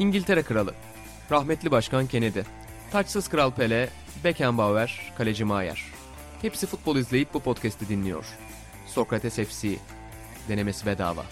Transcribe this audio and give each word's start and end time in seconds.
İngiltere 0.00 0.42
Kralı, 0.42 0.74
rahmetli 1.30 1.70
Başkan 1.70 2.06
Kennedy, 2.06 2.40
taçsız 2.90 3.28
Kral 3.28 3.50
Pele, 3.50 3.88
Beckenbauer, 4.24 5.12
Kaleci 5.18 5.44
Maier. 5.44 5.84
Hepsi 6.42 6.66
futbol 6.66 6.96
izleyip 6.96 7.34
bu 7.34 7.40
podcast'i 7.40 7.88
dinliyor. 7.88 8.24
Sokrates 8.86 9.34
FC, 9.36 9.76
denemesi 10.48 10.86
bedava. 10.86 11.24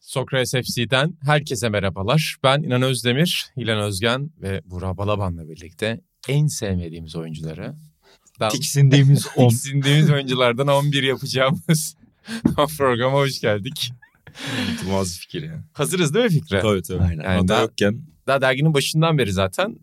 Sokrates 0.00 0.52
FC'den 0.52 1.14
herkese 1.24 1.68
merhabalar. 1.68 2.36
Ben 2.42 2.62
İnan 2.62 2.82
Özdemir, 2.82 3.46
İlan 3.56 3.78
Özgen 3.78 4.30
ve 4.42 4.60
Burak 4.64 4.96
Balaban'la 4.96 5.48
birlikte 5.48 6.00
en 6.28 6.46
sevmediğimiz 6.46 7.16
oyuncuları, 7.16 7.74
tiksindiğimiz 8.48 9.26
10. 9.36 9.48
tiksindiğimiz 9.48 10.10
oyunculardan 10.10 10.68
11 10.68 11.02
yapacağımız 11.02 11.96
programa 12.78 13.18
hoş 13.18 13.40
geldik. 13.40 13.92
İnanılmaz 14.82 15.18
fikir 15.18 15.42
ya. 15.42 15.64
Hazırız 15.72 16.14
değil 16.14 16.24
mi 16.24 16.30
Fikri? 16.30 16.60
Tabii 16.60 16.82
tabii. 16.82 17.02
Aynen. 17.02 17.24
Yani 17.24 17.48
daha, 17.48 17.62
yokken 17.62 18.02
daha 18.26 18.40
derginin 18.40 18.74
başından 18.74 19.18
beri 19.18 19.32
zaten 19.32 19.78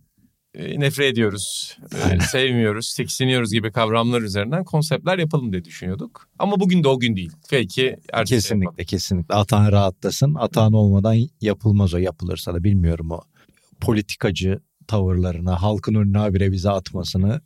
e, 0.53 0.80
nefret 0.80 1.14
ediyoruz, 1.14 1.77
e, 2.12 2.20
sevmiyoruz, 2.20 2.94
tiksiniyoruz 2.94 3.52
gibi 3.52 3.72
kavramlar 3.72 4.22
üzerinden 4.22 4.64
konseptler 4.64 5.17
yapalım 5.17 5.52
diye 5.52 5.66
düşünüyorduk. 5.66 6.30
Ama 6.39 6.59
bugün 6.59 6.84
de 6.84 6.88
o 6.88 7.00
gün 7.00 7.16
değil. 7.16 7.31
Belki 7.52 7.95
ertesi 8.14 8.36
Kesinlikle 8.36 8.66
yapalım. 8.66 8.86
kesinlikle. 8.86 9.36
Atan 9.36 9.72
rahatlasın. 9.72 10.36
Atan 10.36 10.73
olmadan 10.73 11.16
yapılmaz 11.41 11.94
o 11.94 11.98
yapılırsa 11.98 12.53
da 12.53 12.64
bilmiyorum 12.64 13.12
o 13.12 13.22
politikacı 13.81 14.59
tavırlarına, 14.88 15.62
halkın 15.62 15.95
önüne 15.95 16.17
habire 16.17 16.52
bize 16.52 16.70
atmasını 16.70 17.41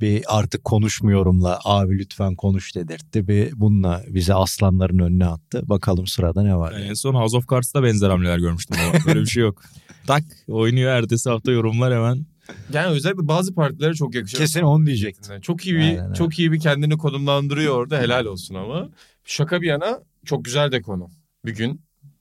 bir 0.00 0.38
artık 0.38 0.64
konuşmuyorumla 0.64 1.58
abi 1.64 1.98
lütfen 1.98 2.34
konuş 2.34 2.74
dedirtti. 2.76 3.28
Bir 3.28 3.52
bununla 3.56 4.02
bizi 4.08 4.34
aslanların 4.34 4.98
önüne 4.98 5.26
attı. 5.26 5.62
Bakalım 5.68 6.06
sırada 6.06 6.42
ne 6.42 6.56
var. 6.56 6.72
yani 6.72 6.84
en 6.84 6.94
son 6.94 7.14
House 7.14 7.36
of 7.36 7.48
Cards'ta 7.50 7.82
benzer 7.82 8.10
hamleler 8.10 8.38
görmüştüm 8.38 8.76
ama 8.80 8.98
böyle 9.06 9.20
bir 9.20 9.26
şey 9.26 9.42
yok. 9.42 9.62
Tak 10.06 10.22
oynuyor 10.48 10.90
ertesi 10.92 11.30
hafta 11.30 11.52
yorumlar 11.52 11.94
hemen. 11.94 12.26
Yani 12.72 12.86
özellikle 12.86 13.28
bazı 13.28 13.54
partilere 13.54 13.94
çok 13.94 14.14
yakışıyor. 14.14 14.40
Kesin 14.42 14.60
onu 14.62 14.86
diyecektim. 14.86 15.32
Yani 15.32 15.42
Çok 15.42 15.66
iyi 15.66 15.74
bir 15.74 15.80
Aynen 15.80 16.12
çok 16.12 16.38
iyi 16.38 16.52
bir 16.52 16.60
kendini 16.60 16.98
konumlandırıyor 16.98 17.74
orada 17.74 17.98
helal 17.98 18.24
olsun 18.24 18.54
ama. 18.54 18.88
Şaka 19.24 19.62
bir 19.62 19.66
yana 19.66 20.00
çok 20.24 20.44
güzel 20.44 20.72
de 20.72 20.82
konu. 20.82 21.08
Bir 21.46 21.54
gün 21.54 21.80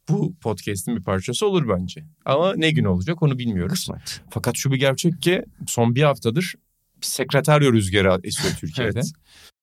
bu 0.10 0.36
podcast'in 0.42 0.96
bir 0.96 1.04
parçası 1.04 1.48
olur 1.48 1.70
bence. 1.70 2.04
Ama 2.26 2.54
ne 2.56 2.72
gün 2.72 2.84
olacak 2.84 3.24
onu 3.24 3.40
bilmiyoruz. 3.40 3.74
Kısmet. 3.74 4.22
Fakat 4.30 4.58
şu 4.58 4.72
bir 4.72 4.78
gerçek 4.80 5.22
ki 5.22 5.44
son 5.68 5.96
bir 5.96 6.04
haftadır 6.04 6.56
bir 7.02 7.06
sekreteryo 7.06 7.74
rüzgarı 7.74 8.20
esiyor 8.24 8.54
Türkiye'de. 8.60 8.92
Evet. 9.00 9.12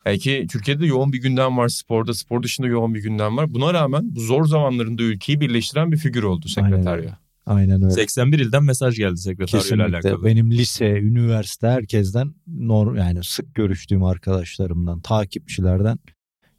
Belki 0.07 0.47
Türkiye'de 0.51 0.87
yoğun 0.87 1.13
bir 1.13 1.23
gündem 1.23 1.57
var 1.57 1.69
sporda, 1.69 2.15
spor 2.15 2.43
dışında 2.43 2.67
yoğun 2.67 2.95
bir 2.95 3.03
gündem 3.03 3.37
var. 3.37 3.55
Buna 3.55 3.75
rağmen 3.75 4.17
bu 4.17 4.21
zor 4.21 4.45
zamanlarında 4.47 5.03
ülkeyi 5.03 5.41
birleştiren 5.41 5.93
bir 5.93 5.97
figür 5.97 6.23
oldu 6.23 6.47
Aynen 6.57 6.71
sekreteryo. 6.71 7.03
öyle. 7.03 7.17
Aynen 7.47 7.83
öyle. 7.83 7.91
81 7.95 8.39
ilden 8.39 8.65
mesaj 8.65 8.97
geldi 8.97 9.17
sekreterle 9.17 9.63
Kesinlikle. 9.63 9.85
alakalı. 9.85 10.25
Benim 10.25 10.51
lise, 10.51 10.91
üniversite 10.91 11.67
herkesten 11.69 12.35
norm 12.47 12.97
yani 12.97 13.19
sık 13.25 13.55
görüştüğüm 13.55 14.05
arkadaşlarımdan, 14.05 15.01
takipçilerden 15.01 15.99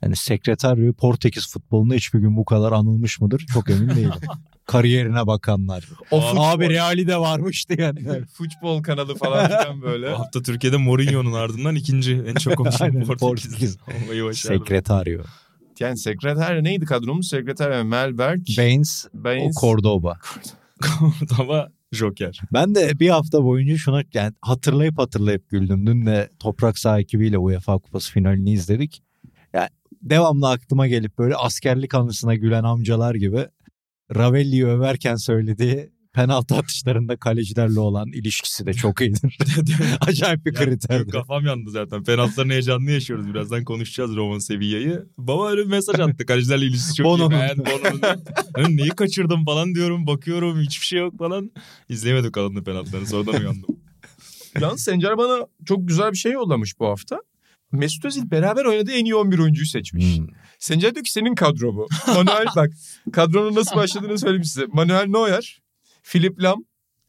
yani 0.03 0.15
sekreteryo 0.15 0.93
Portekiz 0.93 1.51
futbolunda 1.51 1.93
hiçbir 1.95 2.19
gün 2.19 2.37
bu 2.37 2.45
kadar 2.45 2.71
anılmış 2.71 3.21
mıdır? 3.21 3.45
Çok 3.53 3.69
emin 3.69 3.89
değilim. 3.89 4.11
Kariyerine 4.65 5.27
bakanlar. 5.27 5.89
O 6.11 6.21
Abi, 6.21 6.25
futbol- 6.25 6.55
Abi 6.55 6.69
Real'i 6.69 7.07
de 7.07 7.17
varmıştı 7.17 7.81
yani. 7.81 7.99
futbol 8.33 8.83
kanalı 8.83 9.15
falan 9.15 9.47
filan 9.47 9.81
böyle. 9.81 10.11
Bu 10.11 10.19
hafta 10.19 10.41
Türkiye'de 10.41 10.77
Mourinho'nun 10.77 11.33
ardından 11.33 11.75
ikinci 11.75 12.23
en 12.27 12.35
çok 12.35 12.57
konuşulan 12.57 13.03
Portekiz. 13.19 13.77
Sekreteryo. 14.33 15.23
Yani 15.79 15.97
sekreter 15.97 16.63
neydi 16.63 16.85
kadromuz? 16.85 17.27
Sekreter 17.27 17.83
Melberg, 17.83 18.39
Baines, 18.57 19.05
o 19.05 19.23
Baines, 19.23 19.55
Cordoba. 19.61 20.17
Ama 21.39 21.69
Joker. 21.91 22.39
Ben 22.53 22.75
de 22.75 22.99
bir 22.99 23.09
hafta 23.09 23.43
boyunca 23.43 23.77
şuna 23.77 24.03
yani 24.13 24.33
hatırlayıp 24.41 24.97
hatırlayıp 24.97 25.49
güldüm. 25.49 25.87
Dün 25.87 26.05
de 26.05 26.29
Toprak 26.39 26.79
Sağ 26.79 26.99
ekibiyle 26.99 27.37
UEFA 27.37 27.77
Kupası 27.77 28.11
finalini 28.11 28.51
izledik. 28.51 29.03
Yani 29.53 29.69
devamlı 30.01 30.49
aklıma 30.49 30.87
gelip 30.87 31.17
böyle 31.17 31.35
askerlik 31.35 31.93
anısına 31.95 32.35
gülen 32.35 32.63
amcalar 32.63 33.15
gibi 33.15 33.45
Ravelli'yi 34.15 34.65
överken 34.65 35.15
söylediği 35.15 35.89
penaltı 36.13 36.55
atışlarında 36.55 37.17
kalecilerle 37.17 37.79
olan 37.79 38.07
ilişkisi 38.07 38.65
de 38.65 38.73
çok 38.73 39.01
iyidir. 39.01 39.37
Acayip 40.01 40.45
bir 40.45 40.53
Ya, 40.53 40.59
kriterdi. 40.65 41.11
Kafam 41.11 41.45
yandı 41.45 41.69
zaten. 41.71 42.03
Penaltıların 42.03 42.49
heyecanını 42.49 42.91
yaşıyoruz. 42.91 43.27
Birazdan 43.27 43.63
konuşacağız 43.63 44.15
Roman 44.15 44.39
Sevilla'yı. 44.39 45.05
Baba 45.17 45.49
öyle 45.49 45.61
bir 45.61 45.69
mesaj 45.69 45.99
attı. 45.99 46.25
Kalecilerle 46.25 46.65
ilişkisi 46.65 46.93
çok 46.95 47.05
Bono'nun. 47.05 47.31
iyi. 47.31 47.39
Ben 47.39 47.57
Bono'nun. 47.57 48.01
Ben 48.57 48.77
neyi 48.77 48.89
kaçırdım 48.89 49.45
falan 49.45 49.75
diyorum. 49.75 50.07
Bakıyorum 50.07 50.59
hiçbir 50.61 50.85
şey 50.85 50.99
yok 50.99 51.17
falan. 51.17 51.51
İzleyemedim 51.89 52.31
kalanını 52.31 52.63
penaltılarını. 52.63 53.07
Sonradan 53.07 53.41
uyandım. 53.41 53.77
Yalnız 54.61 54.81
Sencer 54.81 55.17
bana 55.17 55.47
çok 55.65 55.87
güzel 55.87 56.11
bir 56.11 56.17
şey 56.17 56.31
yollamış 56.31 56.79
bu 56.79 56.85
hafta. 56.87 57.19
Mesut 57.75 58.05
Özil 58.05 58.31
beraber 58.31 58.65
oynadığı 58.65 58.91
en 58.91 59.05
iyi 59.05 59.15
11 59.15 59.39
oyuncuyu 59.39 59.65
seçmiş. 59.67 60.17
Hmm. 60.17 60.27
Sencer 60.59 60.95
diyor 60.95 61.03
ki 61.03 61.11
senin 61.11 61.35
kadro 61.35 61.75
bu. 61.75 61.87
Manuel 62.07 62.45
bak 62.55 62.69
kadronun 63.13 63.55
nasıl 63.55 63.75
başladığını 63.75 64.19
söyleyeyim 64.19 64.43
size. 64.43 64.65
Manuel 64.73 65.05
Neuer, 65.07 65.59
Philip 66.03 66.43
Lam, 66.43 66.63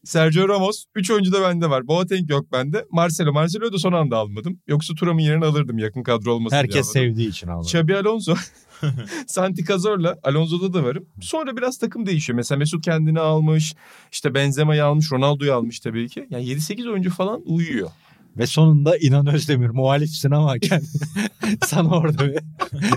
Sergio 0.04 0.48
Ramos. 0.48 0.84
3 0.94 1.10
oyuncu 1.10 1.32
da 1.32 1.42
bende 1.42 1.70
var. 1.70 1.88
Boateng 1.88 2.30
yok 2.30 2.52
bende. 2.52 2.84
Marcelo. 2.90 3.32
Marcelo'yu 3.32 3.72
da 3.72 3.78
son 3.78 3.92
anda 3.92 4.16
almadım. 4.18 4.60
Yoksa 4.66 4.94
Thuram'ın 4.94 5.20
yerini 5.20 5.44
alırdım 5.44 5.78
yakın 5.78 6.02
kadro 6.02 6.32
olmasın 6.32 6.54
diye 6.54 6.62
Herkes 6.62 6.76
almadım. 6.76 6.92
sevdiği 6.92 7.28
için 7.28 7.48
aldı. 7.48 7.66
Xabi 7.66 7.96
Alonso, 7.96 8.34
Santi 9.26 9.64
Cazorla, 9.64 10.16
Alonso'da 10.22 10.72
da 10.72 10.84
varım. 10.84 11.06
Sonra 11.20 11.56
biraz 11.56 11.78
takım 11.78 12.06
değişiyor. 12.06 12.36
Mesela 12.36 12.58
Mesut 12.58 12.84
kendini 12.84 13.20
almış, 13.20 13.74
işte 14.12 14.34
Benzema'yı 14.34 14.84
almış, 14.84 15.12
Ronaldo'yu 15.12 15.54
almış 15.54 15.80
tabii 15.80 16.08
ki. 16.08 16.26
Yani 16.30 16.44
7-8 16.44 16.90
oyuncu 16.90 17.10
falan 17.10 17.42
uyuyor. 17.44 17.90
Ve 18.38 18.46
sonunda 18.46 18.96
İnan 18.98 19.26
Özdemir 19.26 19.68
muhalifsin 19.68 20.30
ama 20.30 20.56
gel. 20.56 20.82
Sana 21.66 21.88
orada 21.88 22.28
bir 22.28 22.38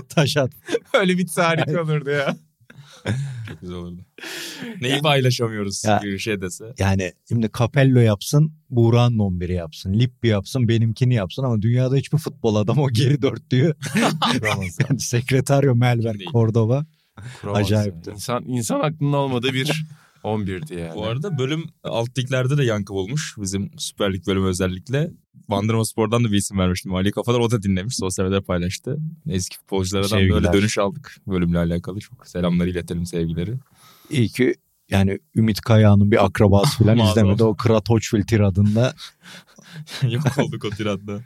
taş 0.08 0.36
at. 0.36 0.50
Öyle 0.94 1.18
bitse 1.18 1.42
harika 1.42 1.82
olurdu 1.82 2.10
ya. 2.10 2.36
Çok 3.48 3.60
güzel 3.60 3.76
olurdu. 3.76 4.00
Neyi 4.80 5.00
paylaşamıyoruz 5.00 5.84
Ya- 5.84 6.00
bir 6.02 6.18
şey 6.18 6.40
dese. 6.40 6.64
Yani 6.78 7.12
şimdi 7.28 7.50
Capello 7.58 7.98
yapsın, 7.98 8.52
Buğra'nın 8.70 9.18
11'i 9.18 9.52
yapsın. 9.54 9.92
Lippi 9.94 10.28
yapsın, 10.28 10.68
benimkini 10.68 11.14
yapsın 11.14 11.44
ama 11.44 11.62
dünyada 11.62 11.96
hiçbir 11.96 12.18
futbol 12.18 12.56
adamı 12.56 12.82
o 12.82 12.90
geri 12.90 13.22
dörtlüğü 13.22 13.74
yani 16.06 16.18
Değil. 16.18 16.30
Cordova. 16.32 16.86
Kuramaz 17.40 17.60
Acayipti. 17.62 18.08
yani. 18.10 18.16
İnsan, 18.16 18.44
insan 18.44 18.80
aklının 18.80 19.12
olmadığı 19.12 19.52
bir 19.54 19.84
11'di 20.24 20.74
yani. 20.74 20.94
Bu 20.94 21.06
arada 21.06 21.38
bölüm 21.38 21.64
alt 21.84 22.18
liglerde 22.18 22.58
de 22.58 22.64
yankı 22.64 22.94
bulmuş. 22.94 23.34
Bizim 23.38 23.70
Süper 23.78 24.12
Lig 24.12 24.26
bölümü 24.26 24.46
özellikle. 24.46 25.10
Bandırma 25.48 25.84
Spor'dan 25.84 26.24
da 26.24 26.32
bir 26.32 26.36
isim 26.36 26.58
vermiştim. 26.58 26.94
Ali 26.94 27.12
Kafalar 27.12 27.40
o 27.40 27.50
da 27.50 27.62
dinlemiş. 27.62 27.96
Sosyal 27.96 28.24
medyada 28.26 28.44
paylaştı. 28.44 28.98
Eski 29.28 29.56
futbolculardan 29.56 30.08
Sevgiler. 30.08 30.30
böyle 30.34 30.52
dönüş 30.52 30.78
aldık 30.78 31.16
bölümle 31.26 31.58
alakalı. 31.58 32.00
Çok 32.00 32.26
selamları 32.26 32.70
iletelim 32.70 33.06
sevgileri. 33.06 33.54
İyi 34.10 34.28
ki 34.28 34.54
yani 34.90 35.18
Ümit 35.36 35.60
Kayağan'ın 35.60 36.10
bir 36.10 36.24
akrabası 36.24 36.78
falan 36.84 36.98
izlemedi. 36.98 37.44
O 37.44 37.56
Kratoçvil 37.56 38.22
tiradında 38.22 38.94
Yok 40.10 40.38
olduk 40.38 40.64
o 40.64 40.70
tiradda. 40.70 41.20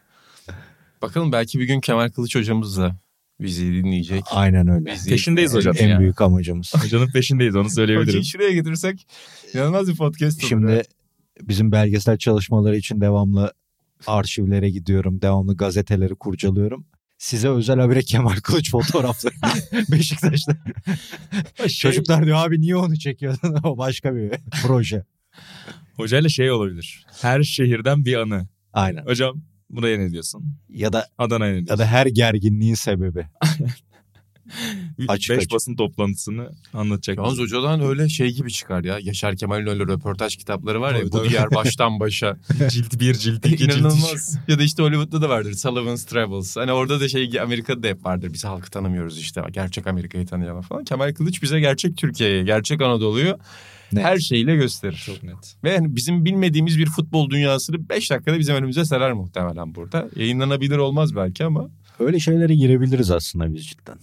Bakalım 1.03 1.33
belki 1.33 1.59
bir 1.59 1.65
gün 1.65 1.81
Kemal 1.81 2.11
Kılıç 2.11 2.37
hocamız 2.37 2.79
da 2.79 2.97
bizi 3.41 3.73
dinleyecek. 3.73 4.25
aynen 4.31 4.69
öyle. 4.69 4.93
Biz 4.93 5.09
Peşindeyiz 5.09 5.55
hocam. 5.55 5.75
En 5.79 5.89
ya. 5.89 6.01
büyük 6.01 6.21
amacımız. 6.21 6.75
Hocanın 6.83 7.11
peşindeyiz 7.11 7.57
onu 7.57 7.71
söyleyebilirim. 7.71 8.09
Hocayı 8.09 8.25
şuraya 8.25 8.53
getirsek 8.53 9.07
inanılmaz 9.55 9.89
bir 9.89 9.97
podcast 9.97 10.41
olur. 10.41 10.49
Şimdi 10.49 10.73
ya. 10.73 10.83
bizim 11.41 11.73
belgesel 11.73 12.19
çalışmaları 12.19 12.77
için 12.77 13.01
devamlı 13.01 13.53
arşivlere 14.07 14.71
gidiyorum. 14.71 15.23
Devamlı 15.23 15.57
gazeteleri 15.57 16.15
kurcalıyorum. 16.15 16.87
Size 17.19 17.49
özel 17.49 17.81
habire 17.81 18.03
Kemal 18.03 18.37
Kılıç 18.37 18.71
fotoğrafları. 18.71 19.35
Beşiktaş'ta. 19.93 20.57
Çocuklar 21.69 22.27
diyor 22.27 22.47
abi 22.47 22.61
niye 22.61 22.77
onu 22.77 22.99
çekiyordun? 22.99 23.57
o 23.65 23.79
başka 23.79 24.17
bir 24.17 24.33
proje. 24.63 25.05
Hocayla 25.97 26.29
şey 26.29 26.51
olabilir. 26.51 27.07
Her 27.23 27.43
şehirden 27.43 28.05
bir 28.05 28.15
anı. 28.15 28.49
Aynen. 28.73 29.05
Hocam 29.05 29.43
buraya 29.77 29.99
ne 29.99 30.13
diyorsun? 30.13 30.45
Ya 30.69 30.93
da 30.93 31.07
Adana'ya 31.19 31.53
ne 31.53 31.59
ya 31.59 31.67
diyorsun? 31.67 31.79
da 31.85 31.87
her 31.87 32.07
gerginliğin 32.07 32.75
sebebi. 32.75 33.27
Açık 35.09 35.31
beş 35.31 35.39
açık. 35.39 35.53
basın 35.53 35.77
toplantısını 35.77 36.49
anlatacak. 36.75 37.17
Yalnız 37.17 37.39
hocadan 37.39 37.81
öyle 37.81 38.09
şey 38.09 38.31
gibi 38.33 38.53
çıkar 38.53 38.85
ya. 38.85 38.99
Yaşar 39.03 39.37
Kemal'in 39.37 39.67
öyle 39.67 39.83
röportaj 39.83 40.37
kitapları 40.37 40.81
var 40.81 40.93
ya. 40.95 40.99
Tabii, 41.01 41.13
Bu 41.13 41.19
tabii. 41.19 41.29
diğer 41.29 41.51
baştan 41.51 42.01
başa. 42.01 42.37
cilt 42.71 43.01
bir, 43.01 43.15
cilt 43.15 43.47
iki, 43.47 43.59
cilt. 43.59 43.77
İnanılmaz. 43.77 44.39
ya 44.49 44.59
da 44.59 44.63
işte 44.63 44.83
Hollywood'da 44.83 45.23
da 45.23 45.29
vardır. 45.29 45.53
Sullivan's 45.53 46.05
Travels. 46.05 46.57
Hani 46.57 46.73
orada 46.73 47.01
da 47.01 47.09
şey 47.09 47.41
Amerika'da 47.41 47.83
da 47.83 47.87
hep 47.89 48.05
vardır. 48.07 48.33
Biz 48.33 48.45
halkı 48.45 48.71
tanımıyoruz 48.71 49.19
işte. 49.19 49.43
Gerçek 49.51 49.87
Amerika'yı 49.87 50.27
tanıyalım 50.27 50.63
falan. 50.63 50.85
Kemal 50.85 51.15
Kılıç 51.15 51.43
bize 51.43 51.61
gerçek 51.61 51.97
Türkiye'yi, 51.97 52.45
gerçek 52.45 52.81
Anadolu'yu 52.81 53.39
Net. 53.95 54.05
her 54.05 54.19
şeyle 54.19 54.57
gösterir. 54.57 55.03
Çok 55.07 55.23
net. 55.23 55.57
Ve 55.65 55.71
yani 55.71 55.97
bizim 55.97 56.25
bilmediğimiz 56.25 56.79
bir 56.79 56.87
futbol 56.87 57.31
dünyasını 57.31 57.89
5 57.89 58.11
dakikada 58.11 58.39
bizim 58.39 58.55
önümüze 58.55 58.85
serer 58.85 59.13
muhtemelen 59.13 59.75
burada. 59.75 60.09
Yayınlanabilir 60.17 60.77
olmaz 60.77 61.17
belki 61.17 61.45
ama 61.45 61.71
Öyle 61.99 62.21
şeylere 62.21 62.55
girebiliriz 62.55 63.11
aslında 63.11 63.55
biz 63.55 63.67
cidden. 63.67 63.99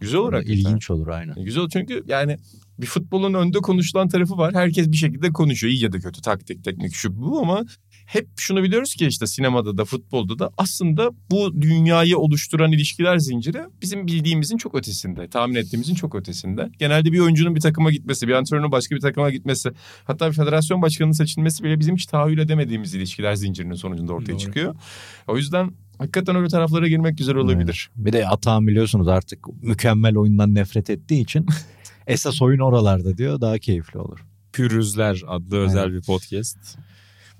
Güzel 0.00 0.20
olur 0.20 0.32
hakikaten. 0.32 0.58
İlginç 0.58 0.90
olur 0.90 1.08
aynen. 1.08 1.44
Güzel 1.44 1.68
çünkü 1.72 2.04
yani 2.06 2.36
bir 2.78 2.86
futbolun 2.86 3.34
önde 3.34 3.58
konuşulan 3.58 4.08
tarafı 4.08 4.36
var. 4.36 4.54
Herkes 4.54 4.92
bir 4.92 4.96
şekilde 4.96 5.32
konuşuyor. 5.32 5.72
İyi 5.72 5.82
ya 5.82 5.92
da 5.92 5.98
kötü 5.98 6.22
taktik, 6.22 6.64
teknik 6.64 6.94
şu 6.94 7.20
bu 7.20 7.40
ama 7.40 7.64
hep 8.06 8.28
şunu 8.36 8.62
biliyoruz 8.62 8.94
ki 8.94 9.06
işte 9.06 9.26
sinemada 9.26 9.78
da 9.78 9.84
futbolda 9.84 10.38
da 10.38 10.50
aslında 10.58 11.10
bu 11.30 11.62
dünyayı 11.62 12.18
oluşturan 12.18 12.72
ilişkiler 12.72 13.18
zinciri 13.18 13.62
bizim 13.82 14.06
bildiğimizin 14.06 14.56
çok 14.56 14.74
ötesinde. 14.74 15.28
Tahmin 15.28 15.54
ettiğimizin 15.54 15.94
çok 15.94 16.14
ötesinde. 16.14 16.70
Genelde 16.78 17.12
bir 17.12 17.20
oyuncunun 17.20 17.54
bir 17.54 17.60
takıma 17.60 17.90
gitmesi, 17.90 18.28
bir 18.28 18.32
antrenörün 18.32 18.72
başka 18.72 18.94
bir 18.94 19.00
takıma 19.00 19.30
gitmesi, 19.30 19.70
hatta 20.04 20.30
bir 20.30 20.36
federasyon 20.36 20.82
başkanının 20.82 21.12
seçilmesi 21.12 21.64
bile 21.64 21.80
bizim 21.80 21.96
hiç 21.96 22.06
tahayyül 22.06 22.38
edemediğimiz 22.38 22.94
ilişkiler 22.94 23.34
zincirinin 23.34 23.74
sonucunda 23.74 24.12
ortaya 24.12 24.32
Doğru. 24.32 24.38
çıkıyor. 24.38 24.74
O 25.28 25.36
yüzden 25.36 25.72
hakikaten 25.98 26.36
öyle 26.36 26.48
taraflara 26.48 26.88
girmek 26.88 27.18
güzel 27.18 27.36
olabilir. 27.36 27.90
Bir 27.96 28.12
de 28.12 28.28
Atahan 28.28 28.66
biliyorsunuz 28.66 29.08
artık 29.08 29.62
mükemmel 29.62 30.16
oyundan 30.16 30.54
nefret 30.54 30.90
ettiği 30.90 31.22
için 31.22 31.46
esas 32.06 32.42
oyun 32.42 32.58
oralarda 32.58 33.16
diyor 33.16 33.40
daha 33.40 33.58
keyifli 33.58 33.98
olur. 33.98 34.18
Pürüzler 34.52 35.22
adlı 35.26 35.56
özel 35.56 35.92
bir 35.92 36.02
podcast. 36.02 36.78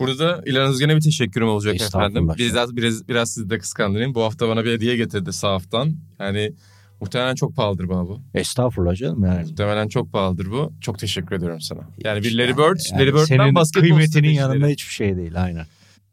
Burada 0.02 0.42
İlhan 0.46 0.68
Özgen'e 0.68 0.96
bir 0.96 1.00
teşekkürüm 1.00 1.48
olacak 1.48 1.80
efendim. 1.80 2.28
Biraz, 2.38 2.76
biraz, 2.76 3.08
biraz 3.08 3.30
sizi 3.30 3.50
de 3.50 3.58
kıskandırayım. 3.58 4.14
Bu 4.14 4.22
hafta 4.22 4.48
bana 4.48 4.64
bir 4.64 4.72
hediye 4.72 4.96
getirdi 4.96 5.32
sahaftan. 5.32 5.96
Yani 6.20 6.52
muhtemelen 7.00 7.34
çok 7.34 7.56
pahalıdır 7.56 7.88
bu. 7.88 8.20
Estağfurullah 8.34 8.94
canım 8.94 9.24
yani. 9.24 9.46
Muhtemelen 9.48 9.88
çok 9.88 10.12
pahalıdır 10.12 10.50
bu. 10.50 10.72
Çok 10.80 10.98
teşekkür 10.98 11.36
ediyorum 11.36 11.60
sana. 11.60 11.80
Yani 11.98 12.22
bir 12.22 12.38
Larry 12.38 12.56
Bird, 12.56 12.80
yani 12.90 13.00
Larry 13.00 13.14
Bird'den 13.14 13.24
senin 13.24 13.54
basketbol 13.54 13.80
kıymetinin 13.80 14.08
stratejileri. 14.08 14.34
yanında 14.34 14.66
hiçbir 14.66 14.92
şey 14.92 15.16
değil 15.16 15.42
aynen. 15.42 15.66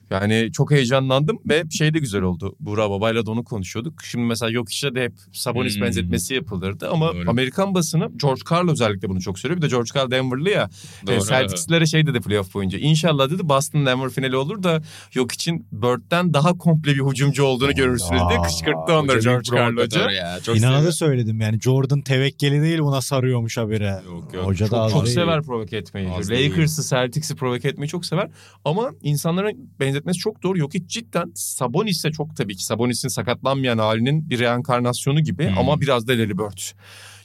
Yani 0.09 0.49
çok 0.53 0.71
heyecanlandım 0.71 1.39
ve 1.49 1.63
şey 1.71 1.93
de 1.93 1.99
güzel 1.99 2.21
oldu. 2.21 2.55
Buğra 2.59 2.89
Baba'yla 2.89 3.25
da 3.25 3.31
onu 3.31 3.43
konuşuyorduk. 3.43 4.03
Şimdi 4.03 4.25
mesela 4.25 4.51
yok 4.51 4.71
işte 4.71 4.95
de 4.95 5.03
hep 5.03 5.13
Sabonis 5.33 5.75
Hmm. 5.75 5.81
benzetmesi 5.83 6.33
yapılırdı 6.33 6.89
ama 6.89 7.13
Doğru. 7.13 7.29
Amerikan 7.29 7.73
basını 7.75 8.11
George 8.17 8.41
Karl 8.45 8.69
özellikle 8.69 9.09
bunu 9.09 9.21
çok 9.21 9.39
söylüyor. 9.39 9.57
Bir 9.61 9.61
de 9.61 9.67
George 9.71 9.89
Karl 9.93 10.11
Denver'lı 10.11 10.49
ya. 10.49 10.69
Doğru. 11.07 11.25
Celtics'lere 11.25 11.85
şey 11.85 12.07
dedi 12.07 12.21
playoff 12.21 12.53
boyunca. 12.53 12.77
İnşallah 12.79 13.29
dedi 13.29 13.49
Boston 13.49 13.85
Denver 13.85 14.09
finali 14.09 14.35
olur 14.35 14.63
da 14.63 14.81
yok 15.13 15.31
için 15.31 15.67
Bird'den 15.71 16.33
daha 16.33 16.57
komple 16.57 16.91
bir 16.95 17.03
hücumcu 17.11 17.43
olduğunu 17.43 17.73
görürsünüz 17.75 18.21
diye 18.29 18.41
kışkırttı 18.41 18.93
onları 18.99 19.19
George 19.19 19.49
Karl 19.49 19.71
hoca. 19.71 19.75
provokatör 19.75 20.09
Ya, 20.09 20.39
çok 20.43 20.57
İnana 20.57 20.73
da 20.73 20.77
seviyor. 20.77 20.91
söyledim 20.93 21.41
yani 21.41 21.59
Jordan 21.61 22.01
tevekkeli 22.01 22.61
değil 22.61 22.79
buna 22.79 23.01
sarıyormuş 23.01 23.57
habire. 23.57 24.01
Yok, 24.05 24.33
yok. 24.33 24.45
Hoca 24.45 24.65
da 24.65 24.69
Çok, 24.69 24.79
az 24.79 24.91
çok 24.91 25.07
sever 25.07 25.41
provoke 25.41 25.77
etmeyi. 25.77 26.07
Lakers'ı, 26.07 26.89
Celtics'i 26.89 27.35
provoke 27.35 27.67
etmeyi 27.67 27.89
çok 27.89 28.05
sever. 28.05 28.29
Ama 28.65 28.91
insanların 29.01 29.69
benzetmesi 29.99 30.19
çok 30.19 30.43
doğru. 30.43 30.57
Yok 30.59 30.73
hiç 30.73 30.89
cidden 30.89 31.31
Sabonis'e 31.35 32.11
çok 32.11 32.35
tabii 32.35 32.55
ki 32.55 32.65
Sabonis'in 32.65 33.07
sakatlanmayan 33.07 33.77
halinin 33.77 34.29
bir 34.29 34.39
reenkarnasyonu 34.39 35.19
gibi 35.19 35.49
Hmm. 35.49 35.57
ama 35.57 35.81
biraz 35.81 36.07
da 36.07 36.17
Bird. 36.17 36.59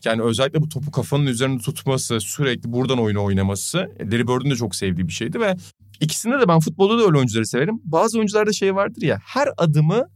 Yani 0.04 0.22
özellikle 0.22 0.60
bu 0.62 0.68
topu 0.68 0.90
kafanın 0.90 1.26
üzerinde 1.26 1.62
tutması, 1.62 2.20
sürekli 2.20 2.72
buradan 2.72 2.98
oyunu 2.98 3.24
oynaması 3.24 3.78
Larry 4.00 4.28
Bird'ün 4.28 4.50
de 4.50 4.56
çok 4.56 4.74
sevdiği 4.74 5.08
bir 5.08 5.12
şeydi 5.12 5.40
ve 5.40 5.56
ikisinde 6.00 6.40
de 6.40 6.48
ben 6.48 6.60
futbolda 6.60 6.98
da 6.98 7.02
öyle 7.06 7.16
oyuncuları 7.16 7.46
severim. 7.46 7.80
Bazı 7.84 8.18
oyuncularda 8.18 8.52
şey 8.52 8.74
vardır 8.74 9.02
ya 9.02 9.18
her 9.24 9.48
adımı 9.56 10.08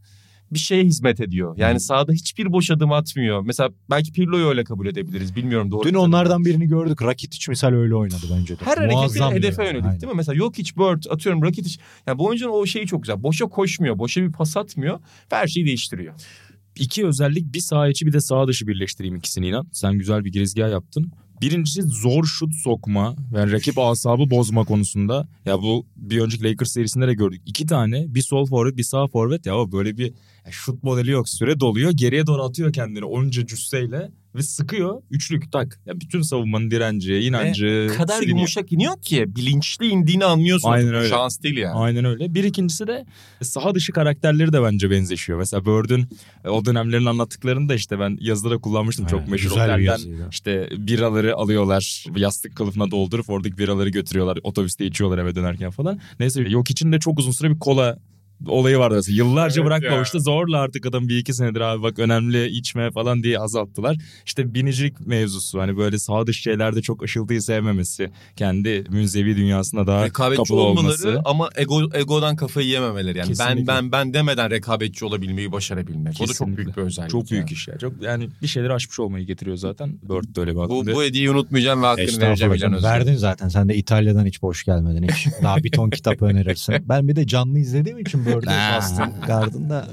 bir 0.53 0.59
şeye 0.59 0.83
hizmet 0.83 1.19
ediyor. 1.19 1.57
Yani 1.57 1.71
Hmm. 1.73 1.79
sahada 1.79 2.11
hiçbir 2.11 2.51
boş 2.51 2.71
adım 2.71 2.91
atmıyor. 2.91 3.41
Mesela 3.41 3.69
belki 3.89 4.11
Pirlo'yu 4.11 4.45
öyle 4.47 4.63
kabul 4.63 4.87
edebiliriz. 4.87 5.35
Bilmiyorum 5.35 5.71
doğru. 5.71 5.83
Dün 5.89 5.93
onlardan 5.93 6.45
birini 6.45 6.67
gördük. 6.67 7.01
Rakitic 7.01 7.45
misal 7.49 7.73
öyle 7.73 7.95
oynadı 7.95 8.25
bence 8.39 8.59
de. 8.59 8.65
Her 8.65 8.77
hareketi 8.77 8.95
Muazzam 8.95 9.33
hedefe 9.33 9.63
yani. 9.63 9.69
yönelik 9.71 9.85
Aynen. 9.85 10.01
değil 10.01 10.11
mi? 10.13 10.17
Mesela 10.17 10.35
yok 10.35 10.57
hiç 10.57 10.77
Bird 10.77 11.03
atıyorum 11.09 11.43
Rakitic. 11.43 11.81
Yani 12.07 12.19
bu 12.19 12.25
oyuncunun 12.25 12.51
o 12.53 12.65
şeyi 12.65 12.85
çok 12.87 13.03
güzel. 13.03 13.23
Boşa 13.23 13.45
koşmuyor. 13.45 13.99
Boşa 13.99 14.21
bir 14.21 14.31
pas 14.31 14.57
atmıyor. 14.57 14.99
Her 15.29 15.47
şeyi 15.47 15.65
değiştiriyor. 15.65 16.13
İki 16.75 17.05
özellik 17.07 17.53
bir 17.53 17.59
sağ 17.59 17.87
içi 17.87 18.05
bir 18.05 18.13
de 18.13 18.21
sağ 18.21 18.47
dışı 18.47 18.67
birleştireyim 18.67 19.15
ikisini 19.15 19.47
inan. 19.47 19.67
Sen 19.71 19.93
güzel 19.93 20.25
bir 20.25 20.31
girizgah 20.31 20.71
yaptın. 20.71 21.11
Birincisi 21.41 21.81
zor 21.81 22.23
şut 22.23 22.55
sokma 22.55 23.15
ve 23.33 23.51
rakip 23.51 23.77
asabı 23.77 24.29
bozma 24.29 24.65
konusunda. 24.65 25.27
Ya 25.45 25.61
bu 25.61 25.85
bir 25.95 26.21
önceki 26.21 26.43
Lakers 26.43 26.71
serisinde 26.71 27.07
de 27.07 27.13
gördük. 27.13 27.41
İki 27.45 27.65
tane 27.65 28.15
bir 28.15 28.21
sol 28.21 28.45
forvet 28.45 28.77
bir 28.77 28.83
sağ 28.83 29.07
forvet 29.07 29.45
ya 29.45 29.71
böyle 29.71 29.97
bir 29.97 30.13
şut 30.49 30.83
modeli 30.83 31.11
yok. 31.11 31.29
Süre 31.29 31.59
doluyor 31.59 31.91
geriye 31.91 32.27
doğru 32.27 32.43
atıyor 32.43 32.73
kendini 32.73 33.05
onca 33.05 33.47
cüsseyle 33.47 34.11
ve 34.35 34.43
sıkıyor. 34.43 35.01
Üçlük 35.11 35.51
tak. 35.51 35.79
Ya 35.85 35.99
bütün 35.99 36.21
savunmanın 36.21 36.71
direnci, 36.71 37.15
inancı. 37.15 37.91
O 37.93 37.97
kadar 37.97 38.13
siliniyor. 38.13 38.37
yumuşak 38.37 38.71
iniyor 38.71 39.01
ki 39.01 39.35
bilinçli 39.35 39.87
indiğini 39.87 40.25
anlıyorsun. 40.25 40.69
Aynen 40.69 40.93
öyle. 40.93 41.09
Şans 41.09 41.41
değil 41.41 41.57
yani. 41.57 41.79
Aynen 41.79 42.05
öyle. 42.05 42.33
Bir 42.33 42.43
ikincisi 42.43 42.87
de 42.87 43.05
saha 43.41 43.75
dışı 43.75 43.91
karakterleri 43.91 44.53
de 44.53 44.63
bence 44.63 44.91
benzeşiyor. 44.91 45.39
Mesela 45.39 45.65
Bird'ün 45.65 46.07
e, 46.45 46.49
o 46.49 46.65
dönemlerin 46.65 47.05
anlattıklarını 47.05 47.69
da 47.69 47.75
işte 47.75 47.99
ben 47.99 48.17
yazıda 48.21 48.49
da 48.51 48.57
kullanmıştım. 48.57 49.05
Çok 49.05 49.19
Aynen, 49.19 49.31
meşhur 49.31 49.49
güzel 49.49 49.77
bir 49.77 49.83
yazıydı. 49.83 50.27
işte 50.31 50.69
biraları 50.77 51.35
alıyorlar. 51.35 52.05
Yastık 52.15 52.55
kılıfına 52.55 52.91
doldurup 52.91 53.29
oradaki 53.29 53.57
biraları 53.57 53.89
götürüyorlar. 53.89 54.39
Otobüste 54.43 54.85
içiyorlar 54.85 55.17
eve 55.17 55.35
dönerken 55.35 55.71
falan. 55.71 55.99
Neyse 56.19 56.41
yok 56.41 56.69
için 56.69 56.91
de 56.91 56.99
çok 56.99 57.19
uzun 57.19 57.31
süre 57.31 57.49
bir 57.49 57.59
kola 57.59 57.99
olayı 58.47 58.77
vardı. 58.77 58.95
Mesela 58.95 59.15
Yıllarca 59.15 59.61
Evet 59.61 59.65
bırakmamıştı. 59.71 60.19
Zorla 60.19 60.57
artık 60.59 60.85
adam 60.85 61.07
bir 61.09 61.17
iki 61.17 61.33
senedir 61.33 61.61
abi 61.61 61.83
bak 61.83 61.99
önemli 61.99 62.47
içme 62.47 62.91
falan 62.91 63.23
diye 63.23 63.39
azalttılar. 63.39 63.97
İşte 64.25 64.53
binicilik 64.53 65.07
mevzusu 65.07 65.59
hani 65.59 65.77
böyle 65.77 65.99
sağ 65.99 66.27
dış 66.27 66.41
şeylerde 66.41 66.81
çok 66.81 67.03
ışıltıyı 67.03 67.41
sevmemesi. 67.41 68.11
Kendi 68.35 68.83
münzevi 68.89 69.37
dünyasına 69.37 69.87
daha 69.87 70.05
rekabetçi 70.05 70.43
kapalı 70.43 70.61
olmaları 70.61 70.85
olması. 70.85 71.21
ama 71.25 71.49
ego, 71.55 71.81
egodan 71.93 72.35
kafayı 72.35 72.67
yememeleri. 72.67 73.17
Yani 73.17 73.29
ben 73.29 73.33
Kesinlikle. 73.47 73.67
ben 73.67 73.91
ben 73.91 74.13
demeden 74.13 74.51
rekabetçi 74.51 75.05
olabilmeyi 75.05 75.51
başarabilmek. 75.51 76.13
O 76.13 76.13
da 76.13 76.17
çok 76.17 76.27
Kesinlikle. 76.27 76.57
büyük 76.57 76.77
bir 76.77 76.81
özellik. 76.81 77.09
Çok 77.09 77.31
büyük 77.31 77.43
yani. 77.43 77.51
iş 77.53 77.67
ya. 77.67 77.77
Çok 77.77 78.01
yani 78.01 78.29
bir 78.41 78.47
şeyleri 78.47 78.73
aşmış 78.73 78.99
olmayı 78.99 79.25
getiriyor 79.25 79.57
zaten. 79.57 79.89
Bird 80.03 80.35
de 80.35 80.39
öyle 80.41 80.51
bir 80.51 80.55
Bu, 80.55 80.85
bu 80.85 81.03
hediyeyi 81.03 81.31
unutmayacağım 81.31 81.81
ve 81.83 81.85
hakkını 81.85 82.21
vereceğim. 82.21 82.83
Verdin 82.83 83.15
zaten. 83.15 83.47
Sen 83.49 83.69
de 83.69 83.75
İtalya'dan 83.75 84.25
hiç 84.25 84.41
boş 84.41 84.63
gelmedin. 84.63 85.07
Hiç. 85.07 85.27
Daha 85.43 85.57
bir 85.57 85.71
ton 85.71 85.89
kitap 85.89 86.21
önerirsin. 86.21 86.75
Ben 86.89 87.07
bir 87.07 87.15
de 87.15 87.27
canlı 87.27 87.59
izlediğim 87.59 87.99
için 87.99 88.25
Ha. 88.31 88.77
Boston 88.77 89.13
Garden'da 89.27 89.87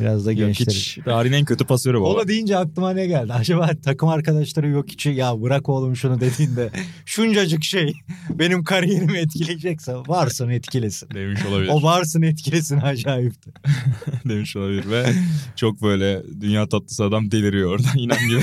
biraz 0.00 0.26
da 0.26 0.32
gençler. 0.32 0.96
tarihin 1.04 1.32
en 1.34 1.44
kötü 1.44 1.64
pasörü 1.64 2.00
bu. 2.00 2.04
Ola 2.04 2.28
deyince 2.28 2.56
aklıma 2.56 2.90
ne 2.92 3.06
geldi? 3.06 3.32
Acaba 3.32 3.70
takım 3.84 4.08
arkadaşları 4.08 4.68
yok 4.68 4.92
içi 4.92 5.10
ya 5.10 5.42
bırak 5.42 5.68
oğlum 5.68 5.96
şunu 5.96 6.20
dediğinde 6.20 6.70
şuncacık 7.06 7.64
şey 7.64 7.92
benim 8.30 8.64
kariyerimi 8.64 9.18
etkileyecekse 9.18 9.94
varsın 9.94 10.48
etkilesin. 10.48 11.10
Demiş 11.10 11.40
olabilir. 11.46 11.70
O 11.72 11.82
varsın 11.82 12.22
etkilesin 12.22 12.80
acayipti. 12.80 13.50
Demiş 14.28 14.56
olabilir 14.56 14.90
ve 14.90 15.06
çok 15.56 15.82
böyle 15.82 16.22
dünya 16.40 16.68
tatlısı 16.68 17.04
adam 17.04 17.30
deliriyor 17.30 17.70
orada. 17.70 17.88
İnan 17.96 18.18
gibi. 18.28 18.42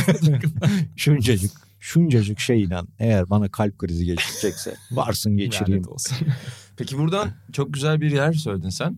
Şuncacık 0.96 1.52
şuncacık 1.80 2.40
şey 2.40 2.64
inan 2.64 2.88
eğer 3.00 3.30
bana 3.30 3.52
kalp 3.52 3.78
krizi 3.78 4.06
geçirecekse 4.06 4.76
varsın 4.92 5.38
geçireyim. 5.38 5.88
Olsun. 5.88 6.18
Peki 6.78 6.98
buradan 6.98 7.30
çok 7.54 7.74
güzel 7.74 8.02
bir 8.02 8.12
yer 8.12 8.34
söyledin 8.34 8.70
sen. 8.70 8.98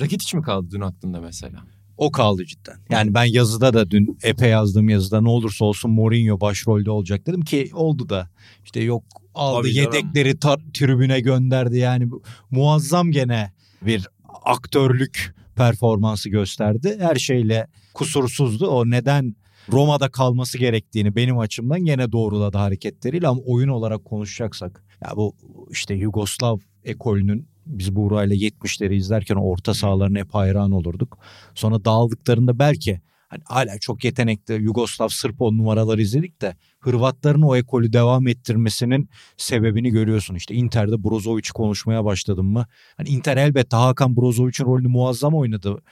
Rakitic 0.00 0.38
mi 0.38 0.44
kaldı 0.44 0.68
dün 0.70 0.80
aklında 0.80 1.20
mesela? 1.20 1.64
O 1.96 2.12
kaldı 2.12 2.44
cidden. 2.44 2.76
Yani 2.90 3.14
ben 3.14 3.24
yazıda 3.24 3.74
da 3.74 3.90
dün 3.90 4.18
epey 4.22 4.50
yazdığım 4.50 4.88
yazıda 4.88 5.20
ne 5.20 5.28
olursa 5.28 5.64
olsun 5.64 5.90
Mourinho 5.90 6.40
başrolde 6.40 6.90
olacak 6.90 7.26
dedim 7.26 7.42
ki 7.42 7.70
oldu 7.72 8.08
da 8.08 8.28
işte 8.64 8.80
yok 8.80 9.04
aldı 9.34 9.62
Tabii 9.62 9.76
yedekleri 9.76 10.30
tar- 10.30 10.72
tribüne 10.72 11.20
gönderdi 11.20 11.78
yani 11.78 12.08
muazzam 12.50 13.10
gene 13.10 13.52
bir 13.82 14.08
aktörlük 14.44 15.34
performansı 15.56 16.28
gösterdi. 16.28 16.96
Her 17.00 17.16
şeyle 17.16 17.66
kusursuzdu. 17.94 18.66
O 18.66 18.90
neden 18.90 19.36
Roma'da 19.72 20.08
kalması 20.08 20.58
gerektiğini 20.58 21.16
benim 21.16 21.38
açımdan 21.38 21.84
gene 21.84 22.12
doğruladı 22.12 22.58
hareketleriyle 22.58 23.28
ama 23.28 23.40
oyun 23.46 23.68
olarak 23.68 24.04
konuşacaksak 24.04 24.84
ya 25.04 25.16
bu 25.16 25.36
işte 25.70 25.94
Yugoslav 25.94 26.58
ekolünün 26.84 27.48
biz 27.66 27.96
Buğra'yla 27.96 28.36
70'leri 28.36 28.94
izlerken 28.94 29.36
orta 29.36 29.74
sahalarına 29.74 30.18
hep 30.18 30.34
hayran 30.34 30.70
olurduk. 30.70 31.18
Sonra 31.54 31.84
dağıldıklarında 31.84 32.58
belki 32.58 33.00
hani 33.28 33.42
hala 33.44 33.78
çok 33.78 34.04
yetenekli 34.04 34.54
Yugoslav 34.54 35.08
Sırp 35.08 35.42
on 35.42 35.58
numaraları 35.58 36.02
izledik 36.02 36.40
de 36.40 36.56
Hırvatların 36.80 37.42
o 37.42 37.56
ekolü 37.56 37.92
devam 37.92 38.28
ettirmesinin 38.28 39.08
sebebini 39.36 39.90
görüyorsun. 39.90 40.34
İşte 40.34 40.54
Inter'de 40.54 41.04
Brozovic 41.04 41.48
konuşmaya 41.54 42.04
başladım 42.04 42.46
mı? 42.46 42.66
Hani 42.96 43.08
Inter 43.08 43.36
elbette 43.36 43.76
Hakan 43.76 44.16
Brozovic'in 44.16 44.66
rolünü 44.66 44.88
muazzam 44.88 45.34
oynadı. 45.34 45.82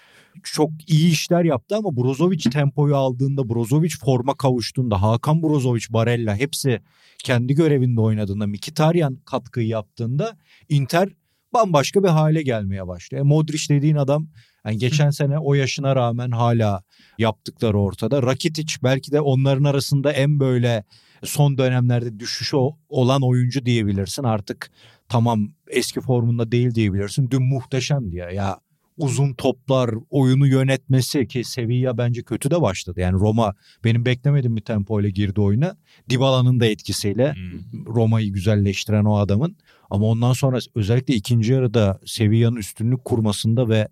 Çok 0.43 0.71
iyi 0.87 1.13
işler 1.13 1.45
yaptı 1.45 1.77
ama 1.77 1.97
Brozovic 1.97 2.51
tempoyu 2.51 2.97
aldığında, 2.97 3.49
Brozovic 3.49 3.93
forma 4.01 4.35
kavuştuğunda, 4.35 5.03
Hakan 5.03 5.43
Brozovic, 5.43 5.85
Barella 5.91 6.37
hepsi 6.37 6.81
kendi 7.25 7.55
görevinde 7.55 8.01
oynadığında, 8.01 8.47
Mkhitaryan 8.47 9.19
katkıyı 9.25 9.69
yaptığında 9.69 10.37
Inter 10.69 11.09
bambaşka 11.55 12.03
bir 12.03 12.09
hale 12.09 12.43
gelmeye 12.43 12.87
başlıyor. 12.87 13.25
E, 13.25 13.29
Modric 13.29 13.75
dediğin 13.75 13.97
adam 13.97 14.29
yani 14.67 14.79
geçen 14.79 15.11
sene 15.11 15.39
o 15.39 15.55
yaşına 15.55 15.97
rağmen 15.97 16.31
hala 16.31 16.83
yaptıkları 17.19 17.79
ortada. 17.79 18.23
Rakitic 18.23 18.75
belki 18.83 19.13
de 19.13 19.21
onların 19.21 19.65
arasında 19.65 20.13
en 20.13 20.41
böyle 20.41 20.85
son 21.25 21.59
dönemlerde 21.59 22.21
düşüşü 22.21 22.57
olan 22.89 23.23
oyuncu 23.23 23.67
diyebilirsin. 23.67 24.23
Artık 24.23 24.71
tamam 25.09 25.49
eski 25.69 26.01
formunda 26.01 26.53
değil 26.53 26.75
diyebilirsin. 26.75 27.31
Dün 27.31 27.43
muhteşemdi 27.43 28.17
ya. 28.17 28.31
Ya 28.31 28.59
uzun 28.97 29.35
toplar, 29.35 29.91
oyunu 30.11 30.47
yönetmesi 30.47 31.29
ki 31.29 31.45
Sevilla 31.45 31.99
bence 31.99 32.23
kötü 32.23 32.51
de 32.51 32.61
başladı. 32.61 33.01
Yani 33.01 33.13
Roma 33.13 33.55
benim 33.85 34.05
beklemediğim 34.05 34.57
bir 34.57 34.63
tempoyla 34.63 35.09
girdi 35.09 35.41
oyuna. 35.41 35.77
Dybala'nın 36.11 36.61
da 36.61 36.67
etkisiyle 36.67 37.35
Hmm. 37.35 37.87
Roma'yı 37.87 38.33
güzelleştiren 38.33 39.05
o 39.05 39.17
adamın. 39.17 39.57
Ama 39.93 40.07
ondan 40.07 40.33
sonra 40.33 40.59
özellikle 40.75 41.15
ikinci 41.15 41.53
yarıda 41.53 42.01
Sevilla'nın 42.07 42.57
üstünlük 42.57 43.05
kurmasında 43.05 43.69
ve 43.69 43.89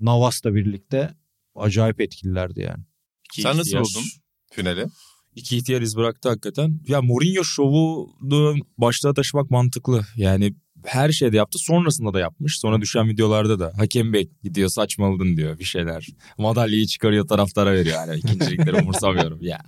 Navas'la 0.00 0.54
birlikte 0.54 1.14
acayip 1.54 2.00
etkililerdi 2.00 2.60
yani. 2.60 2.84
İki 3.24 3.42
Sen 3.42 3.56
nasıl 3.56 3.70
ihtiyar- 3.70 3.80
buldun 3.84 4.04
finali? 4.52 4.86
İki 5.34 5.56
ihtiyar 5.56 5.82
iz 5.82 5.96
bıraktı 5.96 6.28
hakikaten. 6.28 6.80
Ya 6.88 7.02
Mourinho 7.02 7.44
şovunu 7.44 8.54
başlığa 8.78 9.14
taşımak 9.14 9.50
mantıklı. 9.50 10.02
Yani 10.16 10.54
her 10.84 11.10
şeyde 11.12 11.36
yaptı. 11.36 11.58
Sonrasında 11.58 12.14
da 12.14 12.20
yapmış. 12.20 12.58
Sonra 12.58 12.80
düşen 12.80 13.08
videolarda 13.08 13.58
da 13.58 13.72
hakem 13.76 14.12
bey 14.12 14.30
gidiyor 14.42 14.68
saçmaladın 14.68 15.36
diyor 15.36 15.58
bir 15.58 15.64
şeyler. 15.64 16.06
Madalyayı 16.38 16.86
çıkarıyor 16.86 17.28
taraftara 17.28 17.72
veriyor. 17.72 17.96
Yani 18.06 18.18
ikincilikleri 18.18 18.76
umursamıyorum 18.76 19.38
ya. 19.42 19.58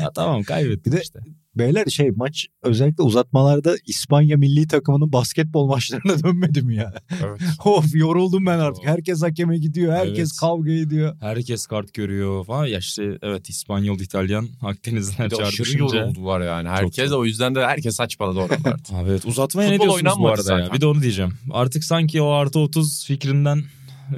Ya 0.00 0.10
tamam 0.14 0.42
kaybettik 0.42 0.86
Bir 0.86 0.92
de- 0.92 1.00
işte. 1.02 1.18
Beyler 1.56 1.86
şey 1.86 2.10
maç 2.10 2.46
özellikle 2.62 3.02
uzatmalarda 3.02 3.74
İspanya 3.86 4.36
milli 4.36 4.66
takımının 4.68 5.12
basketbol 5.12 5.66
maçlarına 5.66 6.22
dönmedi 6.24 6.62
mi 6.62 6.76
ya? 6.76 6.94
Evet. 7.24 7.40
of 7.64 7.94
yoruldum 7.94 8.46
ben 8.46 8.58
artık. 8.58 8.84
Herkes 8.86 9.22
hakeme 9.22 9.58
gidiyor. 9.58 9.92
Herkes 9.92 10.18
Evet. 10.30 10.40
kavga 10.40 10.72
ediyor. 10.72 11.16
Herkes 11.20 11.66
kart 11.66 11.94
görüyor 11.94 12.44
falan. 12.44 12.66
Ya 12.66 12.78
işte 12.78 13.18
evet 13.22 13.48
İspanyol, 13.48 14.00
İtalyan, 14.00 14.48
Akdenizler 14.62 15.26
Bir 15.30 15.30
de 15.30 15.42
aşırı 15.42 15.56
çarpışınca. 15.56 15.98
yoruldular 16.00 16.40
yani. 16.40 16.68
Herkes 16.68 17.10
çok. 17.10 17.18
o 17.18 17.24
yüzden 17.24 17.54
de 17.54 17.66
herkes 17.66 17.96
saçmaladı 17.96 18.38
oralarda. 18.38 18.76
Abi 18.96 19.10
evet 19.10 19.24
uzatmaya 19.26 19.70
ne 19.70 19.80
diyorsunuz 19.80 20.12
bu 20.18 20.28
arada 20.28 20.52
ya? 20.52 20.58
zaten. 20.58 20.74
Bir 20.76 20.80
de 20.80 20.86
onu 20.86 21.02
diyeceğim. 21.02 21.32
Artık 21.50 21.84
sanki 21.84 22.22
o 22.22 22.28
artı 22.30 22.58
30 22.58 23.06
fikrinden 23.06 23.62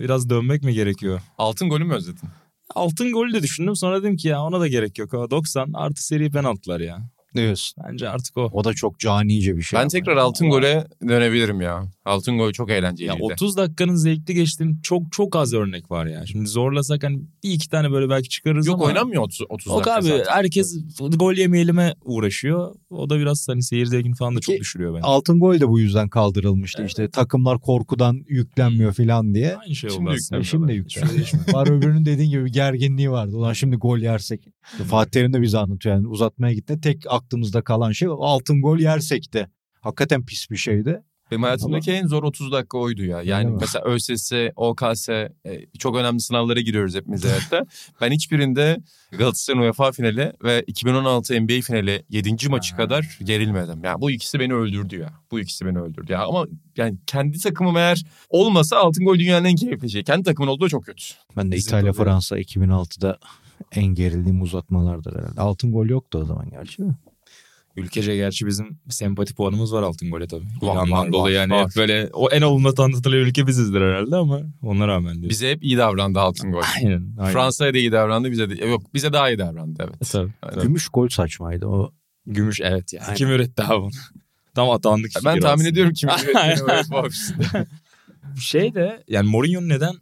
biraz 0.00 0.30
dönmek 0.30 0.62
mi 0.62 0.74
gerekiyor? 0.74 1.20
Altın 1.38 1.68
golü 1.68 1.84
mü 1.84 1.94
özledin? 1.94 2.28
Altın 2.70 3.12
golü 3.12 3.34
de 3.34 3.42
düşündüm 3.42 3.76
sonra 3.76 4.02
dedim 4.02 4.16
ki 4.16 4.28
ya 4.28 4.42
ona 4.42 4.60
da 4.60 4.68
gerek 4.68 4.98
yok. 4.98 5.14
O 5.14 5.30
90 5.30 5.72
artı 5.74 6.06
seri 6.06 6.30
penaltılar 6.30 6.80
ya. 6.80 6.98
Diyorsun. 7.34 7.84
Bence 7.88 8.08
artık 8.08 8.36
o. 8.36 8.50
O 8.52 8.64
da 8.64 8.74
çok 8.74 8.98
canice 8.98 9.56
bir 9.56 9.62
şey. 9.62 9.80
Ben 9.80 9.88
tekrar 9.88 10.16
altın 10.16 10.50
gole 10.50 10.86
dönebilirim 11.08 11.60
ya. 11.60 11.84
Altın 12.04 12.38
gol 12.38 12.52
çok 12.52 12.70
Ya 12.70 12.76
eğlenceliydi. 12.76 13.22
30 13.22 13.56
dakikanın 13.56 13.94
zevkli 13.94 14.34
geçtiğini 14.34 14.82
çok 14.82 15.12
çok 15.12 15.36
az 15.36 15.54
örnek 15.54 15.90
var 15.90 16.06
ya. 16.06 16.26
Şimdi 16.26 16.46
zorlasak 16.46 17.04
hani 17.04 17.20
bir 17.44 17.50
iki 17.50 17.68
tane 17.68 17.90
böyle 17.92 18.08
belki 18.10 18.28
çıkarırız 18.28 18.66
Yok 18.66 18.74
ama. 18.76 18.84
oynanmıyor 18.84 19.22
30, 19.22 19.40
30 19.48 19.66
Yok 19.66 19.76
dakika 19.78 19.94
abi 19.94 20.02
zaten. 20.06 20.24
herkes 20.32 20.76
gol 21.16 21.34
yemeyelim'e 21.34 21.94
uğraşıyor. 22.04 22.74
O 22.90 23.10
da 23.10 23.18
biraz 23.18 23.48
hani 23.48 23.62
seyir 23.62 23.86
zevkini 23.86 24.14
falan 24.14 24.36
da 24.36 24.40
çok 24.40 24.56
düşürüyor 24.58 24.94
bence. 24.94 25.02
Altın 25.06 25.40
gol 25.40 25.60
de 25.60 25.68
bu 25.68 25.80
yüzden 25.80 26.08
kaldırılmıştı. 26.08 26.78
Evet. 26.80 26.90
İşte 26.90 27.10
takımlar 27.10 27.60
korkudan 27.60 28.24
yüklenmiyor 28.28 28.92
falan 28.92 29.34
diye. 29.34 29.56
Aynı 29.56 29.74
şey 29.74 29.90
Şimdi 29.90 30.08
oldu 30.08 30.14
aslında. 30.16 30.42
Şimdi 30.42 30.66
şey 30.68 30.76
yüklen. 30.76 31.08
Var 31.54 31.70
öbürünün 31.70 32.04
dediğin 32.04 32.30
gibi 32.30 32.44
bir 32.44 32.52
gerginliği 32.52 33.10
vardı. 33.10 33.36
Ulan 33.36 33.52
şimdi 33.52 33.76
gol 33.76 33.98
yersek. 33.98 34.48
Fatih 34.90 35.10
Terim 35.10 35.32
de 35.32 35.42
bize 35.42 35.58
anlatıyor. 35.58 35.94
Yani 35.94 36.06
uzatmaya 36.06 36.54
gitti. 36.54 36.80
Tek 36.82 37.02
aklımızda 37.08 37.62
kalan 37.62 37.92
şey 37.92 38.08
altın 38.10 38.62
gol 38.62 38.78
yersek 38.78 39.32
de. 39.32 39.48
Hakikaten 39.80 40.24
pis 40.26 40.50
bir 40.50 40.56
şeydi. 40.56 41.02
Benim 41.30 41.42
hayatımdaki 41.42 41.92
en 41.92 42.06
zor 42.06 42.22
30 42.22 42.52
dakika 42.52 42.78
oydu 42.78 43.04
ya. 43.04 43.22
Yani 43.22 43.50
mi? 43.50 43.56
mesela 43.60 43.84
ÖSS, 43.84 44.32
OKS 44.56 45.08
e, 45.08 45.30
çok 45.78 45.96
önemli 45.96 46.20
sınavlara 46.20 46.60
giriyoruz 46.60 46.94
hepimiz 46.94 47.24
hayatta. 47.30 47.66
ben 48.00 48.10
hiçbirinde 48.10 48.80
Galatasaray 49.18 49.66
UEFA 49.66 49.92
finali 49.92 50.32
ve 50.44 50.64
2016 50.66 51.40
NBA 51.40 51.60
finali 51.62 52.04
7. 52.10 52.48
maçı 52.48 52.76
kadar 52.76 53.18
gerilmedim. 53.22 53.84
Yani 53.84 54.00
bu 54.00 54.10
ikisi 54.10 54.40
beni 54.40 54.54
öldürdü 54.54 54.98
ya. 54.98 55.10
Bu 55.30 55.40
ikisi 55.40 55.66
beni 55.66 55.80
öldürdü 55.80 56.12
ya. 56.12 56.24
Ama 56.24 56.46
yani 56.76 56.98
kendi 57.06 57.38
takımım 57.38 57.76
eğer 57.76 58.02
olmasa 58.28 58.76
altın 58.76 59.04
gol 59.04 59.18
dünyanın 59.18 59.44
en 59.44 59.56
keyifli 59.56 59.90
şeyi. 59.90 60.04
Kendi 60.04 60.22
takımın 60.22 60.48
olduğu 60.48 60.68
çok 60.68 60.84
kötü. 60.84 61.04
Ben 61.36 61.52
de 61.52 61.56
Bizim 61.56 61.68
İtalya 61.68 61.92
Fransa 61.92 62.38
2006'da 62.38 63.18
en 63.72 63.86
gerildiğim 63.86 64.42
uzatmalardır 64.42 65.16
herhalde. 65.18 65.40
Altın 65.40 65.72
gol 65.72 65.86
yoktu 65.86 66.18
o 66.18 66.24
zaman 66.24 66.50
gerçi. 66.50 66.82
de. 66.82 66.86
Ülkece 67.76 68.16
gerçi 68.16 68.46
bizim 68.46 68.78
sempati 68.88 69.34
puanımız 69.34 69.72
var 69.72 69.82
altın 69.82 70.10
gole 70.10 70.26
tabii. 70.26 70.44
Var, 70.62 70.74
İran'dan 70.74 70.90
var, 70.90 71.12
dolayı 71.12 71.36
var, 71.36 71.40
yani 71.40 71.52
var. 71.52 71.64
hep 71.64 71.76
böyle 71.76 72.10
o 72.12 72.30
en 72.30 72.42
olumlu 72.42 72.74
tanıtılan 72.74 73.18
ülke 73.18 73.46
bizizdir 73.46 73.80
herhalde 73.80 74.16
ama 74.16 74.40
ona 74.62 74.88
rağmen 74.88 75.14
diyoruz. 75.14 75.30
Bize 75.30 75.50
hep 75.50 75.64
iyi 75.64 75.78
davrandı 75.78 76.20
altın 76.20 76.52
gol. 76.52 76.62
Aynen. 76.76 77.14
aynen. 77.18 77.32
Fransa'ya 77.32 77.74
da 77.74 77.78
iyi 77.78 77.92
davrandı 77.92 78.30
bize 78.30 78.50
de. 78.50 78.64
Yok 78.66 78.94
bize 78.94 79.12
daha 79.12 79.30
iyi 79.30 79.38
davrandı 79.38 79.84
evet. 79.88 80.10
Tabii. 80.12 80.32
Aynen. 80.42 80.62
Gümüş 80.62 80.88
gol 80.88 81.08
saçmaydı. 81.08 81.66
O 81.66 81.92
Gümüş 82.26 82.60
evet 82.60 82.92
ya. 82.92 83.02
Aynen. 83.02 83.14
Kim 83.14 83.28
üretti 83.28 83.62
abi 83.62 83.82
bunu? 83.82 83.90
Tam 84.54 84.70
atandık 84.70 85.10
Ben 85.24 85.40
tahmin 85.40 85.44
aslında. 85.64 85.68
ediyorum 85.68 85.92
UEFA 86.66 87.02
ofisinde. 87.06 87.66
Şey 88.40 88.74
de 88.74 89.04
yani 89.08 89.28
Mourinho'nun 89.28 89.68
neden 89.68 89.94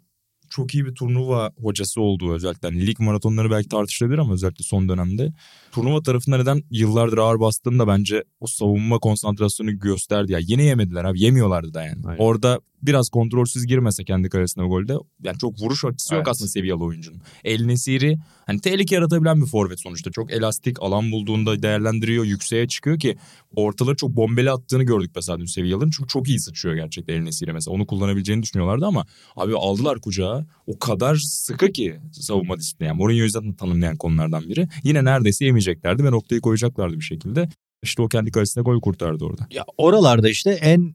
çok 0.53 0.75
iyi 0.75 0.85
bir 0.85 0.95
turnuva 0.95 1.53
hocası 1.63 2.01
olduğu 2.01 2.33
özellikle. 2.33 2.69
Yani 2.69 2.87
lig 2.87 3.01
maratonları 3.01 3.51
belki 3.51 3.69
tartışılabilir 3.69 4.19
ama 4.19 4.33
özellikle 4.33 4.65
son 4.65 4.89
dönemde. 4.89 5.33
Turnuva 5.73 6.03
tarafında 6.03 6.37
neden 6.37 6.63
yıllardır 6.71 7.19
ağır 7.19 7.41
bastığını 7.41 7.79
da 7.79 7.87
bence 7.87 8.25
o 8.41 8.47
savunma 8.47 8.99
konsantrasyonu 8.99 9.79
gösterdi. 9.79 10.33
Ya 10.33 10.39
yine 10.43 10.63
yemediler 10.63 11.05
abi 11.05 11.21
yemiyorlardı 11.21 11.75
da 11.75 11.83
yani. 11.83 12.03
Aynen. 12.07 12.19
Orada 12.19 12.61
biraz 12.83 13.09
kontrolsüz 13.09 13.67
girmese 13.67 14.05
kendi 14.05 14.29
kalesine 14.29 14.67
golde 14.67 14.95
yani 15.25 15.39
çok 15.39 15.61
vuruş 15.61 15.85
açısı 15.85 16.15
yok 16.15 16.23
Evet. 16.27 16.29
aslında 16.29 16.49
seviyalı 16.49 16.85
oyuncunun. 16.85 17.21
El 17.45 17.65
Nesiri 17.65 18.19
hani 18.47 18.61
tehlike 18.61 18.95
yaratabilen 18.95 19.41
bir 19.41 19.47
forvet 19.47 19.81
sonuçta. 19.81 20.11
Çok 20.11 20.33
elastik 20.33 20.83
alan 20.83 21.13
bulduğunda 21.13 21.63
değerlendiriyor 21.63 22.25
yükseğe 22.25 22.69
çıkıyor 22.69 22.99
ki 22.99 23.17
ortaları 23.57 23.97
çok 23.97 24.11
bombeli 24.11 24.51
attığını 24.51 24.83
gördük 24.83 25.11
mesela 25.15 25.39
dün 25.41 25.45
seviyaların. 25.47 25.91
Çünkü 25.91 26.09
çok 26.09 26.29
iyi 26.29 26.41
sıçrıyor 26.41 26.75
gerçekten 26.77 27.15
El 27.15 27.21
Nesiri 27.23 27.53
mesela. 27.53 27.75
Onu 27.75 27.87
kullanabileceğini 27.87 28.43
düşünüyorlardı 28.43 28.87
ama 28.87 29.07
abi 29.37 29.57
aldılar 29.57 30.01
kucağa. 30.01 30.47
O 30.67 30.79
kadar 30.79 31.17
sıkı 31.17 31.73
ki 31.73 32.01
savunma 32.13 32.59
disiplini. 32.59 32.87
Yani 32.89 32.97
Mourinho'yu 32.97 33.31
zaten 33.31 33.53
tanımlayan 33.53 33.97
konulardan 33.97 34.49
biri. 34.49 34.69
Yine 34.85 35.05
neredeyse 35.05 35.45
yemeyeceklerdi 35.45 36.05
ve 36.05 36.11
noktayı 36.11 36.41
koyacaklardı 36.41 36.97
bir 36.97 37.05
şekilde. 37.05 37.49
İşte 37.83 38.03
o 38.03 38.09
kendi 38.09 38.31
kalesine 38.31 38.63
gol 38.63 38.81
kurtardı 38.81 39.25
orada. 39.25 39.47
ya 39.51 39.65
oralarda 39.77 40.29
işte 40.29 40.51
en 40.51 40.95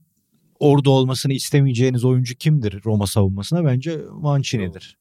orada 0.59 0.89
olmasını 0.89 1.33
istemeyeceğiniz 1.33 2.05
oyuncu 2.05 2.35
kimdir 2.35 2.81
Roma 2.85 3.07
savunmasına? 3.07 3.65
Bence 3.65 3.99
Mancini'dir. 4.11 4.97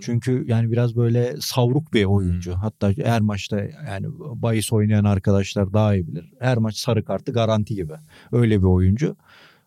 Çünkü 0.00 0.44
yani 0.48 0.72
biraz 0.72 0.96
böyle 0.96 1.34
savruk 1.40 1.92
bir 1.92 2.04
oyuncu. 2.04 2.54
Hatta 2.54 2.92
her 3.04 3.20
maçta 3.20 3.60
yani 3.88 4.06
bahis 4.18 4.72
oynayan 4.72 5.04
arkadaşlar 5.04 5.72
daha 5.72 5.94
iyi 5.94 6.06
bilir. 6.06 6.32
Her 6.40 6.58
maç 6.58 6.76
sarı 6.76 7.04
kartı 7.04 7.32
garanti 7.32 7.74
gibi. 7.74 7.92
Öyle 8.32 8.58
bir 8.58 8.66
oyuncu. 8.66 9.16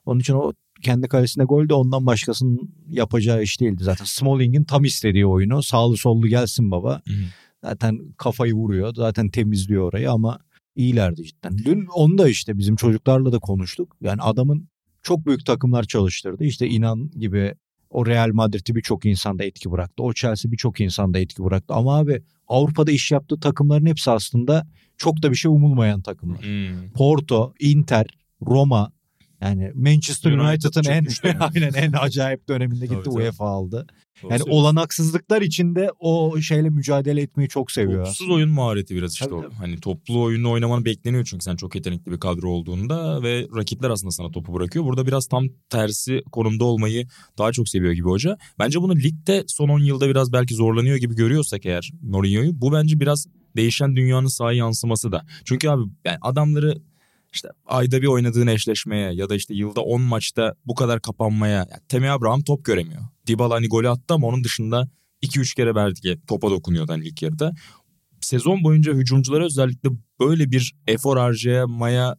Onun 0.06 0.20
için 0.20 0.34
o 0.34 0.54
kendi 0.82 1.08
kalesinde 1.08 1.46
gol 1.46 1.70
de 1.70 1.74
ondan 1.74 2.06
başkasının 2.06 2.74
yapacağı 2.90 3.44
iş 3.44 3.62
değildi. 3.62 3.84
Zaten 3.84 4.06
Smalling'in 4.06 4.64
tam 4.64 4.84
istediği 4.84 5.26
oyunu. 5.26 5.64
Sağlı 5.64 5.98
sollu 5.98 6.28
gelsin 6.28 6.72
baba. 6.72 7.02
Hı. 7.08 7.14
Zaten 7.64 8.00
kafayı 8.18 8.54
vuruyor. 8.54 8.94
Zaten 8.96 9.30
temizliyor 9.30 9.84
orayı 9.84 10.12
ama 10.12 10.40
iyilerdi 10.76 11.24
cidden. 11.24 11.58
Dün 11.58 11.86
onu 11.86 12.18
da 12.18 12.30
işte 12.30 12.58
bizim 12.58 12.76
çocuklarla 12.76 13.32
da 13.32 13.40
konuştuk. 13.40 13.98
Yani 14.02 14.22
adamın 14.22 14.69
çok 15.04 15.26
büyük 15.26 15.46
takımlar 15.46 15.84
çalıştırdı. 15.84 16.44
İşte 16.44 16.68
inan 16.68 17.12
gibi 17.16 17.54
o 17.90 18.06
Real 18.06 18.30
Madrid'i 18.34 18.76
birçok 18.76 19.06
insanda 19.06 19.44
etki 19.44 19.72
bıraktı. 19.72 20.04
O 20.04 20.14
Chelsea 20.14 20.52
birçok 20.52 20.82
insanda 20.82 21.20
etki 21.20 21.44
bıraktı. 21.44 21.74
Ama 21.74 21.98
abi 21.98 22.22
Avrupa'da 22.48 22.92
iş 22.92 23.12
yaptığı 23.12 23.40
takımların 23.40 23.86
hepsi 23.86 24.12
aslında 24.12 24.68
çok 24.98 25.24
da 25.24 25.32
bir 25.32 25.36
şey 25.36 25.52
umulmayan 25.52 26.02
takımlar. 26.02 26.42
Hmm. 26.42 26.90
Porto, 26.96 27.54
Inter, 27.60 28.06
Roma 28.48 28.92
yani 29.42 29.72
Manchester 29.76 30.32
United 30.32 30.64
United'ın 30.64 30.92
en 30.92 31.08
aynen 31.40 31.74
en 31.74 31.92
acayip 31.92 32.48
döneminde 32.48 32.86
gitti 32.86 33.02
Tabii, 33.04 33.16
tabii. 33.16 33.24
UEFA 33.24 33.46
aldı. 33.46 33.88
Doğru 34.24 34.32
Yani 34.32 34.44
olanaksızlıklar 34.44 35.42
içinde 35.42 35.92
o 36.00 36.42
şeyle 36.42 36.70
mücadele 36.70 37.22
etmeyi 37.22 37.50
çok 37.50 37.72
seviyor. 37.72 38.06
Topsuz 38.06 38.30
oyun 38.30 38.50
mahareti 38.50 38.96
biraz 38.96 39.14
işte 39.14 39.26
Tabii, 39.26 39.36
o. 39.36 39.42
tabii. 39.42 39.54
Hani 39.54 39.80
toplu 39.80 40.22
oyunu 40.22 40.52
oynaman 40.52 40.86
bekleniyor 40.86 41.26
çünkü 41.26 41.44
sen 41.44 41.56
çok 41.56 41.76
yetenekli 41.76 42.12
bir 42.12 42.20
kadro 42.20 42.50
olduğunda 42.50 43.24
ve 43.24 43.48
rakipler 43.56 43.90
aslında 43.90 44.12
sana 44.12 44.32
topu 44.32 44.54
bırakıyor. 44.54 44.86
Burada 44.86 45.08
biraz 45.08 45.28
tam 45.28 45.46
tersi 45.70 46.22
konumda 46.32 46.64
olmayı 46.66 47.08
daha 47.38 47.52
çok 47.52 47.70
seviyor 47.70 47.94
gibi 47.94 48.08
hoca. 48.10 48.38
Bence 48.60 48.82
bunu 48.82 48.96
ligde 48.96 49.44
son 49.48 49.70
10 49.70 49.80
yılda 49.80 50.10
biraz 50.10 50.34
belki 50.34 50.56
zorlanıyor 50.56 50.98
gibi 50.98 51.16
görüyorsak 51.16 51.66
eğer 51.66 51.92
Mourinho'yu 52.02 52.62
bu 52.62 52.74
bence 52.74 53.00
biraz 53.00 53.26
değişen 53.56 53.96
dünyanın 53.96 54.28
sahaya 54.28 54.58
yansıması 54.58 55.12
da. 55.12 55.26
Çünkü 55.46 55.70
abi 55.70 55.84
yani 56.06 56.18
adamları 56.22 56.82
işte 57.34 57.50
ayda 57.66 58.02
bir 58.02 58.08
oynadığın 58.08 58.48
eşleşmeye 58.48 59.14
ya 59.14 59.30
da 59.30 59.36
işte 59.36 59.54
yılda 59.54 59.82
10 59.82 60.02
maçta 60.02 60.54
bu 60.66 60.76
kadar 60.76 61.02
kapanmaya. 61.02 61.58
Yani 61.58 61.82
Temi 61.90 62.10
Abraham 62.10 62.42
top 62.42 62.66
göremiyor. 62.66 63.02
Dybala 63.28 63.56
hani 63.56 63.68
golü 63.68 63.90
attı 63.90 64.14
ama 64.14 64.28
onun 64.28 64.44
dışında 64.44 64.90
2-3 65.24 65.56
kere 65.56 65.76
verdi 65.76 66.22
topa 66.28 66.52
dokunuyordu 66.52 66.92
hani 66.92 67.08
ilk 67.08 67.22
yarıda. 67.22 67.54
Sezon 68.22 68.64
boyunca 68.64 68.94
hücumculara 68.94 69.46
özellikle 69.46 69.90
böyle 70.20 70.52
bir 70.52 70.76
efor 70.88 71.18
harcamaya 71.18 72.16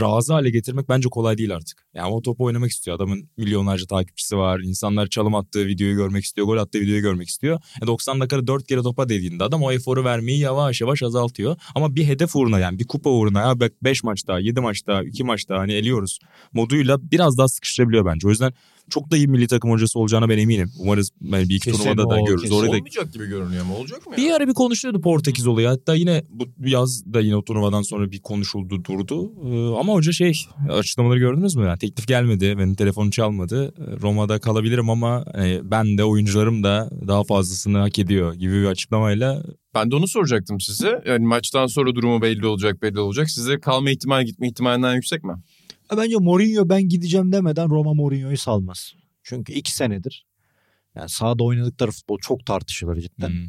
razı 0.00 0.32
hale 0.32 0.50
getirmek 0.50 0.88
bence 0.88 1.08
kolay 1.08 1.38
değil 1.38 1.54
artık. 1.54 1.86
Yani 1.94 2.14
o 2.14 2.22
topu 2.22 2.44
oynamak 2.44 2.70
istiyor. 2.70 2.96
Adamın 2.96 3.28
milyonlarca 3.36 3.86
takipçisi 3.86 4.36
var. 4.36 4.60
İnsanlar 4.60 5.06
çalım 5.06 5.34
attığı 5.34 5.66
videoyu 5.66 5.96
görmek 5.96 6.24
istiyor. 6.24 6.46
Gol 6.46 6.56
attığı 6.56 6.80
videoyu 6.80 7.02
görmek 7.02 7.28
istiyor. 7.28 7.60
E 7.82 7.86
90 7.86 8.20
dakikada 8.20 8.46
4 8.46 8.66
kere 8.66 8.82
topa 8.82 9.08
dediğinde 9.08 9.44
adam 9.44 9.62
o 9.62 9.72
eforu 9.72 10.04
vermeyi 10.04 10.38
yavaş 10.38 10.80
yavaş 10.80 11.02
azaltıyor. 11.02 11.56
Ama 11.74 11.96
bir 11.96 12.04
hedef 12.04 12.36
uğruna 12.36 12.58
yani 12.58 12.78
bir 12.78 12.86
kupa 12.86 13.10
uğruna 13.10 13.40
ya 13.40 13.60
bak 13.60 13.72
5 13.82 14.04
maç 14.04 14.26
daha 14.26 14.38
7 14.38 14.60
maç 14.60 14.86
daha 14.86 15.02
2 15.02 15.24
maç 15.24 15.48
daha 15.48 15.58
hani 15.58 15.72
eliyoruz 15.72 16.18
moduyla 16.52 17.10
biraz 17.10 17.38
daha 17.38 17.48
sıkıştırabiliyor 17.48 18.06
bence. 18.06 18.26
O 18.26 18.30
yüzden 18.30 18.52
çok 18.90 19.10
da 19.10 19.16
iyi 19.16 19.28
milli 19.28 19.46
takım 19.46 19.70
hocası 19.70 19.98
olacağına 19.98 20.28
ben 20.28 20.38
eminim. 20.38 20.70
Umarız 20.78 21.10
yani 21.22 21.48
bir 21.48 21.54
iki 21.54 21.70
Kesin 21.70 21.84
turnuvada 21.84 22.10
da 22.10 22.20
görürüz. 22.20 22.42
kesin. 22.42 22.54
Orada 22.54 22.66
da 22.72 22.76
Olmayacak 22.76 23.12
gibi 23.12 23.26
görünüyor 23.26 23.62
ama 23.62 23.74
olacak 23.76 24.06
mı 24.06 24.12
ya? 24.12 24.16
bir 24.16 24.30
ara 24.32 24.48
bir 24.48 24.54
konuşuluyordu 24.54 25.00
Portekiz 25.02 25.46
olayı. 25.46 25.68
Hatta 25.68 25.94
yine 25.94 26.22
bu 26.30 26.44
yaz 26.68 27.04
da 27.14 27.20
yine 27.20 27.36
o 27.36 27.44
turnuvadan 27.44 27.82
sonra 27.82 28.10
bir 28.12 28.20
konuşuldu 28.20 28.84
durdu. 28.84 29.32
Ee, 29.44 29.78
ama 29.80 29.92
hoca 29.92 30.12
şey 30.12 30.32
açıklamaları 30.70 31.18
gördünüz 31.18 31.56
mü? 31.56 31.64
Yani 31.66 31.78
teklif 31.78 32.06
gelmedi. 32.08 32.54
Benim 32.58 32.74
telefonu 32.74 33.10
çalmadı. 33.10 33.74
Ee, 33.78 34.00
Roma'da 34.02 34.38
kalabilirim 34.38 34.90
ama 34.90 35.24
e, 35.42 35.70
ben 35.70 35.98
de 35.98 36.04
oyuncularım 36.04 36.62
da 36.62 36.90
daha 37.08 37.24
fazlasını 37.24 37.78
hak 37.78 37.98
ediyor 37.98 38.34
gibi 38.34 38.52
bir 38.62 38.66
açıklamayla 38.66 39.42
Ben 39.74 39.90
de 39.90 39.96
onu 39.96 40.08
soracaktım 40.08 40.60
size. 40.60 41.02
Yani 41.06 41.26
maçtan 41.26 41.66
sonra 41.66 41.94
durumu 41.94 42.22
belli 42.22 42.46
olacak 42.46 42.82
belli 42.82 43.00
olacak. 43.00 43.30
Size 43.30 43.60
kalma 43.60 43.90
ihtimali 43.90 44.24
gitme 44.24 44.48
ihtimalinden 44.48 44.94
yüksek 44.94 45.24
mi? 45.24 45.32
Ya 45.92 45.98
Bence 45.98 46.16
Mourinho 46.16 46.68
ben 46.68 46.88
gideceğim 46.88 47.32
demeden 47.32 47.70
Roma 47.70 47.94
Mourinho'yu 47.94 48.36
salmaz. 48.36 48.94
Çünkü 49.22 49.52
iki 49.52 49.74
senedir 49.74 50.26
yani 50.94 51.08
sahada 51.08 51.44
oynadıkları 51.44 51.90
futbol 51.90 52.18
çok 52.18 52.46
tartışılır 52.46 53.00
cidden. 53.00 53.28
Hmm. 53.28 53.46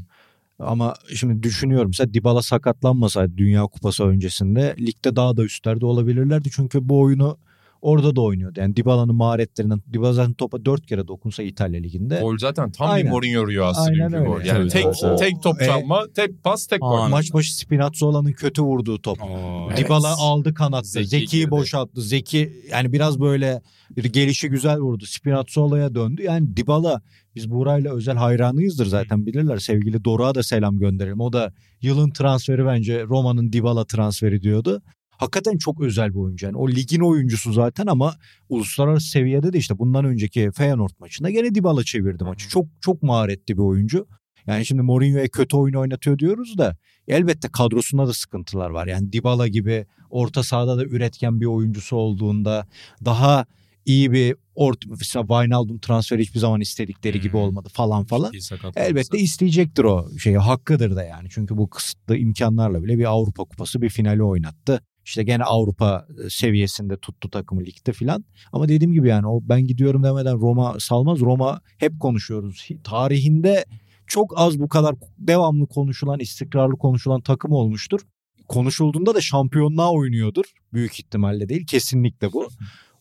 Ama 0.59 0.93
şimdi 1.15 1.43
düşünüyorum 1.43 1.88
mesela 1.88 2.13
Dybala 2.13 2.41
sakatlanmasaydı 2.41 3.38
Dünya 3.38 3.63
Kupası 3.63 4.03
öncesinde 4.03 4.75
ligde 4.79 5.15
daha 5.15 5.38
da 5.38 5.43
üstlerde 5.43 5.85
olabilirlerdi. 5.85 6.50
Çünkü 6.51 6.89
bu 6.89 7.00
oyunu 7.00 7.38
orada 7.83 8.15
da 8.15 8.21
oynuyordu. 8.21 8.59
Yani 8.59 8.75
Dybala'nın 8.75 9.15
maharetlerinden 9.15 9.81
Dybala 9.93 10.13
zaten 10.13 10.33
topa 10.33 10.65
dört 10.65 10.85
kere 10.85 11.07
dokunsa 11.07 11.43
İtalya 11.43 11.81
liginde. 11.81 12.19
Gol 12.19 12.37
zaten 12.37 12.71
tam 12.71 12.89
Aynen. 12.89 13.05
bir 13.05 13.11
Mourinho 13.11 13.47
rüyası 13.47 13.81
Aynen 13.81 14.13
öyle. 14.13 14.25
gol. 14.25 14.41
Yani 14.41 14.69
Tabii, 14.69 14.83
tek, 14.83 14.93
tabii. 15.01 15.17
tek 15.19 15.43
top 15.43 15.61
E, 15.61 15.65
çalma, 15.65 16.03
tek 16.15 16.43
pas, 16.43 16.67
tek 16.67 16.81
gol. 16.81 17.07
Maç 17.07 17.33
başı 17.33 17.57
Spinazzola'nın 17.57 18.31
kötü 18.31 18.61
vurduğu 18.61 19.01
top. 19.01 19.21
Aa, 19.23 19.25
Evet. 19.67 19.77
Dybala 19.77 20.15
aldı 20.17 20.53
kanattı. 20.53 20.87
Zeki 20.87 21.07
Zeki'yi 21.07 21.49
boşalttı. 21.51 22.01
Zeki 22.01 22.53
yani 22.71 22.93
biraz 22.93 23.19
böyle 23.19 23.61
bir 23.97 24.03
gelişi 24.03 24.49
güzel 24.49 24.77
vurdu. 24.79 25.05
Spinazzola'ya 25.05 25.95
döndü. 25.95 26.21
Yani 26.23 26.57
Dybala 26.57 27.01
biz 27.35 27.51
Buray'la 27.51 27.93
özel 27.95 28.15
hayranıyızdır 28.15 28.85
zaten 28.85 29.25
bilirler. 29.25 29.57
Sevgili 29.57 30.03
Doruk'a 30.05 30.35
da 30.35 30.43
selam 30.43 30.79
gönderelim. 30.79 31.19
O 31.19 31.33
da 31.33 31.53
yılın 31.81 32.09
transferi 32.11 32.65
bence 32.65 33.03
Roma'nın 33.03 33.53
Dybala 33.53 33.85
transferi 33.85 34.41
diyordu. 34.41 34.81
Hakikaten 35.17 35.58
çok 35.58 35.82
özel 35.82 36.10
bir 36.10 36.20
oyuncu. 36.20 36.46
Yani 36.46 36.58
o 36.58 36.70
ligin 36.70 37.00
oyuncusu 37.00 37.53
zaten 37.53 37.88
ama 37.88 38.15
uluslararası 38.50 39.10
seviyede 39.10 39.53
de 39.53 39.58
işte 39.58 39.79
bundan 39.79 40.05
önceki 40.05 40.51
Feyenoord 40.55 40.91
maçında 41.00 41.29
gene 41.29 41.55
Dybala 41.55 41.84
çevirdi 41.84 42.24
maçı. 42.24 42.50
Çok 42.50 42.65
çok 42.82 43.03
maharetli 43.03 43.58
bir 43.58 43.62
oyuncu. 43.63 44.08
Yani 44.48 44.65
şimdi 44.65 44.82
Mourinho'ya 44.82 45.27
kötü 45.27 45.58
oyun 45.58 45.74
oynatıyor 45.74 46.20
diyoruz 46.20 46.58
da 46.58 46.77
elbette 47.08 47.48
kadrosunda 47.51 48.08
da 48.08 48.13
sıkıntılar 48.13 48.70
var. 48.70 48.88
Yani 48.88 49.13
Dybala 49.13 49.48
gibi 49.48 49.86
orta 50.10 50.43
sahada 50.43 50.77
da 50.77 50.84
üretken 50.86 51.41
bir 51.41 51.46
oyuncusu 51.46 51.96
olduğunda 51.96 52.67
daha 53.05 53.46
iyi 53.86 54.12
bir 54.12 54.36
orta 54.55 54.89
mesela 54.89 55.24
Wijnaldum 55.27 55.79
transferi 55.79 56.22
hiçbir 56.22 56.39
zaman 56.39 56.62
istedikleri 56.62 57.22
gibi 57.22 57.34
Hmm. 57.34 57.39
olmadı 57.39 57.70
falan 57.74 58.05
falan. 58.05 58.32
Elbette 58.75 59.17
isteyecektir 59.17 59.84
o 59.84 60.10
şeyi 60.20 60.38
hakkıdır 60.38 60.96
da 60.96 61.03
yani. 61.03 61.27
Çünkü 61.32 61.58
bu 61.58 61.70
kısıtlı 61.70 62.17
imkanlarla 62.17 62.84
bile 62.84 62.98
bir 62.98 63.05
Avrupa 63.05 63.43
Kupası 63.46 63.82
bir 63.82 63.89
finali 63.89 64.24
oynattı. 64.24 64.82
İşte 65.05 65.24
gene 65.24 65.43
Avrupa 65.43 66.07
e, 66.25 66.29
seviyesinde 66.29 66.98
tuttu 66.98 67.29
takımı 67.29 67.62
ligde 67.62 67.93
filan. 67.93 68.25
Ama 68.53 68.69
dediğim 68.69 68.93
gibi 68.93 69.07
yani 69.07 69.27
o 69.27 69.39
ben 69.43 69.67
gidiyorum 69.67 70.03
demeden 70.03 70.39
Roma 70.39 70.75
salmaz. 70.79 71.19
Roma 71.19 71.62
hep 71.77 72.00
konuşuyoruz. 72.00 72.67
Tarihinde 72.83 73.65
çok 74.07 74.33
az 74.36 74.60
bu 74.60 74.69
kadar 74.69 74.95
devamlı 75.17 75.67
konuşulan, 75.67 76.19
istikrarlı 76.19 76.77
konuşulan 76.77 77.22
takım 77.22 77.51
olmuştur. 77.51 78.01
Konuşulduğunda 78.48 79.15
da 79.15 79.22
şampiyonluğa 79.22 79.91
oynuyordur. 79.91 80.45
Büyük 80.74 81.00
ihtimalle 81.00 81.50
değil. 81.50 81.65
Kesinlikle 81.65 82.33
bu. 82.33 82.48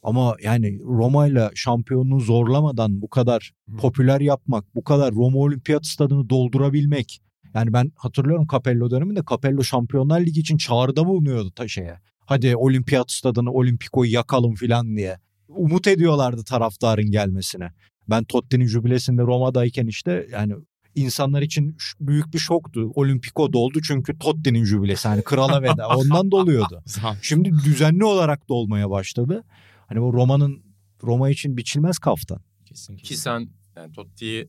Ama 0.03 0.37
yani 0.43 0.79
Roma 0.85 1.27
ile 1.27 1.51
şampiyonluğu 1.55 2.21
zorlamadan 2.21 3.03
bu 3.03 3.09
kadar 3.09 3.53
popüler 3.79 4.21
yapmak, 4.21 4.75
bu 4.75 4.85
kadar 4.85 5.15
Roma 5.15 5.39
Olimpiyat 5.39 5.87
stadını 5.87 6.31
doldurabilmek. 6.31 7.21
Yani 7.55 7.73
ben 7.73 7.93
hatırlıyorum 7.97 8.47
Capello 8.53 8.91
döneminde 8.91 9.21
Capello 9.31 9.63
Şampiyonlar 9.63 10.21
Ligi 10.21 10.41
için 10.41 10.57
çağrıda 10.57 11.07
bulunuyordu 11.07 11.51
ta 11.51 11.69
şeye. 11.69 11.99
Hadi 12.27 12.57
Olimpiyat 12.57 13.11
stadını, 13.11 13.51
Olimpiko'yu 13.53 14.13
yakalım 14.13 14.55
filan 14.55 14.97
diye. 14.97 15.19
Umut 15.49 15.87
ediyorlardı 15.87 16.45
taraftarın 16.45 17.11
gelmesine. 17.11 17.73
Ben 18.11 18.25
Totti'nin 18.25 18.67
jübilesinde 18.67 19.23
Roma'dayken 19.23 19.87
işte 19.87 20.27
yani 20.33 20.55
insanlar 20.95 21.43
için 21.43 21.77
büyük 22.01 22.35
bir 22.35 22.39
şoktu. 22.39 22.93
Olimpiko 22.95 23.53
doldu 23.53 23.81
çünkü 23.83 24.19
Totti'nin 24.19 24.65
jübilesi. 24.65 25.09
Hani 25.09 25.23
krala 25.23 25.63
veda 25.63 25.89
ondan 25.89 26.31
doluyordu. 26.31 26.83
Şimdi 27.23 27.53
düzenli 27.65 28.05
olarak 28.05 28.49
dolmaya 28.49 28.91
başladı. 28.91 29.45
Hani 29.87 30.01
o 30.01 30.13
Roma'nın 30.13 30.63
Roma 31.03 31.31
için 31.31 31.57
biçilmez 31.57 31.99
kaftan. 31.99 32.41
Kesinlikle. 32.67 33.03
Ki 33.09 33.17
sen 33.17 33.49
yani 33.77 33.93
Totti'yi 33.93 34.49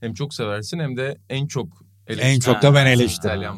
hem 0.00 0.14
çok 0.14 0.34
seversin 0.34 0.78
hem 0.78 0.96
de 0.96 1.18
en 1.28 1.46
çok 1.46 1.87
En 2.08 2.40
çok 2.40 2.62
da 2.62 2.74
ben 2.74 2.98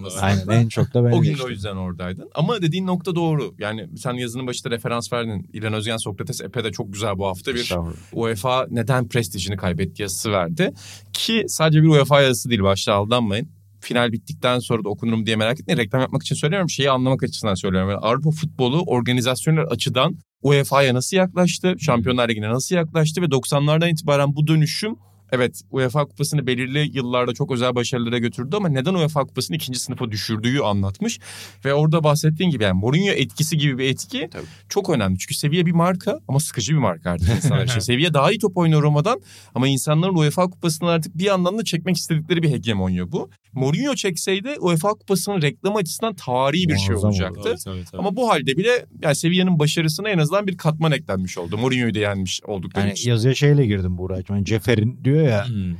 basını. 0.05 0.23
Aynen 0.23 0.49
en 0.49 0.69
çok 0.69 0.95
da 0.95 1.05
ben 1.05 1.11
O 1.13 1.21
gün 1.21 1.39
de 1.39 1.43
o 1.43 1.49
yüzden 1.49 1.77
oradaydın. 1.77 2.31
Ama 2.35 2.63
dediğin 2.63 2.87
nokta 2.87 3.15
doğru. 3.15 3.55
Yani 3.59 3.99
sen 3.99 4.13
yazının 4.13 4.47
başında 4.47 4.75
referans 4.75 5.13
verdin. 5.13 5.51
İlhan 5.53 5.73
Özgen 5.73 5.97
Sokrates 5.97 6.41
Epe 6.41 6.65
de 6.65 6.73
çok 6.73 6.93
güzel 6.93 7.19
bu 7.19 7.27
hafta 7.27 7.55
bir. 7.55 7.75
UEFA 8.13 8.67
neden 8.71 9.09
prestijini 9.09 9.57
kaybetti 9.57 10.03
yazısı 10.03 10.33
verdi. 10.33 10.73
Ki 11.13 11.45
sadece 11.49 11.83
bir 11.83 11.89
UEFA 11.89 12.21
yazısı 12.21 12.51
değil 12.51 12.63
başta 12.63 12.95
aldanmayın. 12.95 13.49
Final 13.81 14.13
bittikten 14.13 14.59
sonra 14.59 14.85
da 14.85 14.89
okunurum 14.89 15.27
diye 15.27 15.37
merak 15.37 15.61
etmeyin. 15.61 15.79
Reklam 15.79 16.01
yapmak 16.01 16.23
için 16.23 16.35
söylüyorum. 16.35 16.71
Şeyi 16.71 16.91
anlamak 16.91 17.23
açısından 17.23 17.55
söylüyorum. 17.55 17.91
Yani 17.91 18.01
Avrupa 18.01 18.31
futbolu 18.31 18.83
organizasyonel 18.83 19.65
açıdan 19.71 20.17
UEFA'ya 20.43 20.95
nasıl 20.95 21.17
yaklaştı? 21.17 21.75
Şampiyonlar 21.79 22.29
Ligi'ne 22.29 22.49
nasıl 22.49 22.75
yaklaştı? 22.77 23.23
Ve 23.23 23.27
90'lardan 23.27 23.91
itibaren 23.91 24.37
bu 24.37 24.47
dönüşüm 24.47 24.97
Evet 25.33 25.63
UEFA 25.71 26.05
kupasını 26.05 26.47
belirli 26.47 26.91
yıllarda 26.97 27.35
çok 27.35 27.53
özel 27.53 27.75
başarılara 27.75 28.19
götürdü 28.19 28.57
ama 28.57 28.69
neden 28.69 28.95
UEFA 28.95 29.25
kupasını 29.25 29.57
ikinci 29.57 29.79
sınıfa 29.79 30.11
düşürdüğü 30.11 30.61
anlatmış. 30.61 31.19
Ve 31.65 31.75
orada 31.75 32.05
bahsettiğin 32.05 32.51
gibi 32.51 32.65
yani 32.65 32.79
Mourinho 32.81 33.13
etkisi 33.13 33.59
gibi 33.59 33.79
bir 33.79 33.85
etki 33.91 34.29
Tabii. 34.33 34.45
çok 34.69 34.91
önemli. 34.91 35.19
Çünkü 35.19 35.35
seviye 35.35 35.67
bir 35.67 35.73
marka 35.73 36.21
ama 36.29 36.41
sıkıcı 36.41 36.73
bir 36.73 36.79
marka 36.79 37.11
artık 37.11 37.29
insanlar 37.37 37.65
için. 37.65 37.79
seviye 37.91 38.15
daha 38.15 38.33
iyi 38.33 38.39
top 38.39 38.57
oynuyor 38.57 38.83
Roma'dan 38.83 39.21
ama 39.55 39.69
insanların 39.69 40.15
UEFA 40.15 40.51
kupasını 40.51 40.89
artık 40.91 41.19
bir 41.19 41.25
yandan 41.25 41.59
da 41.59 41.65
çekmek 41.65 41.97
istedikleri 41.97 42.43
bir 42.43 42.51
hegemonya 42.51 43.13
bu. 43.13 43.31
Mourinho 43.53 43.95
çekseydi 43.95 44.49
UEFA 44.61 44.89
kupasının 44.91 45.43
reklam 45.43 45.77
açısından 45.77 46.15
tarihi 46.15 46.69
bir 46.69 46.77
şey 46.77 46.89
Muazzam 46.89 47.11
olacaktı. 47.11 47.41
Tabii, 47.45 47.59
tabii, 47.65 47.85
tabii. 47.85 47.99
Ama 48.01 48.17
bu 48.17 48.29
halde 48.31 48.57
bile 48.57 48.87
yani 49.03 49.15
seviyenin 49.15 49.59
başarısına 49.59 50.09
en 50.09 50.19
azından 50.19 50.47
bir 50.47 50.57
katman 50.57 50.93
eklenmiş 50.93 51.39
oldu. 51.39 51.59
Mourinho'yu 51.59 51.95
da 51.95 51.99
yenmiş 51.99 52.41
oldukları 52.47 52.87
Yani 52.87 52.93
için. 52.93 53.11
yazıya 53.11 53.35
şeyle 53.35 53.67
girdim 53.67 53.99
Buğra'cığım. 53.99 54.37
Yani 54.37 54.45
Cefer'in 54.45 55.01
diyor 55.05 55.20
ya 55.23 55.49
Hmm. 55.49 55.75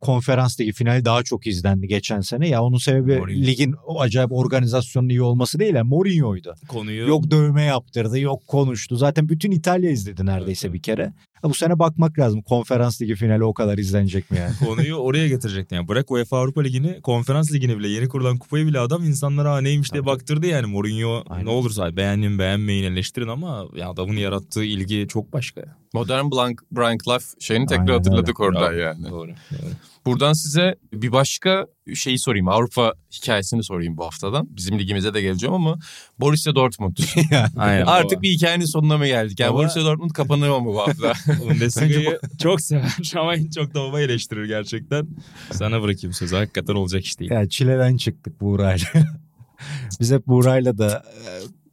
konferans 0.00 0.60
ligi 0.60 0.72
finali 0.72 1.04
daha 1.04 1.22
çok 1.22 1.46
izlendi 1.46 1.86
geçen 1.88 2.20
sene. 2.20 2.48
Ya 2.48 2.62
onun 2.62 2.78
sebebi 2.78 3.16
Mourinho. 3.16 3.46
ligin 3.46 3.74
o 3.86 4.00
acayip 4.00 4.32
organizasyonun 4.32 5.08
iyi 5.08 5.22
olması 5.22 5.58
değil. 5.58 5.74
Yani 5.74 5.88
Mourinho'ydu. 5.88 6.54
Konuyu 6.68 7.08
Yok 7.08 7.30
dövme 7.30 7.62
yaptırdı, 7.64 8.18
yok 8.18 8.46
konuştu. 8.46 8.96
Zaten 8.96 9.28
bütün 9.28 9.50
İtalya 9.50 9.90
izledi 9.90 10.26
neredeyse 10.26 10.66
Evet, 10.66 10.74
bir 10.74 10.82
kere. 10.82 11.12
Ha, 11.42 11.50
bu 11.50 11.54
sene 11.54 11.78
bakmak 11.78 12.18
lazım. 12.18 12.42
Konferans 12.42 13.02
ligi 13.02 13.14
finali 13.14 13.44
o 13.44 13.54
kadar 13.54 13.78
izlenecek 13.78 14.30
mi 14.30 14.38
yani? 14.38 14.52
konuyu 14.66 14.94
oraya 14.94 15.28
getirecektin. 15.28 15.76
Yani 15.76 15.88
bırak 15.88 16.10
UEFA 16.10 16.38
Avrupa 16.38 16.60
Ligi'ni, 16.60 17.00
konferans 17.02 17.52
ligini 17.52 17.78
bile 17.78 17.88
yeni 17.88 18.08
kurulan 18.08 18.38
kupayı 18.38 18.66
bile 18.66 18.80
adam 18.80 19.04
insanlara 19.04 19.52
"Ha, 19.54 19.60
neymiş 19.60 19.92
diye 19.92 20.02
Tabii. 20.02 20.10
baktırdı 20.10 20.46
yani. 20.46 20.66
Mourinho 20.66 21.24
Aynen. 21.28 21.46
ne 21.46 21.50
olursa 21.50 21.96
beğenin 21.96 22.38
beğenmeyin 22.38 22.84
eleştirin 22.92 23.28
ama 23.28 23.64
ya 23.76 23.90
adamın 23.90 24.16
yarattığı 24.16 24.64
ilgi 24.64 25.06
çok 25.08 25.32
başka. 25.32 25.62
Modern 25.94 26.30
Blank, 26.30 26.62
Brian 26.72 26.98
Clough 27.04 27.22
şeyini 27.40 27.66
tekrar 27.66 27.80
Aynen 27.82 27.92
hatırladık 27.94 28.40
öyle. 28.40 28.48
orada 28.58 28.70
Bravo. 28.70 28.80
yani. 28.80 29.10
Doğru. 29.10 29.30
doğru. 29.30 29.70
Buradan 30.06 30.32
size 30.32 30.74
bir 30.92 31.12
başka 31.12 31.66
şeyi 31.94 32.18
sorayım. 32.18 32.48
Avrupa 32.48 32.92
hikayesini 33.12 33.64
sorayım 33.64 33.96
bu 33.96 34.04
haftadan. 34.04 34.46
Bizim 34.56 34.78
ligimize 34.78 35.14
de 35.14 35.20
geleceğim 35.22 35.54
ama 35.54 35.78
Borussia 36.20 36.54
Dortmund. 36.54 36.96
Aynen. 37.56 37.86
Artık 37.86 38.22
bir 38.22 38.30
hikayenin 38.30 38.64
sonuna 38.64 38.98
mı 38.98 39.06
geldik? 39.06 39.40
Yani 39.40 39.50
Baba- 39.50 39.58
Borussia 39.58 39.84
Dortmund 39.84 40.10
kapanıyor 40.10 40.58
mu 40.58 40.74
bu 40.74 40.80
hafta? 40.80 41.12
Bundesliga'yı 41.48 42.18
çok 42.42 42.60
sever 42.60 43.12
ama 43.16 43.34
en 43.34 43.50
çok 43.50 43.74
da 43.74 43.80
baba 43.80 44.00
eleştirir 44.00 44.44
gerçekten. 44.44 45.08
Sana 45.52 45.82
bırakayım 45.82 46.12
sözü. 46.14 46.36
Hakikaten 46.36 46.74
olacak 46.74 47.04
iş 47.04 47.20
değil. 47.20 47.30
Ya 47.30 47.48
çileden 47.48 47.96
çıktık 47.96 48.40
Buğra'yla. 48.40 48.86
Biz 50.00 50.12
hep 50.12 50.26
Buğra'yla 50.26 50.78
da 50.78 51.04
e, 51.06 51.22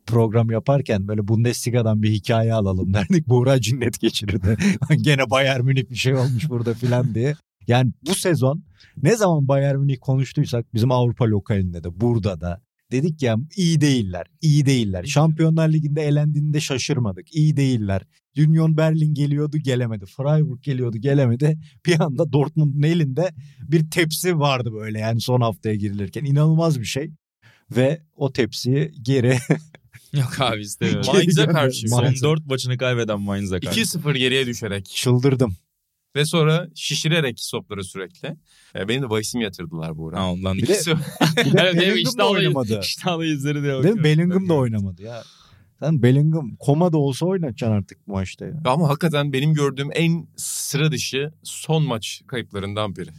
program 0.08 0.52
yaparken 0.52 1.08
böyle 1.08 1.28
Bundesliga'dan 1.28 2.04
bir 2.04 2.12
hikaye 2.12 2.54
alalım 2.54 2.94
derdik. 2.94 3.28
Buğra 3.28 3.62
cinnet 3.62 4.00
geçirirdi. 4.00 4.58
Gene 5.02 5.30
Bayern 5.30 5.62
Münih 5.66 5.90
bir 5.90 5.96
şey 5.96 6.16
olmuş 6.16 6.50
burada 6.50 6.74
filan 6.74 7.16
diye. 7.16 7.36
Yani 7.68 7.92
bu 8.08 8.16
sezon 8.16 8.64
ne 9.04 9.16
zaman 9.16 9.48
Bayern 9.48 9.80
Münih 9.80 9.98
konuştuysak 10.02 10.74
bizim 10.74 10.92
Avrupa 10.92 11.26
lokalinde 11.26 11.84
de 11.84 12.02
burada 12.02 12.42
da 12.42 12.62
dedik 12.92 13.22
ya 13.22 13.38
iyi 13.56 13.82
değiller, 13.82 14.28
iyi 14.42 14.66
değiller. 14.66 15.04
Şampiyonlar 15.04 15.70
Ligi'nde 15.70 16.02
elendiğinde 16.02 16.60
şaşırmadık. 16.60 17.36
iyi 17.36 17.58
değiller. 17.58 18.02
Union 18.38 18.78
Berlin 18.78 19.14
geliyordu 19.14 19.58
gelemedi. 19.58 20.06
Freiburg 20.06 20.64
geliyordu 20.64 20.98
gelemedi. 20.98 21.60
Bir 21.86 22.00
anda 22.00 22.34
Dortmund'un 22.34 22.84
elinde 22.84 23.30
bir 23.60 23.90
tepsi 23.90 24.40
vardı 24.40 24.74
böyle 24.74 25.00
yani 25.00 25.22
son 25.22 25.42
haftaya 25.42 25.76
girilirken. 25.76 26.26
inanılmaz 26.26 26.80
bir 26.80 26.86
şey. 26.86 27.12
Ve 27.76 28.02
o 28.16 28.34
tepsiyi 28.34 28.92
geri 29.02 29.38
Yok 30.14 30.36
abi 30.40 30.62
istemiyorum. 30.62 31.14
Mainz'e 31.14 31.46
karşı. 31.46 31.90
Son 31.90 32.04
Mainz'e. 32.04 32.26
4 32.26 32.46
maçını 32.46 32.78
kaybeden 32.78 33.22
Mainz'e 33.22 33.60
karşı. 33.60 33.82
2-0 33.82 34.18
geriye 34.18 34.46
düşerek 34.46 34.86
Çıldırdım. 34.86 35.56
Ve 36.16 36.26
sonra 36.26 36.68
şişirerek 36.76 37.40
stopları 37.40 37.84
sürekli. 37.84 38.36
E, 38.76 38.88
benim 38.88 39.02
de 39.04 39.10
bahisimi 39.10 39.44
yatırdılar 39.44 39.98
bu 39.98 40.10
arada. 40.10 40.26
ondan 40.26 40.58
Bir 40.58 40.68
de- 40.68 40.74
2-0. 40.74 40.98
Bir 41.46 41.54
de 41.54 41.58
Bellingham 41.82 42.18
da 42.18 42.30
oynamadı. 42.30 42.80
İşte 42.84 43.10
alayı 43.10 43.32
izleri 43.32 43.64
de 43.64 43.84
Değil 43.84 43.96
mi? 43.96 44.04
Bellingham 44.04 44.50
da 44.50 44.54
oynamadı 44.54 45.02
ya. 45.02 45.24
Sen 45.80 46.02
Bellingham 46.04 46.56
komada 46.60 46.98
olsa 46.98 47.26
oynatacaksın 47.26 47.76
artık 47.78 48.08
bu 48.08 48.12
maçta 48.12 48.46
ya. 48.46 48.62
Ama 48.66 48.90
hakikaten 48.90 49.34
benim 49.34 49.54
gördüğüm 49.54 49.90
en 49.94 50.28
sıra 50.38 50.92
dışı 50.92 51.32
son 51.44 51.84
maç 51.84 52.22
kayıplarından 52.28 52.96
biri. 52.96 53.10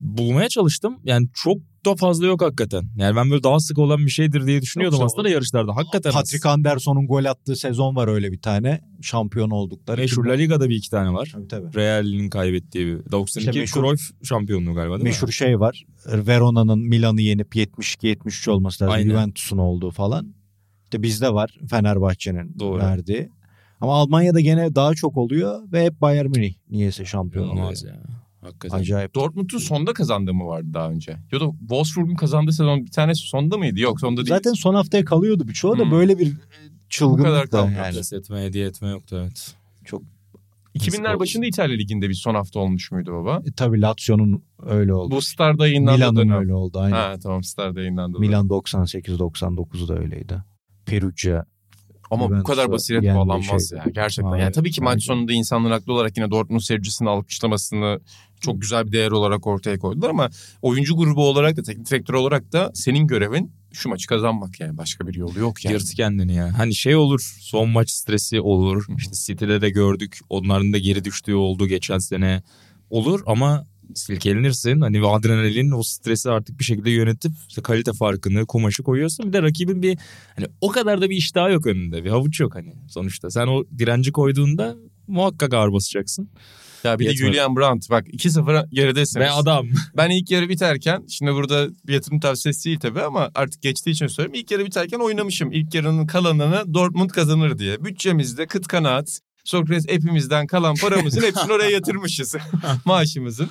Bulmaya 0.00 0.48
çalıştım. 0.48 0.98
Yani 1.04 1.28
çok 1.34 1.56
da 1.86 1.96
fazla 1.96 2.26
yok 2.26 2.42
hakikaten. 2.42 2.84
Yani 2.96 3.16
ben 3.16 3.30
böyle 3.30 3.42
daha 3.42 3.60
sık 3.60 3.78
olan 3.78 3.98
bir 3.98 4.10
şeydir 4.10 4.46
diye 4.46 4.62
düşünüyordum 4.62 5.00
Yoksa 5.00 5.06
aslında 5.06 5.28
da 5.28 5.32
yarışlarda. 5.32 5.76
Hakikaten 5.76 6.12
Patrick 6.12 6.48
Anderson'un 6.48 7.06
gol 7.06 7.24
attığı 7.24 7.56
sezon 7.56 7.96
var 7.96 8.08
öyle 8.08 8.32
bir 8.32 8.40
tane. 8.40 8.80
Şampiyon 9.02 9.50
oldukları. 9.50 10.00
Meşhur 10.00 10.24
La 10.24 10.32
Liga'da 10.32 10.68
bir 10.68 10.74
iki 10.76 10.90
tane 10.90 11.12
var. 11.12 11.30
Tabii 11.32 11.48
tabii. 11.48 11.74
Real'in 11.74 12.30
kaybettiği 12.30 12.86
bir. 12.86 13.12
92 13.12 13.50
İşte 13.50 13.60
meşhur- 13.60 13.80
Cruyff 13.86 14.10
şampiyonluğu 14.24 14.74
galiba 14.74 14.94
değil 14.94 15.04
Meşhur 15.04 15.26
mi? 15.26 15.32
şey 15.32 15.60
var. 15.60 15.84
Verona'nın 16.06 16.78
Milan'ı 16.78 17.20
yenip 17.20 17.56
72-73 17.56 18.50
olması 18.50 18.84
lazım. 18.84 18.94
Aynen. 18.94 19.10
Juventus'un 19.10 19.58
olduğu 19.58 19.90
falan. 19.90 20.34
İşte 20.84 21.02
bizde 21.02 21.34
var 21.34 21.58
Fenerbahçe'nin 21.70 22.58
Doğru. 22.58 22.78
verdiği. 22.78 23.28
Ama 23.80 23.94
Almanya'da 23.94 24.40
gene 24.40 24.74
daha 24.74 24.94
çok 24.94 25.16
oluyor 25.16 25.72
ve 25.72 25.84
hep 25.84 26.00
Bayern 26.00 26.26
Münih 26.30 26.54
niyeyse 26.70 27.04
şampiyon 27.04 27.48
oluyor. 27.48 27.76
Ya. 27.86 27.94
Hakikaten. 28.46 28.78
Acayip. 28.78 29.14
Dortmund'un 29.14 29.58
sonda 29.58 29.92
kazandığı 29.92 30.34
mı 30.34 30.46
vardı 30.46 30.68
daha 30.74 30.90
önce? 30.90 31.16
Ya 31.32 31.40
da 31.40 31.50
Wolfsburg'un 31.60 32.14
kazandığı 32.14 32.52
sezon 32.52 32.84
bir 32.86 32.90
tanesi 32.90 33.26
sonda 33.26 33.58
mıydı? 33.58 33.80
Yok 33.80 34.00
sonda 34.00 34.16
değil. 34.16 34.28
Zaten 34.28 34.52
son 34.52 34.74
haftaya 34.74 35.04
kalıyordu 35.04 35.48
birçoğu 35.48 35.78
da 35.78 35.82
Hmm. 35.84 35.90
böyle 35.90 36.18
bir 36.18 36.32
Bu 36.32 36.38
çılgınlık 36.88 37.24
kadar 37.26 37.52
da 37.52 37.70
yani. 37.70 37.94
Pes 37.96 38.12
etme, 38.12 38.44
hediye 38.44 38.66
etme 38.66 38.88
yoktu 38.88 39.16
evet. 39.22 39.54
2000'ler 40.74 41.18
başında 41.20 41.46
İtalya 41.46 41.76
Liginde 41.76 42.08
bir 42.08 42.14
son 42.14 42.34
hafta 42.34 42.60
olmuş 42.60 42.92
muydu 42.92 43.12
baba? 43.12 43.42
E, 43.46 43.52
tabii 43.56 43.80
Lazio'nun 43.80 44.42
öyle 44.66 44.94
oldu. 44.94 45.14
Bu 45.14 45.22
Star'da 45.22 45.66
yayınlandı 45.66 45.98
Milan'ın 45.98 46.16
dönem. 46.16 46.38
öyle 46.38 46.54
oldu 46.54 46.78
aynen. 46.80 46.96
Ha 46.96 47.14
tamam 47.22 47.42
Star'da 47.44 47.80
yayınlandı. 47.80 48.18
Milan 48.18 48.46
98-99 48.48 49.88
da 49.88 49.98
öyleydi. 49.98 50.42
Perugia. 50.86 51.44
Ama 52.10 52.24
bu 52.24 52.28
Juventus'a 52.28 52.52
kadar 52.54 52.72
basiret 52.72 53.02
yendiği 53.04 53.20
bağlanmaz 53.20 53.68
şeydi. 53.68 53.82
ya 53.86 53.92
gerçekten. 53.94 54.30
Hayır, 54.30 54.42
yani 54.42 54.52
tabii 54.52 54.70
ki 54.70 54.80
maç 54.80 55.04
sonunda 55.04 55.32
insanlar 55.32 55.72
haklı 55.72 55.92
olarak 55.92 56.16
yine 56.16 56.30
Dortmund 56.30 56.60
seyircisini 56.60 57.08
alkışlamasını 57.08 58.00
çok 58.40 58.60
güzel 58.60 58.86
bir 58.86 58.92
değer 58.92 59.10
olarak 59.10 59.46
ortaya 59.46 59.78
koydular 59.78 60.10
ama 60.10 60.30
oyuncu 60.62 60.96
grubu 60.96 61.28
olarak 61.28 61.56
da 61.56 61.62
teknik 61.62 61.90
direktör 61.90 62.14
olarak 62.14 62.52
da 62.52 62.70
senin 62.74 63.06
görevin 63.06 63.52
şu 63.72 63.88
maçı 63.88 64.06
kazanmak 64.08 64.60
yani 64.60 64.78
başka 64.78 65.06
bir 65.06 65.14
yolu 65.14 65.38
yok 65.38 65.64
yani. 65.64 65.72
Yırt 65.72 65.94
kendini 65.94 66.34
ya. 66.34 66.58
Hani 66.58 66.74
şey 66.74 66.96
olur 66.96 67.36
son 67.40 67.68
maç 67.68 67.90
stresi 67.90 68.40
olur. 68.40 68.86
İşte 68.98 69.12
City'de 69.14 69.60
de 69.60 69.70
gördük. 69.70 70.18
Onların 70.30 70.72
da 70.72 70.78
geri 70.78 71.04
düştüğü 71.04 71.34
oldu 71.34 71.66
geçen 71.66 71.98
sene. 71.98 72.42
Olur 72.90 73.22
ama 73.26 73.66
silkelenirsin. 73.94 74.80
Hani 74.80 75.02
ve 75.02 75.06
adrenalin 75.06 75.70
o 75.70 75.82
stresi 75.82 76.30
artık 76.30 76.58
bir 76.58 76.64
şekilde 76.64 76.90
yönetip 76.90 77.32
işte 77.48 77.62
kalite 77.62 77.92
farkını 77.92 78.46
kumaşı 78.46 78.82
koyuyorsun. 78.82 79.28
Bir 79.28 79.32
de 79.32 79.42
rakibin 79.42 79.82
bir 79.82 79.98
hani 80.36 80.46
o 80.60 80.68
kadar 80.68 81.00
da 81.00 81.10
bir 81.10 81.16
iştahı 81.16 81.52
yok 81.52 81.66
önünde. 81.66 82.04
Bir 82.04 82.10
havuç 82.10 82.40
yok 82.40 82.54
hani 82.54 82.74
sonuçta. 82.88 83.30
Sen 83.30 83.46
o 83.46 83.64
direnci 83.78 84.12
koyduğunda 84.12 84.76
muhakkak 85.06 85.54
ağır 85.54 85.72
basacaksın. 85.72 86.30
Ya 86.84 86.98
bir 86.98 87.04
de 87.04 87.08
Yetmedi. 87.08 87.32
Julian 87.32 87.56
Brandt 87.56 87.90
bak 87.90 88.08
2-0 88.08 88.68
geridesiniz. 88.70 89.26
Ve 89.26 89.30
adam 89.30 89.66
Ben 89.96 90.10
ilk 90.10 90.30
yarı 90.30 90.48
biterken 90.48 91.04
şimdi 91.08 91.32
burada 91.32 91.68
bir 91.86 91.94
yatırım 91.94 92.20
tavsiyesi 92.20 92.64
değil 92.64 92.78
tabii 92.78 93.02
ama 93.02 93.30
artık 93.34 93.62
geçtiği 93.62 93.90
için 93.90 94.06
söylüyorum. 94.06 94.40
İlk 94.40 94.50
yarı 94.50 94.64
biterken 94.66 94.98
oynamışım. 94.98 95.52
İlk 95.52 95.74
yarının 95.74 96.06
kalanını 96.06 96.74
Dortmund 96.74 97.10
kazanır 97.10 97.58
diye. 97.58 97.84
Bütçemizde 97.84 98.46
kıt 98.46 98.66
kanaat 98.66 99.20
Sokrates 99.46 99.88
hepimizden 99.88 100.46
kalan 100.46 100.74
paramızın 100.74 101.22
hepsini 101.22 101.52
oraya 101.52 101.70
yatırmışız. 101.70 102.34
Maaşımızın. 102.84 103.48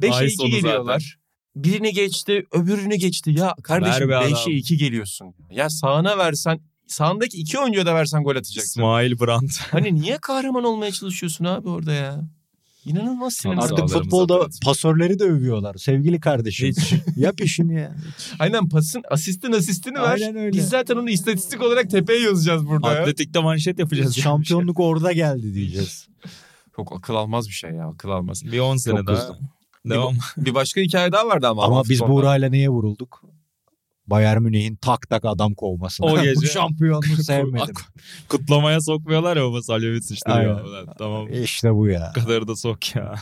5'e 0.00 0.12
Ay 0.12 0.26
2 0.26 0.34
sonu 0.36 0.48
geliyorlar. 0.48 1.16
Birini 1.56 1.92
geçti 1.92 2.46
öbürünü 2.52 2.94
geçti. 2.94 3.30
Ya 3.30 3.54
kardeşim 3.62 4.08
Ver 4.08 4.08
be 4.08 4.16
adam. 4.16 4.32
5'e 4.32 4.52
2 4.52 4.76
geliyorsun. 4.76 5.34
Ya 5.50 5.70
sağına 5.70 6.18
versen 6.18 6.60
sağındaki 6.86 7.36
iki 7.38 7.58
oyuncuya 7.58 7.86
da 7.86 7.94
versen 7.94 8.24
gol 8.24 8.36
atacaksın. 8.36 8.80
İsmail 8.80 9.20
Brandt. 9.20 9.58
Hani 9.70 9.94
niye 9.94 10.18
kahraman 10.18 10.64
olmaya 10.64 10.92
çalışıyorsun 10.92 11.44
abi 11.44 11.68
orada 11.68 11.92
ya? 11.92 12.20
İnanılmaz 12.84 13.34
sinirli. 13.34 13.60
Artık 13.60 13.88
futbolda 13.88 14.40
dağıtın. 14.40 14.58
pasörleri 14.64 15.18
de 15.18 15.24
övüyorlar. 15.24 15.74
Sevgili 15.74 16.20
kardeşim. 16.20 16.68
Hiç. 16.68 16.94
Yap 17.16 17.40
işini 17.40 17.74
ya. 17.74 17.96
Aynen 18.38 18.68
pasın 18.68 19.02
asistin 19.10 19.52
asistini 19.52 19.94
ver. 19.94 20.12
Aynen 20.12 20.36
öyle. 20.36 20.52
Biz 20.52 20.68
zaten 20.68 20.96
onu 20.96 21.10
istatistik 21.10 21.62
olarak 21.62 21.90
tepeye 21.90 22.20
yazacağız 22.20 22.66
burada 22.66 22.92
ya. 22.92 23.00
Atletik'te 23.00 23.40
manşet 23.40 23.78
yapacağız. 23.78 24.16
Şampiyonluk 24.16 24.80
orada 24.80 25.12
geldi 25.12 25.54
diyeceğiz. 25.54 26.08
Çok 26.76 26.92
akıl 26.92 27.14
almaz 27.14 27.48
bir 27.48 27.52
şey 27.52 27.70
ya 27.70 27.88
akıl 27.88 28.08
almaz. 28.08 28.44
Bir 28.44 28.58
10 28.58 28.76
sene 28.76 28.96
Çok 28.96 29.06
daha. 29.06 29.16
hızlı. 29.16 29.38
Devam. 29.90 30.16
Bir 30.36 30.54
başka 30.54 30.80
hikaye 30.80 31.12
daha 31.12 31.26
vardı 31.26 31.48
ama. 31.48 31.64
Ama 31.64 31.82
biz. 31.88 32.00
Buğra'yla 32.00 32.48
niye 32.48 32.68
vurulduk? 32.68 33.22
Bayern 34.06 34.42
Münih'in 34.42 34.76
tak 34.76 35.10
tak 35.10 35.24
adam 35.24 35.54
kovmasına. 35.54 36.06
O 36.06 36.10
Bu 36.16 36.22
gece- 36.22 36.46
şampiyonluğu 36.46 37.16
sevmedim. 37.22 37.74
Kutlamaya 38.28 38.80
sokmuyorlar 38.80 39.36
ya 39.36 39.42
baba 39.42 39.62
Salyovic. 39.62 40.00
Ulan 40.26 40.86
Tamam. 40.98 41.28
işte 41.44 41.74
bu 41.74 41.88
ya. 41.88 42.12
Bu 42.16 42.20
kadar 42.20 42.48
da 42.48 42.56
sok 42.56 42.96
ya. 42.96 43.14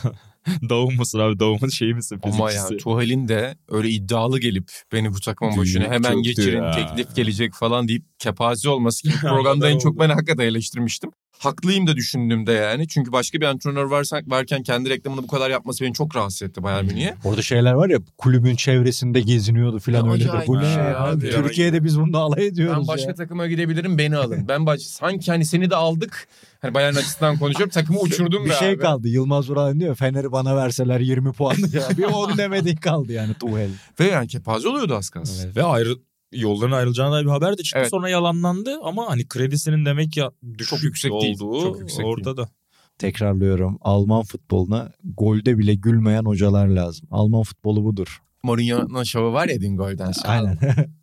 Davum 0.69 0.95
musun 0.95 1.19
abi? 1.19 1.39
Davum'un 1.39 1.69
şeyi 1.69 1.93
misin? 1.93 2.19
Ama 2.23 2.51
ya 2.51 2.57
Fizikçisi. 2.61 2.83
Tuhal'in 2.83 3.27
de 3.27 3.55
öyle 3.69 3.89
iddialı 3.89 4.39
gelip 4.39 4.71
beni 4.91 5.13
bu 5.13 5.19
takımın 5.19 5.57
başına 5.57 5.83
hemen 5.91 6.21
geçirin 6.21 6.63
ya. 6.63 6.71
teklif 6.71 7.15
gelecek 7.15 7.53
falan 7.53 7.87
deyip 7.87 8.03
kepaze 8.19 8.69
olması 8.69 9.09
ki 9.09 9.15
programda 9.21 9.69
en 9.69 9.77
çok 9.77 9.99
ben 9.99 10.09
hakikaten 10.09 10.45
eleştirmiştim. 10.45 11.11
Haklıyım 11.39 11.87
da 11.87 11.95
düşündüğümde 11.95 12.51
yani. 12.51 12.87
Çünkü 12.87 13.11
başka 13.11 13.41
bir 13.41 13.45
antrenör 13.45 13.83
varsa, 13.83 14.21
varken 14.27 14.63
kendi 14.63 14.89
reklamını 14.89 15.23
bu 15.23 15.27
kadar 15.27 15.49
yapması 15.49 15.83
beni 15.85 15.93
çok 15.93 16.15
rahatsız 16.15 16.41
etti 16.41 16.63
Bayern 16.63 16.85
Münih'e. 16.85 17.15
Orada 17.23 17.41
şeyler 17.41 17.73
var 17.73 17.89
ya 17.89 17.97
kulübün 18.17 18.55
çevresinde 18.55 19.21
geziniyordu 19.21 19.79
falan 19.79 20.09
öyle 20.11 20.25
de. 20.25 20.43
Bu 20.47 20.57
ne 20.59 20.63
şey 20.63 20.83
ya? 20.83 20.99
abi. 20.99 21.29
Türkiye'de 21.29 21.83
biz 21.83 21.99
bununla 21.99 22.17
alay 22.17 22.47
ediyoruz 22.47 22.77
Ben 22.79 22.87
başka 22.87 23.09
ya. 23.09 23.15
takıma 23.15 23.47
gidebilirim 23.47 23.97
beni 23.97 24.17
alın. 24.17 24.47
Ben 24.47 24.65
baş... 24.65 24.81
sanki 24.81 25.31
hani 25.31 25.45
seni 25.45 25.69
de 25.69 25.75
aldık. 25.75 26.27
Hani 26.61 26.73
Bayern 26.73 26.95
açısından 26.95 27.37
konuşuyorum. 27.37 27.69
Takımı 27.71 27.99
uçurdum 27.99 28.45
Bir 28.45 28.49
be 28.49 28.53
şey 28.53 28.69
abi. 28.69 28.77
kaldı. 28.79 29.07
Yılmaz 29.07 29.49
Vural 29.49 29.79
diyor 29.79 29.95
Fener'i 29.95 30.31
bana 30.31 30.55
verseler 30.55 30.99
20 30.99 31.31
puan 31.31 31.55
ya. 31.73 31.97
Bir 31.97 32.03
10 32.03 32.37
demediği 32.37 32.75
kaldı 32.75 33.11
yani 33.13 33.33
Tuchel. 33.33 33.69
Ve 33.99 34.05
yani 34.07 34.27
kepaze 34.27 34.67
oluyordu 34.67 34.95
az 34.95 35.09
kalsın. 35.09 35.45
Evet. 35.45 35.57
Ve 35.57 35.63
ayrı 35.63 35.95
yolların 36.33 36.71
ayrılacağına 36.71 37.11
dair 37.15 37.25
bir 37.25 37.29
haber 37.29 37.57
de 37.57 37.63
çıktı. 37.63 37.79
Evet. 37.79 37.89
Sonra 37.89 38.09
yalanlandı 38.09 38.79
ama 38.83 39.09
hani 39.09 39.27
kredisinin 39.27 39.85
demek 39.85 40.17
ya 40.17 40.31
düşük 40.57 40.69
Çok 40.69 40.83
yüksek 40.83 41.11
değil. 41.21 41.41
olduğu 41.41 41.61
Çok 41.61 41.79
yüksek 41.79 41.99
değil. 41.99 42.09
ortada. 42.09 42.49
Tekrarlıyorum. 42.97 43.77
Alman 43.81 44.23
futboluna 44.23 44.91
golde 45.17 45.57
bile 45.57 45.75
gülmeyen 45.75 46.23
hocalar 46.25 46.67
lazım. 46.67 47.07
Alman 47.11 47.43
futbolu 47.43 47.83
budur. 47.83 48.21
Mourinho'nun 48.43 49.03
şovu 49.03 49.33
var 49.33 49.47
ya 49.47 49.61
dün 49.61 49.77
golden 49.77 50.11
sonra. 50.11 50.33
Aynen. 50.33 50.57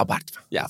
Abartma. 0.00 0.40
Ya 0.50 0.66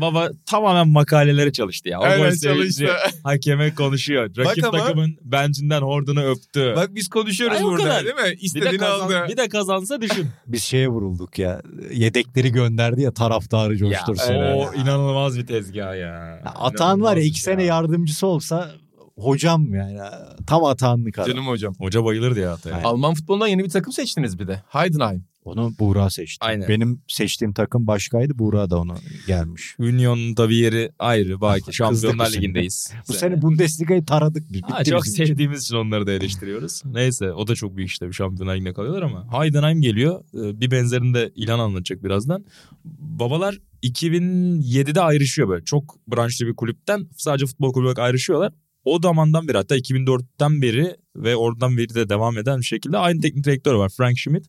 baba 0.00 0.28
tamamen 0.46 0.88
makalelere 0.88 1.52
çalıştı 1.52 1.88
ya. 1.88 2.00
O 2.00 2.02
Aynen 2.04 2.30
sevinci 2.30 2.42
çalıştı. 2.76 2.88
hakeme 3.24 3.74
konuşuyor. 3.74 4.30
Rakip 4.36 4.64
ama- 4.64 4.78
takımın 4.78 5.16
bencinden 5.22 5.82
hordunu 5.82 6.22
öptü. 6.24 6.72
Bak 6.76 6.94
biz 6.94 7.08
konuşuyoruz 7.08 7.56
Ay, 7.56 7.64
o 7.64 7.66
burada 7.70 7.82
kadar. 7.84 8.04
değil 8.04 8.14
mi? 8.14 8.22
bir, 8.24 8.30
de 8.30 8.34
İstediğini 8.40 8.76
kazan, 8.78 9.06
aldı. 9.06 9.26
bir 9.28 9.36
de 9.36 9.48
kazansa 9.48 10.00
düşün. 10.00 10.26
Biz 10.46 10.62
şeye 10.62 10.88
vurulduk 10.88 11.38
ya. 11.38 11.62
Yedekleri 11.92 12.52
gönderdi 12.52 13.02
ya 13.02 13.12
taraftarı 13.14 13.76
coştursun. 13.76 14.34
o 14.34 14.38
ya. 14.38 14.70
inanılmaz 14.82 15.38
bir 15.38 15.46
tezgah 15.46 15.86
ya. 15.96 15.96
Ya 15.96 16.42
Atan 16.56 17.02
var 17.02 17.16
ya 17.16 17.22
bir 17.22 17.26
iki 17.26 17.40
sene 17.40 17.62
ya. 17.62 17.68
yardımcısı 17.74 18.26
olsa 18.26 18.70
hocam 19.16 19.74
yani. 19.74 19.98
Tam 20.46 20.64
atanlık 20.64 21.18
adam. 21.18 21.30
Canım 21.30 21.46
hocam. 21.46 21.74
Hoca 21.78 22.04
bayılırdı 22.04 22.40
ya 22.40 22.52
Atay'a. 22.52 22.76
Aynen. 22.76 22.86
Alman 22.88 23.14
futbolundan 23.14 23.46
yeni 23.46 23.64
bir 23.64 23.70
takım 23.70 23.92
seçtiniz 23.92 24.38
bir 24.38 24.48
de. 24.48 24.62
Heidenheim. 24.68 25.24
Onu 25.44 25.72
Buğra 25.78 26.10
seçti. 26.10 26.46
Aynen. 26.46 26.68
Benim 26.68 27.02
seçtiğim 27.08 27.52
takım 27.54 27.86
başkaydı. 27.86 28.38
Buğra 28.38 28.70
da 28.70 28.78
onu 28.78 28.94
gelmiş. 29.26 29.76
Union'un 29.78 30.34
tabii 30.34 30.56
yeri 30.56 30.92
ayrı. 30.98 31.40
Belki 31.40 31.72
Şampiyonlar. 31.72 32.32
Ligi'ndeyiz. 32.32 32.92
Bu 33.08 33.12
sene 33.12 33.42
Bundesliga'yı 33.42 34.04
taradık 34.04 34.52
biz. 34.52 34.62
Ha, 34.62 34.80
Bitti 34.80 34.90
çok 34.90 35.04
bizim 35.04 35.26
sevdiğimiz 35.26 35.62
için 35.62 35.76
onları 35.76 36.06
da 36.06 36.12
eleştiriyoruz. 36.12 36.82
Neyse 36.84 37.32
o 37.32 37.46
da 37.46 37.54
çok 37.54 37.76
büyük 37.76 37.90
işte 37.90 38.08
bir 38.08 38.12
Şampiyonlar 38.12 38.54
Ligi'ne 38.56 38.72
kalıyorlar 38.72 39.02
ama 39.02 39.42
Heidenheim 39.42 39.80
geliyor. 39.80 40.24
Ee, 40.34 40.60
Bir 40.60 40.70
benzerini 40.70 41.14
de 41.14 41.32
İlhan 41.34 41.58
anlatacak 41.58 42.04
birazdan. 42.04 42.44
Babalar 43.00 43.58
2007'de 43.82 45.00
ayrışıyor 45.00 45.48
böyle. 45.48 45.64
Çok 45.64 45.96
branşlı 46.08 46.46
bir 46.46 46.54
kulüpten 46.54 47.08
sadece 47.16 47.46
futbol 47.46 47.72
kulübü 47.72 47.86
olarak 47.86 47.98
ayrışıyorlar. 47.98 48.52
O 48.84 48.98
zamandan 49.02 49.48
beri 49.48 49.56
hatta 49.56 49.76
2004'ten 49.76 50.62
beri 50.62 50.96
ve 51.16 51.36
oradan 51.36 51.76
beri 51.76 51.94
de 51.94 52.08
devam 52.08 52.38
eden 52.38 52.58
bir 52.58 52.64
şekilde 52.64 52.98
aynı 52.98 53.20
teknik 53.20 53.44
direktör 53.44 53.74
var 53.74 53.92
Frank 53.96 54.18
Schmidt. 54.18 54.46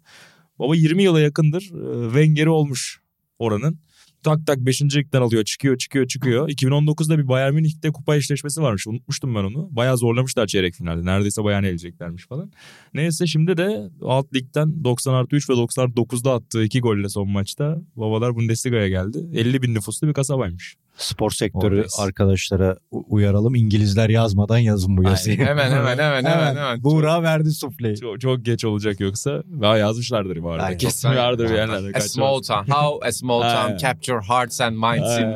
Baba 0.59 0.75
20 0.75 1.03
yıla 1.03 1.19
yakındır 1.19 1.61
e, 1.61 2.05
Wenger'i 2.05 2.49
olmuş 2.49 2.99
oranın. 3.39 3.79
Tak 4.23 4.47
tak 4.47 4.57
5. 4.57 4.81
ligden 4.81 5.21
alıyor 5.21 5.43
çıkıyor 5.43 5.77
çıkıyor 5.77 6.07
çıkıyor. 6.07 6.49
2019'da 6.49 7.17
bir 7.17 7.27
Bayern 7.27 7.53
Münih'te 7.53 7.91
kupa 7.91 8.15
eşleşmesi 8.15 8.61
varmış 8.61 8.87
unutmuştum 8.87 9.35
ben 9.35 9.43
onu. 9.43 9.67
Bayağı 9.71 9.97
zorlamışlar 9.97 10.47
çeyrek 10.47 10.73
finalde 10.73 11.05
neredeyse 11.05 11.43
Bayern'e 11.43 11.67
eleceklermiş 11.67 12.27
falan. 12.27 12.51
Neyse 12.93 13.27
şimdi 13.27 13.57
de 13.57 13.89
alt 14.01 14.33
ligden 14.35 14.83
90 14.83 15.13
artı 15.13 15.35
3 15.35 15.49
ve 15.49 15.53
99'da 15.53 16.33
attığı 16.33 16.63
iki 16.63 16.81
golle 16.81 17.09
son 17.09 17.29
maçta 17.29 17.81
babalar 17.95 18.35
Bundesliga'ya 18.35 18.87
geldi. 18.89 19.29
50 19.33 19.61
bin 19.61 19.75
nüfuslu 19.75 20.07
bir 20.07 20.13
kasabaymış. 20.13 20.75
Spor 20.97 21.31
sektörü 21.31 21.65
Oradayız. 21.65 21.95
arkadaşlara 21.99 22.77
uyaralım. 22.91 23.55
İngilizler 23.55 24.09
yazmadan 24.09 24.57
yazın 24.57 24.97
bu 24.97 25.03
yazıyı. 25.03 25.37
Hemen 25.37 25.71
hemen 25.71 25.97
hemen 25.97 26.25
hemen 26.31 26.55
hemen. 26.55 26.83
Buğra 26.83 27.23
verdi 27.23 27.51
sufleyi. 27.51 27.97
Çok, 27.99 28.21
çok 28.21 28.45
geç 28.45 28.65
olacak 28.65 28.99
yoksa. 28.99 29.43
Daha 29.61 29.77
yazmışlardır 29.77 30.43
bu 30.43 30.51
arada. 30.51 30.63
Aynen. 30.63 30.77
Kesin 30.77 31.09
vardır 31.09 31.49
bir 31.49 31.55
yerlerde. 31.55 31.97
A 31.97 32.01
small 32.01 32.41
town. 32.41 32.71
How 32.71 33.07
a 33.07 33.11
small 33.11 33.41
Aynen. 33.41 33.77
town 33.77 33.77
capture 33.77 34.19
hearts 34.27 34.61
and 34.61 34.75
minds 34.75 35.17
in, 35.19 35.33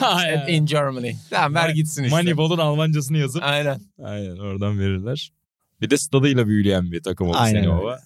Aynen. 0.00 0.46
in 0.48 0.66
Germany. 0.72 1.12
Tamam 1.30 1.54
ver 1.54 1.68
gitsin 1.68 2.04
işte. 2.04 2.16
Moneyball'un 2.16 2.58
Almancasını 2.58 3.18
yazıp 3.18 3.42
Aynen. 3.44 3.80
aynen 4.04 4.36
oradan 4.36 4.78
verirler. 4.78 5.32
Bir 5.80 5.90
de 5.90 5.96
stadıyla 5.96 6.46
büyüleyen 6.46 6.92
bir 6.92 7.02
takım 7.02 7.28
oldu 7.28 7.36
Aynen 7.40 7.62
seni 7.62 7.72
baba. 7.72 7.96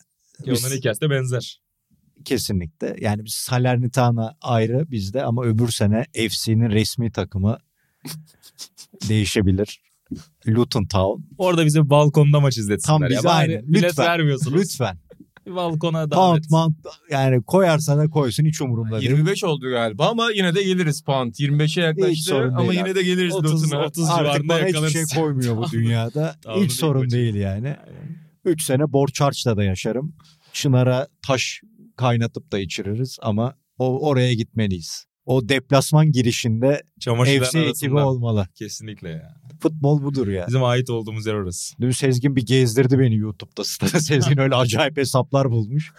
Ki 0.44 0.50
onların 0.52 0.76
hikayesi 0.76 1.00
de 1.00 1.10
benzer. 1.10 1.60
Kesinlikle. 2.26 2.96
Yani 3.00 3.24
biz 3.24 3.32
Salernitana 3.34 4.36
ayrı 4.42 4.90
bizde 4.90 5.22
ama 5.22 5.44
öbür 5.44 5.68
sene 5.68 6.04
FC'nin 6.28 6.70
resmi 6.70 7.12
takımı 7.12 7.58
değişebilir. 9.08 9.80
Luton 10.48 10.84
Town. 10.84 11.22
Orada 11.38 11.66
bize 11.66 11.90
balkonda 11.90 12.40
maç 12.40 12.56
izletsinler. 12.58 12.98
Tam 12.98 13.02
ya. 13.02 13.08
bize 13.18 13.28
aynen. 13.28 13.62
Bilet 13.68 13.90
Lütfen. 13.90 14.06
vermiyorsunuz. 14.06 14.60
Lütfen. 14.60 14.98
Bir 15.46 15.54
balkona 15.54 16.08
Pound 16.08 16.36
davet. 16.36 16.50
mount 16.50 16.76
yani 17.10 17.42
koyarsa 17.42 17.98
da 17.98 18.08
koysun 18.10 18.44
hiç 18.44 18.60
umurumda 18.60 19.00
değil. 19.00 19.10
25 19.10 19.44
oldu 19.44 19.70
galiba 19.70 20.08
ama 20.10 20.30
yine 20.30 20.54
de 20.54 20.62
geliriz 20.62 21.02
pound. 21.02 21.34
25'e 21.34 21.82
yaklaştı 21.82 22.22
sorun 22.24 22.52
ama 22.54 22.72
değil 22.72 22.80
yine 22.80 22.94
de 22.94 23.02
geliriz 23.02 23.34
30, 23.34 23.64
Luton'a. 23.64 23.86
30 23.86 24.04
Artık 24.10 24.18
civarında 24.24 24.48
bana 24.48 24.58
hiçbir 24.58 24.66
yakalarız. 24.66 24.92
şey 24.92 25.02
koymuyor 25.22 25.56
bu 25.56 25.70
dünyada. 25.70 26.36
Tamam, 26.42 26.62
hiç 26.62 26.72
sorun 26.72 27.10
değil 27.10 27.34
yani. 27.34 27.76
3 28.44 28.62
sene 28.62 28.92
borç 28.92 29.20
harçla 29.20 29.56
da 29.56 29.64
yaşarım. 29.64 30.14
Çınar'a 30.52 31.08
taş 31.26 31.60
kaynatıp 31.96 32.52
da 32.52 32.58
içiririz 32.58 33.18
ama 33.22 33.54
o 33.78 34.08
oraya 34.08 34.34
gitmeliyiz. 34.34 35.06
O 35.26 35.48
deplasman 35.48 36.12
girişinde 36.12 36.82
FC 37.00 37.58
ekibi 37.58 37.94
olmalı. 37.94 38.48
Kesinlikle 38.54 39.08
ya. 39.08 39.36
Futbol 39.60 40.02
budur 40.02 40.28
ya. 40.28 40.46
Bizim 40.48 40.64
ait 40.64 40.90
olduğumuz 40.90 41.26
yer 41.26 41.34
orası. 41.34 41.74
Dün 41.80 41.90
Sezgin 41.90 42.36
bir 42.36 42.46
gezdirdi 42.46 42.98
beni 42.98 43.16
YouTube'da. 43.16 43.64
Sezgin 44.00 44.38
öyle 44.38 44.54
acayip 44.54 44.96
hesaplar 44.96 45.50
bulmuş. 45.50 45.92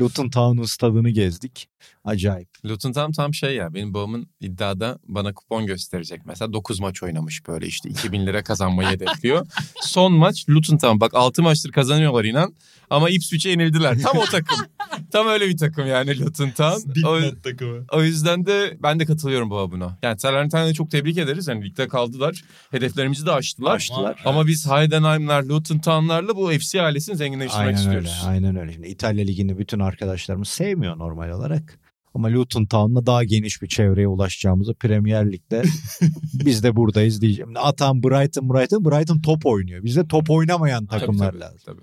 Luton 0.00 0.30
Town'un 0.30 0.64
stadını 0.64 1.10
gezdik. 1.10 1.68
Acayip. 2.04 2.48
Luton 2.64 2.92
tam 2.92 3.12
tam 3.12 3.34
şey 3.34 3.54
ya 3.54 3.74
benim 3.74 3.94
babamın 3.94 4.26
iddiada 4.40 4.98
bana 5.08 5.34
kupon 5.34 5.66
gösterecek. 5.66 6.20
Mesela 6.26 6.52
9 6.52 6.80
maç 6.80 7.02
oynamış 7.02 7.48
böyle 7.48 7.66
işte 7.66 7.88
2000 7.88 8.26
lira 8.26 8.42
kazanmayı 8.42 8.88
hedefliyor. 8.88 9.46
Son 9.82 10.12
maç 10.12 10.48
Luton 10.48 10.76
Town 10.76 11.00
bak 11.00 11.14
6 11.14 11.42
maçtır 11.42 11.72
kazanıyorlar 11.72 12.24
inan 12.24 12.54
ama 12.90 13.10
Ipswich'e 13.10 13.50
yenildiler. 13.50 13.98
Tam 14.02 14.18
o 14.18 14.24
takım. 14.24 14.58
tam 15.12 15.26
öyle 15.26 15.48
bir 15.48 15.56
takım 15.56 15.86
yani 15.86 16.20
Luton 16.20 16.50
Town. 16.50 17.06
O, 17.06 17.40
takımı. 17.42 17.84
o 17.92 18.02
yüzden 18.02 18.46
de 18.46 18.78
ben 18.82 19.00
de 19.00 19.06
katılıyorum 19.06 19.50
baba 19.50 19.72
buna. 19.72 19.98
Yani 20.02 20.20
Salernitane'yi 20.20 20.74
çok 20.74 20.90
tebrik 20.90 21.18
ederiz. 21.18 21.48
Yani 21.48 21.64
ligde 21.64 21.88
kaldılar. 21.88 22.44
Hedeflerimizi 22.70 23.26
de 23.26 23.32
aştılar. 23.32 23.74
Aştılar. 23.74 24.22
Ama 24.24 24.46
biz 24.46 24.70
Heidenheim'ler, 24.70 25.44
Luton 25.44 25.78
Town'larla 25.78 26.36
bu 26.36 26.50
FC 26.50 26.82
ailesini 26.82 27.16
zenginleştirmek 27.16 27.66
Aynen 27.66 27.78
istiyoruz. 27.78 28.20
öyle. 28.22 28.30
Aynen 28.30 28.56
öyle. 28.56 28.72
Şimdi 28.72 28.88
İtalya 28.88 29.24
Ligi'ni 29.24 29.58
bütün 29.58 29.80
arkadaşlarımız 29.84 30.48
sevmiyor 30.48 30.98
normal 30.98 31.30
olarak. 31.30 31.78
Ama 32.14 32.28
Luton 32.32 32.64
Town'la 32.66 33.06
daha 33.06 33.24
geniş 33.24 33.62
bir 33.62 33.66
çevreye 33.68 34.08
ulaşacağımızı 34.08 34.74
Premier 34.74 35.32
Lig'de 35.32 35.62
biz 36.34 36.62
de 36.62 36.76
buradayız 36.76 37.20
diyeceğim. 37.20 37.52
Atan 37.56 38.02
Brighton, 38.02 38.50
Brighton, 38.50 38.84
Brighton 38.84 39.20
top 39.20 39.46
oynuyor. 39.46 39.84
Bizde 39.84 40.08
top 40.08 40.30
oynamayan 40.30 40.86
Tabii, 40.86 41.00
takımlar 41.00 41.30
tabii, 41.30 41.40
lazım. 41.40 41.58
tabii. 41.66 41.80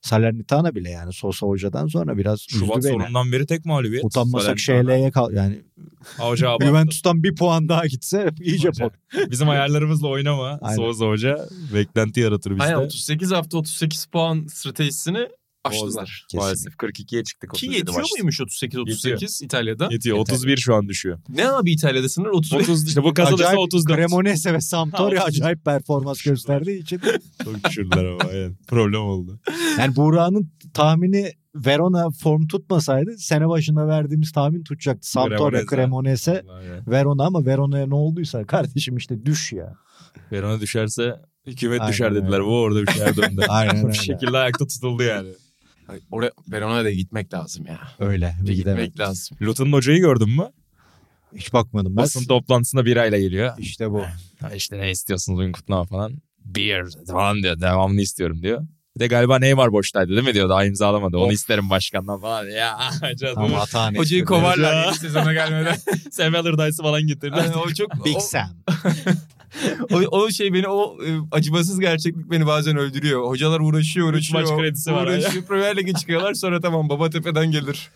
Salernitana 0.00 0.74
bile 0.74 0.90
yani 0.90 1.12
Sosa 1.12 1.46
Hoca'dan 1.46 1.86
sonra 1.86 2.16
biraz 2.18 2.40
Şubat 2.48 2.78
üzdü 2.78 2.88
beni. 2.88 3.02
sonundan 3.02 3.32
beri 3.32 3.46
tek 3.46 3.64
mağlubiyet. 3.64 4.04
Utanmasak 4.04 4.58
şeyleye 4.58 5.10
kal 5.10 5.32
yani 5.32 5.62
Hoca. 6.18 6.56
Juventus'tan 6.62 7.22
bir 7.22 7.34
puan 7.34 7.68
daha 7.68 7.86
gitse 7.86 8.28
iyice 8.40 8.68
Hoca. 8.68 8.84
pot. 8.84 8.94
Bizim 9.30 9.48
ayarlarımızla 9.48 10.08
oynama. 10.08 10.58
Aynen. 10.62 10.76
Souza 10.76 11.06
Hoca 11.06 11.46
beklenti 11.74 12.20
yaratır 12.20 12.50
bizde. 12.50 12.62
Aynen 12.64 12.76
38 12.76 13.32
hafta 13.32 13.58
38 13.58 14.06
puan 14.06 14.46
stratejisini 14.46 15.28
aştılar. 15.64 16.26
Maalesef 16.34 16.72
42'ye 16.74 17.24
çıktık. 17.24 17.50
Ki 17.50 17.54
37 17.56 17.76
yetiyor 17.76 17.98
maçta. 17.98 18.14
muymuş 18.18 18.40
38-38 18.40 19.44
İtalya'da? 19.44 19.88
Yetiyor. 19.90 20.18
31 20.18 20.56
şu 20.56 20.74
an 20.74 20.88
düşüyor. 20.88 21.18
Ne 21.28 21.48
abi 21.48 21.72
İtalya'da 21.72 22.08
sınır 22.08 22.28
35. 22.28 22.68
30 22.68 22.86
işte 22.88 23.02
bu 23.02 23.08
Acayip 23.08 23.58
34. 23.58 23.96
Cremonese 23.96 24.54
ve 24.54 24.60
Sampdoria 24.60 25.20
Ha, 25.20 25.24
acayip 25.24 25.64
performans 25.64 26.22
gösterdiği 26.22 26.78
için. 26.82 27.00
Çok 27.44 27.64
düşürdüler 27.64 28.04
ama 28.04 28.18
aynen. 28.30 28.56
Problem 28.68 29.00
oldu. 29.00 29.40
Yani 29.78 29.96
Buğra'nın 29.96 30.50
tahmini 30.74 31.32
Verona 31.54 32.10
form 32.10 32.46
tutmasaydı 32.46 33.18
sene 33.18 33.48
başında 33.48 33.86
verdiğimiz 33.88 34.32
tahmin 34.32 34.64
tutacaktı. 34.64 35.10
Sampdoria, 35.10 35.66
Cremonese. 35.66 36.44
Verona 36.86 37.26
ama 37.26 37.46
Verona'ya 37.46 37.86
ne 37.86 37.94
olduysa 37.94 38.44
kardeşim 38.46 38.96
işte 38.96 39.26
düş 39.26 39.52
ya. 39.52 39.74
Verona 40.32 40.60
düşerse 40.60 41.20
hükümet 41.46 41.80
Aynen 41.80 41.92
düşer 41.92 42.14
dediler. 42.14 42.32
öyle. 42.32 42.44
Bu 42.44 42.60
orada 42.60 42.82
bir 42.86 42.92
şeyler 42.92 43.16
döndü. 43.16 43.42
Aynen 43.48 43.76
bir 43.76 43.82
öyle. 43.84 43.92
şekilde 43.92 44.38
ayakta 44.38 44.66
tutuldu 44.66 45.02
yani. 45.02 45.28
Oraya 46.10 46.30
Verona'ya 46.48 46.84
da 46.84 46.90
gitmek 46.90 47.34
lazım 47.34 47.66
ya. 47.66 47.78
Öyle 47.98 48.36
bir. 48.42 48.54
Gitmek 48.54 49.00
lazım. 49.00 49.36
Luton'un 49.42 49.72
hocayı 49.72 49.98
gördün 50.00 50.28
mü? 50.30 50.50
Hiç 51.36 51.52
bakmadım 51.52 51.96
ben. 51.96 52.02
Basın 52.02 52.24
toplantısında 52.26 52.84
birayla 52.84 53.18
geliyor. 53.18 53.54
İşte 53.58 53.90
bu. 53.90 54.02
Ha 54.40 54.50
işte 54.54 54.78
ne 54.78 54.90
istiyorsunuz 54.90 55.38
oyun 55.38 55.52
kutlama 55.52 55.84
falan. 55.84 56.12
Beer 56.44 56.84
falan 57.10 57.42
diyor. 57.42 57.60
Devamını 57.60 58.00
istiyorum 58.00 58.42
diyor. 58.42 58.66
Bir 58.96 59.00
de 59.00 59.06
galiba 59.06 59.38
Neymar 59.38 59.72
boştaydı 59.72 60.10
değil 60.10 60.22
mi 60.24 60.34
diyor. 60.34 60.48
Daha 60.48 60.64
imzalamadı. 60.64 61.16
Onu 61.16 61.24
Of. 61.26 61.32
isterim 61.32 61.70
başkandan 61.70 62.20
falan. 62.20 62.46
Ya 62.46 62.78
canım. 63.20 63.34
Tam 63.34 63.52
hata 63.52 63.92
Hocayı 63.92 64.24
kovarlar 64.24 64.72
Ya. 64.74 64.84
yeni 64.84 64.94
sezona 64.94 65.32
gelmeden. 65.32 65.76
Sam 66.10 66.34
Allardyce'ı 66.34 66.82
falan 66.82 67.06
getirdiler. 67.06 67.44
Yani 67.44 67.56
o 67.56 67.68
çok 67.74 68.04
Big 68.04 68.16
o, 68.16 68.20
Sam. 68.20 68.50
o, 69.92 69.96
o 69.96 70.30
şey 70.30 70.52
beni 70.52 70.68
o 70.68 71.04
e, 71.04 71.08
acımasız 71.30 71.80
gerçeklik 71.80 72.30
beni 72.30 72.46
bazen 72.46 72.76
öldürüyor. 72.76 73.26
Hocalar 73.28 73.60
uğraşıyor 73.60 74.08
uğraşıyor. 74.08 74.42
maç 74.42 74.60
kredisi 74.60 74.92
var 74.92 75.06
Uğraşıyor. 75.06 75.44
Premier 75.44 75.76
Lig'e 75.76 75.92
çıkıyorlar 75.92 76.34
sonra 76.34 76.60
tamam 76.60 76.88
baba 76.88 77.10
tepeden 77.10 77.50
gelir. 77.50 77.90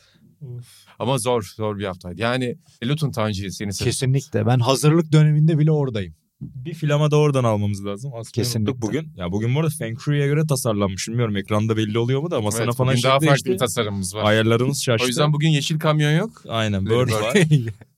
Ama 0.99 1.19
zor 1.19 1.53
zor 1.57 1.79
bir 1.79 1.85
haftaydı. 1.85 2.21
Yani 2.21 2.59
Luton 2.85 3.13
sezon. 3.33 3.85
Kesinlikle. 3.85 4.47
Ben 4.47 4.59
hazırlık 4.59 5.13
döneminde 5.13 5.59
bile 5.59 5.73
oradayım. 5.73 6.15
Bir 6.41 6.75
filama 6.75 7.11
da 7.11 7.17
oradan 7.17 7.45
almamız 7.45 7.87
lazım. 7.87 8.13
Aslında 8.15 8.33
Kesinlikle. 8.33 8.83
bugün. 8.83 9.13
Ya 9.17 9.33
bugün 9.33 9.55
bu 9.55 9.61
arada 9.61 9.71
Fenkru'ya 9.79 10.27
göre 10.27 10.47
tasarlanmış. 10.47 11.09
Bilmiyorum 11.09 11.37
ekranda 11.37 11.77
belli 11.77 11.99
oluyor 11.99 12.21
mu 12.21 12.31
da 12.31 12.37
ama 12.37 12.51
sana 12.51 12.65
Evet, 12.65 12.77
falan 12.77 12.93
bugün 12.93 13.03
daha 13.03 13.21
farklı 13.21 13.51
bir 13.51 13.59
tasarımımız 13.59 14.15
var. 14.15 14.25
Ayarlarımız 14.25 14.83
şaştı. 14.83 15.05
O 15.05 15.09
yüzden 15.09 15.33
bugün 15.33 15.49
yeşil 15.49 15.79
kamyon 15.79 16.13
yok. 16.13 16.43
Aynen 16.49 16.87
Bird. 16.87 17.13
var. 17.13 17.35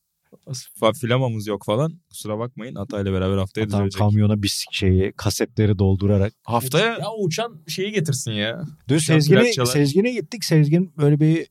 Filamamız 1.00 1.46
yok 1.46 1.64
falan. 1.64 2.00
Kusura 2.10 2.38
bakmayın. 2.38 2.74
Atayla 2.74 3.12
beraber 3.12 3.36
haftaya 3.36 3.68
Tam 3.68 3.80
düzelecek. 3.80 3.98
kamyona 3.98 4.42
bir 4.42 4.66
şeyi 4.72 5.12
kasetleri 5.12 5.78
doldurarak. 5.78 6.32
Haftaya 6.44 6.86
Ya 6.86 7.10
o 7.10 7.24
uçan 7.24 7.60
şeyi 7.68 7.92
getirsin 7.92 8.32
ya. 8.32 8.62
Dün 8.88 8.98
Sezgin'e. 8.98 9.52
Sezgin'e 9.66 10.12
gittik. 10.12 10.44
Sezgin 10.44 10.92
böyle 10.98 11.20
bir 11.20 11.46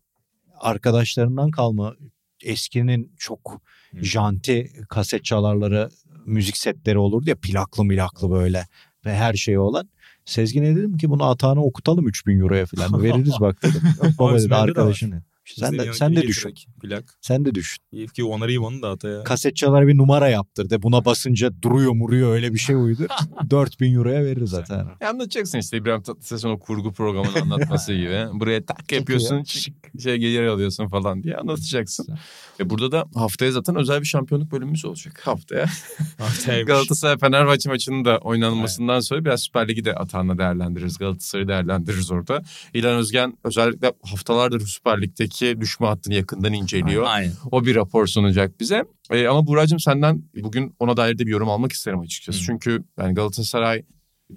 arkadaşlarından 0.59 1.51
kalma 1.51 1.95
eskinin 2.43 3.11
çok 3.17 3.61
Hı. 3.91 4.03
janti 4.03 4.71
kaset 4.89 5.25
çalarları 5.25 5.89
müzik 6.25 6.57
setleri 6.57 6.97
olurdu 6.97 7.29
ya 7.29 7.35
plaklı 7.35 7.85
milaklı 7.85 8.31
böyle 8.31 8.67
ve 9.05 9.15
her 9.15 9.33
şeyi 9.33 9.59
olan. 9.59 9.89
Sezgin'e 10.25 10.75
dedim 10.75 10.97
ki 10.97 11.09
bunu 11.09 11.23
atağına 11.23 11.63
okutalım 11.63 12.07
3000 12.07 12.39
euroya 12.39 12.65
falan 12.65 13.03
veririz 13.03 13.33
bak 13.39 13.63
dedim. 13.63 13.81
Yok 14.03 14.11
baba 14.19 14.39
dedi 14.39 14.55
arkadaşın. 14.55 15.23
İşte 15.47 15.65
sen 15.65 15.79
de 15.79 15.93
sen 15.93 16.15
de 16.15 16.21
düşün. 16.21 16.53
Plak. 16.81 17.17
Sen 17.21 17.45
de 17.45 17.55
düşün. 17.55 17.77
İyi 17.91 18.07
ki 18.07 18.23
onarayım 18.23 18.63
onu 18.63 18.81
da 18.81 18.89
Atay'a. 18.89 19.23
Kaset 19.23 19.55
çalar 19.55 19.87
bir 19.87 19.97
numara 19.97 20.29
yaptır 20.29 20.69
de 20.69 20.81
buna 20.81 21.05
basınca 21.05 21.61
duruyor 21.61 21.91
muruyor 21.91 22.33
öyle 22.33 22.53
bir 22.53 22.59
şey 22.59 22.75
uydur. 22.75 23.05
4000 23.49 23.95
euroya 23.95 24.23
veririz 24.25 24.49
zaten. 24.49 24.87
Ya 25.01 25.09
anlatacaksın 25.09 25.57
işte 25.57 25.77
İbrahim 25.77 26.01
Tatlıses'in 26.03 26.49
o 26.49 26.59
kurgu 26.59 26.93
programını 26.93 27.41
anlatması 27.41 27.93
gibi. 27.93 28.25
Buraya 28.33 28.65
tak 28.65 28.91
yapıyorsun, 28.91 29.43
şık 29.43 29.73
şey 30.03 30.17
gelir 30.17 30.43
alıyorsun 30.43 30.87
falan 30.87 31.23
diye 31.23 31.35
anlatacaksın. 31.35 32.17
E 32.59 32.69
burada 32.69 32.91
da 32.91 33.05
haftaya 33.15 33.51
zaten 33.51 33.75
özel 33.75 34.01
bir 34.01 34.05
şampiyonluk 34.05 34.51
bölümümüz 34.51 34.85
olacak. 34.85 35.21
Haftaya. 35.27 35.65
Galatasaray 36.63 37.17
Fenerbahçe 37.17 37.69
maçının 37.69 38.05
da 38.05 38.17
oynanmasından 38.17 38.99
sonra 38.99 39.25
biraz 39.25 39.43
Süper 39.43 39.67
Lig'i 39.67 39.85
de 39.85 39.95
atağına 39.95 40.37
değerlendiririz. 40.37 40.97
Galatasaray'ı 40.97 41.47
değerlendiririz 41.47 42.11
orada. 42.11 42.41
İlhan 42.73 42.95
Özgen 42.95 43.37
özellikle 43.43 43.93
haftalardır 44.03 44.67
Süper 44.67 45.01
Lig'deki 45.01 45.61
düşme 45.61 45.87
hattını 45.87 46.13
yakından 46.13 46.53
inceliyor. 46.53 47.03
Aynen. 47.07 47.33
O 47.51 47.65
bir 47.65 47.75
rapor 47.75 48.07
sunacak 48.07 48.59
bize. 48.59 48.83
Ee, 49.11 49.27
ama 49.27 49.47
Buğra'cığım 49.47 49.79
senden 49.79 50.23
bugün 50.35 50.75
ona 50.79 50.97
dair 50.97 51.17
de 51.17 51.25
bir 51.25 51.31
yorum 51.31 51.49
almak 51.49 51.71
isterim 51.71 51.99
açıkçası. 51.99 52.39
Hı. 52.39 52.43
Çünkü 52.45 52.83
yani 52.99 53.13
Galatasaray 53.13 53.83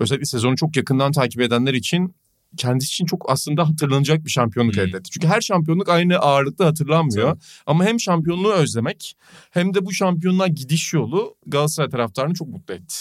özellikle 0.00 0.24
sezonu 0.24 0.56
çok 0.56 0.76
yakından 0.76 1.12
takip 1.12 1.40
edenler 1.40 1.74
için 1.74 2.14
kendisi 2.56 2.88
için 2.88 3.06
çok 3.06 3.30
aslında 3.30 3.68
hatırlanacak 3.68 4.24
bir 4.24 4.30
şampiyonluk 4.30 4.76
Hı. 4.76 4.80
elde 4.80 4.96
etti. 4.96 5.10
Çünkü 5.10 5.28
her 5.28 5.40
şampiyonluk 5.40 5.88
aynı 5.88 6.18
ağırlıkta 6.18 6.66
hatırlanmıyor. 6.66 7.30
Tabii. 7.30 7.40
Ama 7.66 7.84
hem 7.84 8.00
şampiyonluğu 8.00 8.52
özlemek 8.52 9.16
hem 9.50 9.74
de 9.74 9.86
bu 9.86 9.92
şampiyonluğa 9.92 10.48
gidiş 10.48 10.92
yolu 10.92 11.34
Galatasaray 11.46 11.90
taraftarını 11.90 12.34
çok 12.34 12.48
mutlu 12.48 12.74
etti. 12.74 12.96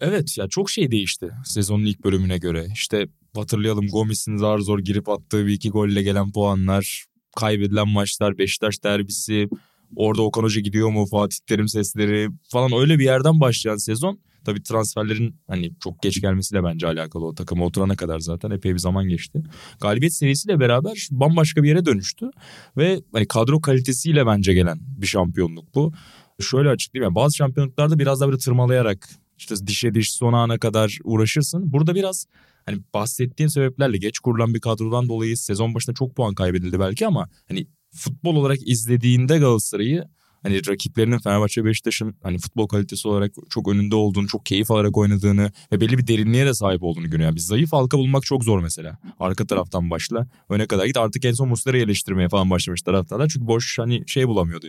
Evet 0.00 0.38
ya 0.38 0.48
çok 0.48 0.70
şey 0.70 0.90
değişti 0.90 1.30
sezonun 1.44 1.84
ilk 1.84 2.04
bölümüne 2.04 2.38
göre. 2.38 2.66
İşte 2.72 3.06
hatırlayalım 3.34 3.88
Gomis'in 3.88 4.36
zar 4.36 4.58
zor 4.58 4.78
girip 4.78 5.08
attığı 5.08 5.46
bir 5.46 5.52
iki 5.52 5.70
golle 5.70 6.02
gelen 6.02 6.32
puanlar, 6.32 7.04
kaybedilen 7.36 7.88
maçlar, 7.88 8.38
Beşiktaş 8.38 8.84
derbisi, 8.84 9.48
orada 9.96 10.22
Okan 10.22 10.42
Hoca 10.42 10.60
gidiyor 10.60 10.90
mu 10.90 11.06
Fatih 11.06 11.36
Terim 11.46 11.68
sesleri 11.68 12.28
falan 12.48 12.72
öyle 12.72 12.98
bir 12.98 13.04
yerden 13.04 13.40
başlayan 13.40 13.76
sezon. 13.76 14.20
Tabii 14.44 14.62
transferlerin 14.62 15.36
hani 15.48 15.72
çok 15.80 16.02
geç 16.02 16.20
gelmesiyle 16.20 16.64
bence 16.64 16.86
alakalı 16.86 17.26
o 17.26 17.34
takıma 17.34 17.64
oturana 17.64 17.96
kadar 17.96 18.18
zaten 18.18 18.50
epey 18.50 18.72
bir 18.72 18.78
zaman 18.78 19.08
geçti. 19.08 19.42
Galibiyet 19.80 20.14
serisiyle 20.14 20.60
beraber 20.60 21.08
bambaşka 21.10 21.62
bir 21.62 21.68
yere 21.68 21.84
dönüştü. 21.84 22.30
Ve 22.76 23.02
hani 23.12 23.26
kadro 23.26 23.60
kalitesiyle 23.60 24.26
bence 24.26 24.54
gelen 24.54 24.78
bir 24.80 25.06
şampiyonluk 25.06 25.74
bu. 25.74 25.92
Şöyle 26.40 26.68
açıklayayım. 26.68 27.04
Yani 27.04 27.14
bazı 27.14 27.36
şampiyonluklarda 27.36 27.98
biraz 27.98 28.20
daha 28.20 28.28
böyle 28.28 28.38
tırmalayarak 28.38 29.08
işte 29.38 29.66
dişe 29.66 29.94
diş 29.94 30.12
son 30.12 30.32
ana 30.32 30.58
kadar 30.58 30.98
uğraşırsın. 31.04 31.72
Burada 31.72 31.94
biraz 31.94 32.26
hani 32.66 32.78
bahsettiğin 32.94 33.48
sebeplerle 33.48 33.98
geç 33.98 34.18
kurulan 34.18 34.54
bir 34.54 34.60
kadrodan 34.60 35.08
dolayı 35.08 35.36
sezon 35.36 35.74
başında 35.74 35.94
çok 35.94 36.16
puan 36.16 36.34
kaybedildi 36.34 36.80
belki 36.80 37.06
ama 37.06 37.28
hani 37.48 37.66
futbol 37.94 38.36
olarak 38.36 38.68
izlediğinde 38.68 39.38
Galatasaray'ı 39.38 40.04
hani 40.42 40.66
rakiplerinin 40.68 41.18
Fenerbahçe 41.18 41.64
Beşiktaş'ın 41.64 42.14
hani 42.22 42.38
futbol 42.38 42.66
kalitesi 42.66 43.08
olarak 43.08 43.32
çok 43.50 43.68
önünde 43.68 43.94
olduğunu, 43.94 44.26
çok 44.26 44.46
keyif 44.46 44.70
alarak 44.70 44.96
oynadığını 44.96 45.52
ve 45.72 45.80
belli 45.80 45.98
bir 45.98 46.06
derinliğe 46.06 46.46
de 46.46 46.54
sahip 46.54 46.82
olduğunu 46.82 47.04
görüyor. 47.04 47.28
Yani 47.28 47.34
bir 47.34 47.40
zayıf 47.40 47.72
halka 47.72 47.98
bulmak 47.98 48.22
çok 48.24 48.44
zor 48.44 48.60
mesela. 48.60 48.98
Arka 49.20 49.46
taraftan 49.46 49.90
başla. 49.90 50.26
Öne 50.48 50.66
kadar 50.66 50.86
git. 50.86 50.96
Artık 50.96 51.24
en 51.24 51.32
son 51.32 51.48
Muslera'yı 51.48 51.84
eleştirmeye 51.84 52.28
falan 52.28 52.50
başlamış 52.50 52.82
taraftarlar. 52.82 53.28
Çünkü 53.28 53.46
boş 53.46 53.78
hani 53.78 54.02
şey 54.06 54.28
bulamıyordu 54.28 54.66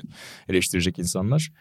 eleştirecek 0.50 1.00
insanlar. 1.00 1.52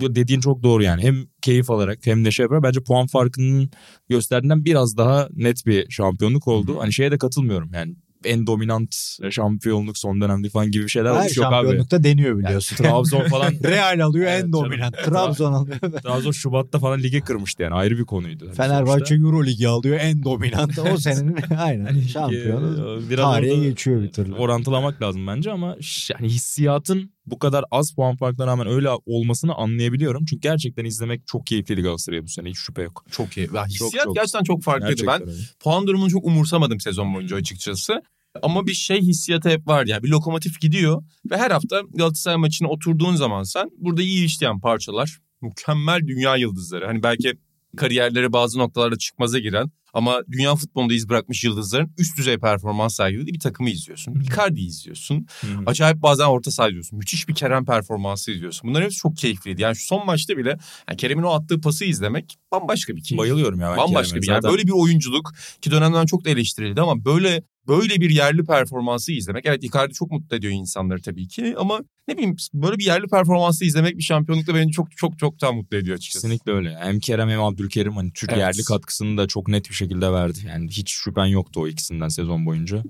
Dediğin 0.00 0.40
çok 0.40 0.62
doğru 0.62 0.82
yani. 0.82 1.02
Hem 1.02 1.26
keyif 1.42 1.70
alarak 1.70 2.06
hem 2.06 2.24
de 2.24 2.30
şey 2.30 2.44
yapar. 2.44 2.62
Bence 2.62 2.80
puan 2.80 3.06
farkının 3.06 3.70
gösterdiğinden 4.08 4.64
biraz 4.64 4.96
daha 4.96 5.28
net 5.32 5.66
bir 5.66 5.90
şampiyonluk 5.90 6.48
oldu. 6.48 6.78
Hani 6.80 6.92
şeye 6.92 7.10
de 7.10 7.18
katılmıyorum 7.18 7.70
yani 7.74 7.94
en 8.26 8.46
dominant 8.46 8.96
şampiyonluk 9.30 9.98
son 9.98 10.20
dönemde 10.20 10.48
falan 10.48 10.70
gibi 10.70 10.88
şeyler 10.88 11.10
Her 11.14 11.18
olmuş 11.20 11.36
yok 11.36 11.46
abi. 11.46 11.54
şampiyonlukta 11.54 12.04
deniyor 12.04 12.38
biliyorsun. 12.38 12.76
Trabzon 12.76 13.24
falan 13.28 13.52
Real 13.64 14.00
alıyor 14.00 14.26
Evet, 14.28 14.44
en 14.44 14.52
dominant. 14.52 14.94
Trabzon 15.04 15.52
alıyor. 15.52 15.76
Trabzon 16.02 16.30
Şubat'ta 16.30 16.78
falan 16.78 17.02
lige 17.02 17.20
kırmıştı 17.20 17.62
yani 17.62 17.74
ayrı 17.74 17.98
bir 17.98 18.04
konuydu. 18.04 18.52
Fenerbahçe. 18.56 19.14
Euro 19.14 19.44
Ligi 19.44 19.68
alıyor 19.68 19.98
en 20.00 20.24
dominant. 20.24 20.78
O 20.78 20.96
senenin 20.98 21.36
aynen 21.58 21.84
Hani, 21.84 22.02
şampiyonu. 22.08 23.00
biraz 23.10 23.24
Tarihe 23.32 23.56
geçiyor 23.68 24.02
bir 24.02 24.12
türlü. 24.12 24.34
Orantılamak 24.34 25.02
lazım 25.02 25.26
bence 25.26 25.50
ama 25.52 25.76
yani 26.12 26.28
hissiyatın 26.28 27.10
bu 27.26 27.38
kadar 27.38 27.64
az 27.70 27.92
puan 27.94 28.16
farkına 28.16 28.46
rağmen 28.46 28.66
öyle 28.66 28.88
olmasını 29.06 29.54
anlayabiliyorum. 29.54 30.24
Çünkü 30.24 30.40
gerçekten 30.40 30.84
izlemek 30.84 31.26
çok 31.26 31.46
keyifliydi 31.46 31.82
Galatasaray'a 31.82 32.22
bu 32.22 32.28
sene 32.28 32.48
hiç 32.50 32.58
şüphe 32.58 32.82
yok. 32.82 33.04
Çok 33.10 33.36
iyi. 33.36 33.40
Ya 33.40 33.46
Çok, 33.48 33.66
hissiyat 33.68 34.04
çok. 34.04 34.14
gerçekten 34.14 34.42
çok 34.44 34.62
farklıydı. 34.62 34.90
Gerçekten 34.90 35.20
ben 35.20 35.28
öyle. 35.28 35.40
puan 35.60 35.86
durumunu 35.86 36.10
çok 36.10 36.24
umursamadım 36.24 36.80
sezon 36.80 37.14
boyunca 37.14 37.36
açıkçası. 37.36 38.02
Ama 38.42 38.66
bir 38.66 38.74
şey 38.74 39.00
hissiyatı 39.00 39.48
hep 39.48 39.66
var 39.66 39.86
ya. 39.86 40.02
Bir 40.02 40.08
lokomotif 40.08 40.60
gidiyor 40.60 41.02
ve 41.30 41.36
her 41.36 41.50
hafta 41.50 41.80
Galatasaray 41.94 42.36
maçına 42.36 42.68
oturduğun 42.68 43.16
zaman 43.16 43.42
sen 43.42 43.70
burada 43.78 44.02
iyi 44.02 44.24
işleyen 44.24 44.60
parçalar, 44.60 45.18
mükemmel 45.42 46.00
dünya 46.06 46.36
yıldızları. 46.36 46.86
Hani 46.86 47.02
belki 47.02 47.32
kariyerleri 47.76 48.32
bazı 48.32 48.58
noktalarda 48.58 48.98
çıkmaza 48.98 49.38
giren 49.38 49.70
ama 49.94 50.20
dünya 50.30 50.54
futbolunda 50.54 50.94
iz 50.94 51.08
bırakmış 51.08 51.44
yıldızların 51.44 51.92
üst 51.98 52.18
düzey 52.18 52.38
performans 52.38 52.96
sergilediği 52.96 53.34
bir 53.34 53.40
takımı 53.40 53.70
izliyorsun. 53.70 54.20
Icardi 54.20 54.60
izliyorsun. 54.60 55.26
Hı 55.40 55.46
hı. 55.46 55.62
Acayip 55.66 56.02
bazen 56.02 56.24
orta 56.24 56.50
saha 56.50 56.68
izliyorsun. 56.68 56.98
Müthiş 56.98 57.28
bir 57.28 57.34
Kerem 57.34 57.64
performansı 57.64 58.32
izliyorsun. 58.32 58.70
Bunların 58.70 58.84
hepsi 58.84 58.98
çok 58.98 59.16
keyifliydi. 59.16 59.62
Yani 59.62 59.76
şu 59.76 59.86
son 59.86 60.06
maçta 60.06 60.36
bile 60.36 60.58
yani 60.88 60.96
Kerem'in 60.96 61.22
o 61.22 61.30
attığı 61.30 61.60
pası 61.60 61.84
izlemek 61.84 62.38
bambaşka 62.52 62.96
bir 62.96 63.02
keyif. 63.02 63.18
Bayılıyorum 63.18 63.60
ya 63.60 63.70
ben 63.70 63.76
Bambaşka 63.76 64.08
Kerem'e. 64.08 64.22
bir 64.22 64.28
yani 64.28 64.42
Zaten 64.42 64.50
böyle 64.50 64.66
bir 64.66 64.72
oyunculuk 64.72 65.32
ki 65.60 65.70
dönemden 65.70 66.06
çok 66.06 66.24
da 66.24 66.30
eleştirildi 66.30 66.80
ama 66.80 67.04
böyle 67.04 67.42
böyle 67.68 68.00
bir 68.00 68.10
yerli 68.10 68.44
performansı 68.44 69.12
izlemek 69.12 69.46
evet 69.46 69.64
Icardi 69.64 69.94
çok 69.94 70.10
mutlu 70.10 70.36
ediyor 70.36 70.52
insanları 70.52 71.02
tabii 71.02 71.28
ki 71.28 71.54
ama 71.58 71.80
ne 72.08 72.16
bileyim 72.16 72.36
böyle 72.54 72.78
bir 72.78 72.84
yerli 72.84 73.06
performansı 73.06 73.64
izlemek 73.64 73.96
bir 73.96 74.02
şampiyonlukta 74.02 74.54
beni 74.54 74.72
çok 74.72 74.96
çok 74.96 75.18
çok 75.18 75.40
daha 75.40 75.52
mutlu 75.52 75.76
ediyor 75.76 75.96
açıkçası. 75.96 76.26
Kesinlikle 76.26 76.52
öyle. 76.52 76.76
Hem 76.78 77.00
Kerem 77.00 77.28
hem 77.28 77.42
Abdülkerim 77.42 77.96
hani 77.96 78.12
Türk 78.12 78.30
Evet. 78.30 78.40
yerli 78.40 78.64
katkısını 78.64 79.18
da 79.18 79.26
çok 79.26 79.48
net 79.48 79.68
bir 79.68 79.74
şekilde 79.74 80.12
verdi. 80.12 80.38
Yani 80.48 80.70
hiç 80.70 80.90
şüphen 80.92 81.26
yoktu 81.26 81.60
o 81.60 81.68
ikisinden 81.68 82.08
sezon 82.08 82.46
boyunca. 82.46 82.82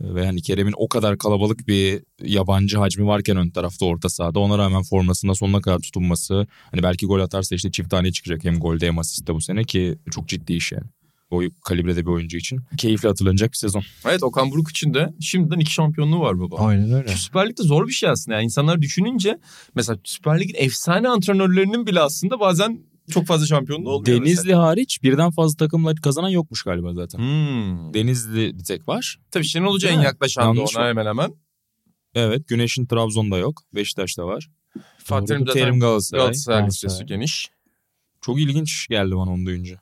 Ve 0.00 0.26
hani 0.26 0.42
Kerem'in 0.42 0.74
o 0.76 0.88
kadar 0.88 1.18
kalabalık 1.18 1.68
bir 1.68 2.02
yabancı 2.22 2.78
hacmi 2.78 3.06
varken 3.06 3.36
ön 3.36 3.50
tarafta 3.50 3.86
orta 3.86 4.08
sahada 4.08 4.40
ona 4.40 4.58
rağmen 4.58 4.82
formasında 4.82 5.34
sonuna 5.34 5.60
kadar 5.60 5.78
tutunması. 5.78 6.46
Hani 6.70 6.82
belki 6.82 7.06
gol 7.06 7.20
atarsa 7.20 7.54
işte 7.54 7.70
çift 7.70 7.90
tane 7.90 8.12
çıkacak 8.12 8.44
hem 8.44 8.60
golde 8.60 8.86
hem 8.86 8.98
asiste 8.98 9.34
bu 9.34 9.40
sene 9.40 9.64
ki 9.64 9.98
çok 10.10 10.28
ciddi 10.28 10.52
iş 10.52 10.72
yani. 10.72 10.84
O 11.30 11.42
kalibrede 11.64 12.06
bir 12.06 12.10
oyuncu 12.10 12.36
için. 12.36 12.60
Keyifli 12.76 13.08
hatırlanacak 13.08 13.52
bir 13.52 13.56
sezon. 13.56 13.82
Evet 14.04 14.22
Okan 14.22 14.50
Buruk 14.50 14.70
için 14.70 14.94
de 14.94 15.14
şimdiden 15.20 15.58
iki 15.58 15.72
şampiyonluğu 15.72 16.20
var 16.20 16.40
baba. 16.40 16.56
Aynen 16.56 16.92
öyle. 16.92 17.08
Süper 17.08 17.48
Lig 17.48 17.58
de 17.58 17.62
zor 17.62 17.86
bir 17.88 17.92
şey 17.92 18.08
aslında. 18.08 18.34
Yani 18.34 18.44
insanlar 18.44 18.82
düşününce 18.82 19.38
mesela 19.74 19.98
Süper 20.04 20.40
Lig'in 20.40 20.54
efsane 20.64 21.08
antrenörlerinin 21.08 21.86
bile 21.86 22.00
aslında 22.00 22.40
bazen 22.40 22.80
çok 23.10 23.26
fazla 23.26 23.46
şampiyonluğu 23.46 23.90
oluyor. 23.90 24.20
Denizli 24.24 24.54
hariç 24.54 25.02
birden 25.02 25.30
fazla 25.30 25.56
takımla 25.56 25.94
kazanan 25.94 26.28
yokmuş 26.28 26.62
galiba 26.62 26.94
zaten. 26.94 27.20
mesela. 27.20 27.50
Hmm. 27.50 27.94
Denizli 27.94 28.58
bir 28.58 28.64
tek 28.64 28.88
var. 28.88 29.18
Tabii 29.30 29.44
Şenol 29.44 29.72
Hoca 29.72 29.88
en 29.88 30.00
yaklaşan 30.00 30.56
da 30.56 30.60
ona 30.60 30.80
mı? 30.80 30.88
hemen 30.88 31.06
hemen. 31.06 31.34
Evet 32.14 32.48
Güneş'in 32.48 32.86
Trabzon'da 32.86 33.38
yok. 33.38 33.62
Beşiktaş'ta 33.74 34.26
var. 34.26 34.50
Fatih 35.04 35.26
Terim 35.26 35.46
zaten 35.46 35.60
Terim 35.60 35.80
Galatasaray. 35.80 36.20
Galatasaray 36.20 36.58
Galatasaray. 36.58 36.92
listesi 36.92 37.06
geniş. 37.06 37.50
Çok 38.20 38.40
ilginç 38.40 38.86
geldi 38.88 39.16
bana 39.16 39.30
onu 39.30 39.46
duyunca. 39.46 39.80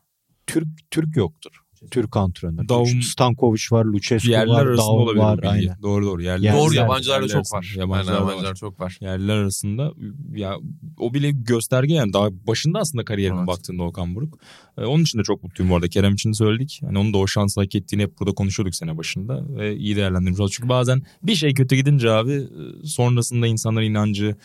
Türk 0.49 0.69
Türk 0.91 1.17
yoktur. 1.17 1.51
Türk 1.91 2.17
antrenör. 2.17 2.69
Davum- 2.69 3.03
Stankovic 3.03 3.61
var, 3.71 3.85
Lucescu 3.85 4.31
Yerler 4.31 4.47
var, 4.55 4.67
arasında 4.67 4.87
Davum 4.87 5.01
olabilir 5.03 5.23
var. 5.23 5.37
bilgi. 5.39 5.49
Aynen. 5.49 5.83
Doğru 5.83 6.07
doğru. 6.07 6.23
Yerler, 6.23 6.39
Yerler- 6.45 6.59
Doğru 6.61 6.75
yabancılarda 6.75 7.23
yerler 7.27 7.43
çok 7.45 7.53
var. 7.53 7.75
Yabancılar, 7.77 7.81
Yabancılar 7.81 8.17
da 8.17 8.31
yabancılar 8.31 8.51
var. 8.51 8.55
çok 8.57 8.81
var. 8.81 8.97
Yerler 9.01 9.37
arasında 9.37 9.93
ya 10.35 10.57
o 10.99 11.15
bile 11.15 11.31
gösterge 11.31 11.95
yani 11.95 12.13
daha 12.13 12.29
başında 12.47 12.79
aslında 12.79 13.05
kariyerine 13.05 13.39
Evet. 13.39 13.47
baktığında 13.49 13.83
Okan 13.83 14.15
Buruk. 14.15 14.39
Ee, 14.79 14.85
onun 14.85 15.03
için 15.03 15.19
de 15.19 15.23
çok 15.23 15.43
mutluyum 15.43 15.71
bu 15.71 15.77
arada. 15.77 15.89
Kerem 15.89 16.15
için 16.15 16.31
de 16.31 16.35
söyledik. 16.35 16.81
Hani 16.85 16.99
onun 16.99 17.13
da 17.13 17.19
o 17.19 17.27
şansı 17.27 17.61
hak 17.61 17.75
ettiğini 17.75 18.03
hep 18.03 18.19
burada 18.21 18.35
konuşuyorduk 18.35 18.75
sene 18.75 18.99
başında. 18.99 19.57
Ve 19.57 19.77
iyi 19.77 19.97
değerlendirmiş 19.97 20.41
olduk. 20.41 20.53
Çünkü 20.53 20.69
bazen 20.69 21.03
bir 21.23 21.35
şey 21.35 21.55
kötü 21.55 21.77
gidince 21.77 22.11
abi 22.11 22.33
e, 22.33 22.87
sonrasında 22.87 23.47
insanların 23.47 23.87
inancı 23.87 24.37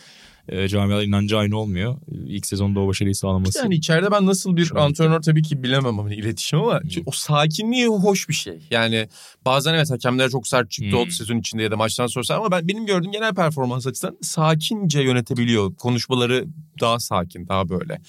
e, 0.48 0.68
camialar 0.68 1.02
inancı 1.02 1.38
aynı 1.38 1.58
olmuyor. 1.58 1.96
İlk 2.26 2.46
sezonda 2.46 2.80
o 2.80 2.88
başarıyı 2.88 3.14
sağlaması. 3.14 3.58
Yani 3.58 3.74
içeride 3.74 4.10
ben 4.10 4.26
nasıl 4.26 4.56
bir 4.56 4.76
antrenör 4.84 5.22
tabii 5.22 5.42
ki 5.42 5.62
bilemem 5.62 5.98
hani 5.98 6.14
iletişim 6.14 6.58
ama 6.58 6.80
Hmm. 6.80 7.02
o 7.06 7.10
sakinliği 7.10 7.86
hoş 7.86 8.28
bir 8.28 8.34
şey. 8.34 8.58
Yani 8.70 9.08
bazen 9.44 9.74
evet 9.74 9.90
hakemler 9.90 10.30
çok 10.30 10.46
sert 10.48 10.70
çıktı 10.70 10.90
Hmm. 10.90 10.98
oldu 10.98 11.10
sezon 11.10 11.36
içinde 11.38 11.62
ya 11.62 11.70
da 11.70 11.76
maçtan 11.76 12.06
sonra 12.06 12.38
ama 12.38 12.50
ben 12.50 12.68
benim 12.68 12.86
gördüğüm 12.86 13.12
genel 13.12 13.34
performans 13.34 13.86
açısından 13.86 14.16
sakince 14.22 15.00
yönetebiliyor. 15.00 15.74
Konuşmaları 15.74 16.44
daha 16.80 17.00
sakin, 17.00 17.48
daha 17.48 17.68
böyle 17.68 18.00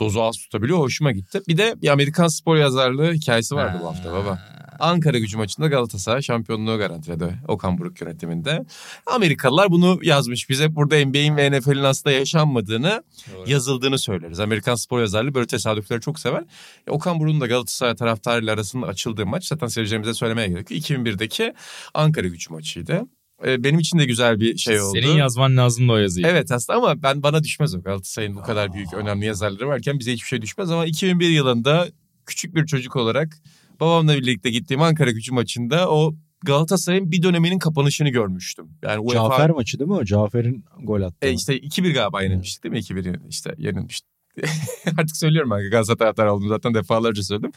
dozu 0.00 0.22
az 0.22 0.36
tutabiliyor. 0.36 0.78
Hoşuma 0.78 1.12
gitti. 1.12 1.40
Bir 1.48 1.58
de 1.58 1.74
bir 1.82 1.88
Amerikan 1.88 2.28
spor 2.28 2.56
yazarlığı 2.56 3.12
hikayesi 3.12 3.54
vardı 3.54 3.78
bu 3.82 3.86
hafta 3.86 4.12
baba. 4.12 4.38
Ankara 4.80 5.18
gücü 5.18 5.36
maçında 5.36 5.66
Galatasaray 5.66 6.22
şampiyonluğu 6.22 6.78
garantiledi 6.78 7.38
Okan 7.48 7.78
Buruk 7.78 8.00
yönetiminde. 8.00 8.64
Amerikalılar 9.06 9.70
bunu 9.70 9.98
yazmış. 10.02 10.50
Biz 10.50 10.60
hep 10.60 10.70
burada 10.70 11.06
NBA'in 11.06 11.36
ve 11.36 11.50
NFL'in 11.50 11.84
aslında 11.84 12.16
yaşanmadığını 12.16 13.02
yazıldığını 13.46 13.98
söyleriz. 13.98 14.40
Amerikan 14.40 14.74
spor 14.74 15.00
yazarlığı 15.00 15.34
böyle 15.34 15.46
tesadüfleri 15.46 16.00
çok 16.00 16.18
sever. 16.18 16.44
E, 16.86 16.90
Okan 16.90 17.20
Buruk'un 17.20 17.40
da 17.40 17.46
Galatasaray 17.46 17.94
taraftarıyla 17.94 18.54
arasında 18.54 18.86
açıldığı 18.86 19.26
maç 19.26 19.46
zaten 19.46 19.66
seyircilerimize 19.66 20.14
söylemeye 20.14 20.48
gerek 20.48 20.70
yok. 20.70 20.80
2001'deki 20.80 21.54
Ankara 21.94 22.26
gücü 22.26 22.52
maçıydı. 22.52 23.06
E, 23.46 23.64
benim 23.64 23.78
için 23.78 23.98
de 23.98 24.04
güzel 24.04 24.40
bir 24.40 24.56
şey 24.56 24.80
oldu. 24.80 24.98
Senin 25.00 25.16
yazman 25.16 25.56
lazım 25.56 25.88
da 25.88 25.92
o 25.92 25.96
yazıyı. 25.96 26.26
Evet 26.26 26.52
aslında 26.52 26.78
ama 26.78 27.02
ben 27.02 27.22
bana 27.22 27.42
düşmez 27.42 27.74
o 27.74 27.82
Galatasaray'ın 27.82 28.36
bu 28.36 28.42
kadar 28.42 28.72
büyük 28.72 28.94
önemli 28.94 29.26
yazarları 29.26 29.68
varken 29.68 29.98
bize 29.98 30.12
hiçbir 30.12 30.26
şey 30.28 30.42
düşmez 30.42 30.70
ama 30.70 30.86
2001 30.86 31.28
yılında 31.28 31.88
küçük 32.26 32.54
bir 32.54 32.66
çocuk 32.66 32.96
olarak 32.96 33.38
babamla 33.80 34.14
birlikte 34.16 34.50
gittiğim 34.50 34.82
Ankara 34.82 35.10
gücü 35.10 35.32
maçında 35.32 35.90
o 35.90 36.14
Galatasaray'ın 36.44 37.10
bir 37.12 37.22
döneminin 37.22 37.58
kapanışını 37.58 38.08
görmüştüm. 38.08 38.68
Yani 38.82 38.98
UEFA 38.98 39.14
Cafer 39.14 39.50
maçı 39.50 39.78
değil 39.78 39.88
mi 39.90 39.94
o? 39.94 40.04
Cafer'in 40.04 40.64
gol 40.82 41.02
attığı. 41.02 41.26
e 41.26 41.32
işte 41.32 41.58
2-1 41.58 41.92
galiba 41.92 42.22
yenilmiştik 42.22 42.64
değil 42.64 42.72
mi? 42.72 42.78
2-1 42.78 43.20
işte 43.28 43.54
yenilmiştik. 43.58 44.10
Artık 44.86 45.16
söylüyorum 45.16 45.50
ben 45.50 45.70
Galatasaray 45.70 45.98
taraftarı 45.98 46.32
oldum 46.32 46.48
zaten 46.48 46.74
defalarca 46.74 47.22
söyledim. 47.22 47.52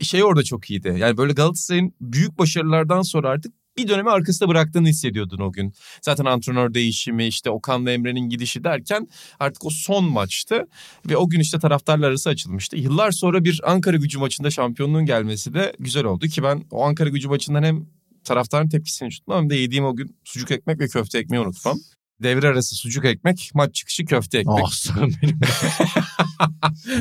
Şey 0.00 0.24
orada 0.24 0.42
çok 0.42 0.70
iyiydi. 0.70 0.96
Yani 0.98 1.16
böyle 1.16 1.32
Galatasaray'ın 1.32 1.94
büyük 2.00 2.38
başarılardan 2.38 3.02
sonra 3.02 3.28
artık 3.28 3.52
bir 3.76 3.88
dönemi 3.88 4.10
arkasında 4.10 4.48
bıraktığını 4.48 4.88
hissediyordun 4.88 5.38
o 5.38 5.52
gün. 5.52 5.72
Zaten 6.02 6.24
antrenör 6.24 6.74
değişimi 6.74 7.26
işte 7.26 7.50
Okan'la 7.50 7.90
Emre'nin 7.90 8.28
gidişi 8.28 8.64
derken 8.64 9.08
artık 9.40 9.64
o 9.64 9.70
son 9.70 10.04
maçtı. 10.04 10.68
Ve 11.08 11.16
o 11.16 11.28
gün 11.28 11.40
işte 11.40 11.58
taraftarlar 11.58 12.08
arası 12.08 12.30
açılmıştı. 12.30 12.76
Yıllar 12.76 13.10
sonra 13.10 13.44
bir 13.44 13.60
Ankara 13.64 13.96
gücü 13.96 14.18
maçında 14.18 14.50
şampiyonluğun 14.50 15.06
gelmesi 15.06 15.54
de 15.54 15.72
güzel 15.78 16.04
oldu. 16.04 16.26
Ki 16.26 16.42
ben 16.42 16.64
o 16.70 16.84
Ankara 16.84 17.08
gücü 17.08 17.28
maçından 17.28 17.62
hem 17.62 17.86
taraftarın 18.24 18.68
tepkisini 18.68 19.10
tutmam 19.10 19.42
hem 19.42 19.50
de 19.50 19.56
yediğim 19.56 19.84
o 19.84 19.96
gün 19.96 20.16
sucuk 20.24 20.50
ekmek 20.50 20.80
ve 20.80 20.88
köfte 20.88 21.18
ekmeği 21.18 21.42
unutmam. 21.42 21.78
Devre 22.22 22.48
arası 22.48 22.76
sucuk 22.76 23.04
ekmek, 23.04 23.50
maç 23.54 23.74
çıkışı 23.74 24.04
köfte 24.04 24.38
ekmek. 24.38 24.58
Ah 24.62 24.68
aslanım 24.68 25.12
benim. 25.22 25.40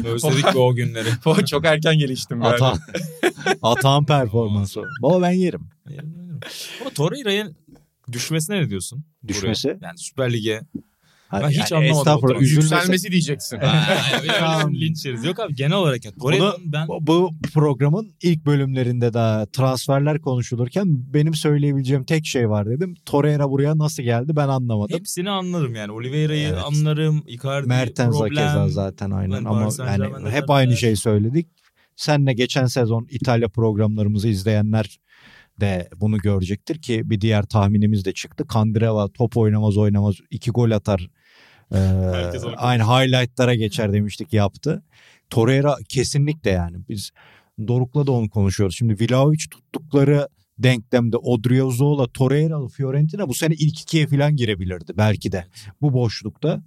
Özledik 0.05 0.55
o 0.55 0.75
günleri. 0.75 1.09
O 1.25 1.45
çok 1.45 1.65
erken 1.65 1.97
geliştim 1.97 2.41
yani. 2.41 2.53
Atan. 2.53 2.79
Atan 3.61 4.05
performansı. 4.05 4.81
Baba 5.01 5.21
ben 5.21 5.31
yerim. 5.31 5.69
Ama 6.81 6.89
Torreira'nın 6.89 7.55
düşmesine 8.11 8.61
ne 8.61 8.69
diyorsun? 8.69 9.05
Buraya? 9.23 9.33
Düşmesi? 9.33 9.67
Yani 9.81 9.97
Süper 9.97 10.33
Lig'e 10.33 10.61
Ben 11.41 11.49
hiç 11.49 11.71
anlamadım 11.71 11.95
o 11.97 11.99
Estağfurullah 11.99 12.41
üzülmese. 12.41 12.75
Yükselmesi 12.75 13.11
diyeceksin. 13.11 13.59
Tamam. 14.39 14.73
Linç 14.75 15.05
yeriz. 15.05 15.23
Yok 15.25 15.39
abi 15.39 15.55
genel 15.55 15.77
olarak. 15.77 16.05
ya. 16.05 16.11
Torreira'nın 16.11 16.53
ben 16.73 16.87
Bu, 16.87 17.31
programın 17.53 18.11
ilk 18.23 18.45
bölümlerinde 18.45 19.13
daha 19.13 19.45
transferler 19.45 20.21
konuşulurken 20.21 20.85
benim 21.13 21.33
söyleyebileceğim 21.33 22.03
tek 22.03 22.25
şey 22.25 22.49
var 22.49 22.69
dedim. 22.69 22.95
Torreira 23.05 23.49
buraya 23.49 23.77
nasıl 23.77 24.03
geldi 24.03 24.35
ben 24.35 24.47
anlamadım. 24.47 24.97
hepsini 24.97 25.29
anlarım 25.29 25.75
yani. 25.75 25.91
Oliveira'yı 25.91 26.47
Evet. 26.47 26.63
anlarım. 26.65 27.23
Icardi 27.27 27.67
Mertens 27.67 28.17
problem. 28.17 28.69
zaten 28.69 29.11
aynen 29.11 29.31
Ben 29.45 29.45
ama 29.49 29.69
yani 29.79 30.29
hep 30.29 30.49
aynı 30.49 30.77
şeyi 30.77 30.95
söyledik. 30.97 31.47
Senle 31.95 32.33
geçen 32.33 32.65
sezon 32.65 33.07
İtalya 33.09 33.49
programlarımızı 33.49 34.27
izleyenler 34.27 34.99
de 35.59 35.89
bunu 35.95 36.17
görecektir 36.17 36.81
ki 36.81 37.01
bir 37.09 37.21
diğer 37.21 37.43
tahminimiz 37.43 38.05
de 38.05 38.13
çıktı. 38.13 38.47
Kandreva 38.47 39.07
top 39.07 39.37
oynamaz 39.37 39.77
oynamaz 39.77 40.15
iki 40.31 40.51
gol 40.51 40.71
atar. 40.71 41.09
Ee, 41.73 41.77
aynı 42.57 42.83
highlightlara 42.83 43.55
geçer 43.55 43.93
demiştik 43.93 44.33
yaptı. 44.33 44.83
Torreira 45.29 45.75
kesinlikle 45.89 46.49
yani 46.49 46.77
biz 46.89 47.11
Doruk'la 47.67 48.07
da 48.07 48.11
onu 48.11 48.29
konuşuyoruz. 48.29 48.75
Şimdi 48.75 48.93
Vlahovic 48.93 49.43
tuttukları 49.51 50.27
denklemde 50.59 51.17
Odriozola, 51.17 52.07
Torreira'lı 52.07 52.67
Fiorentina 52.67 53.27
bu 53.27 53.33
sene 53.33 53.53
ilk 53.53 53.81
ikiye 53.81 54.07
falan 54.07 54.35
girebilirdi 54.35 54.93
belki 54.97 55.31
de 55.31 55.45
bu 55.81 55.93
boşlukta. 55.93 56.63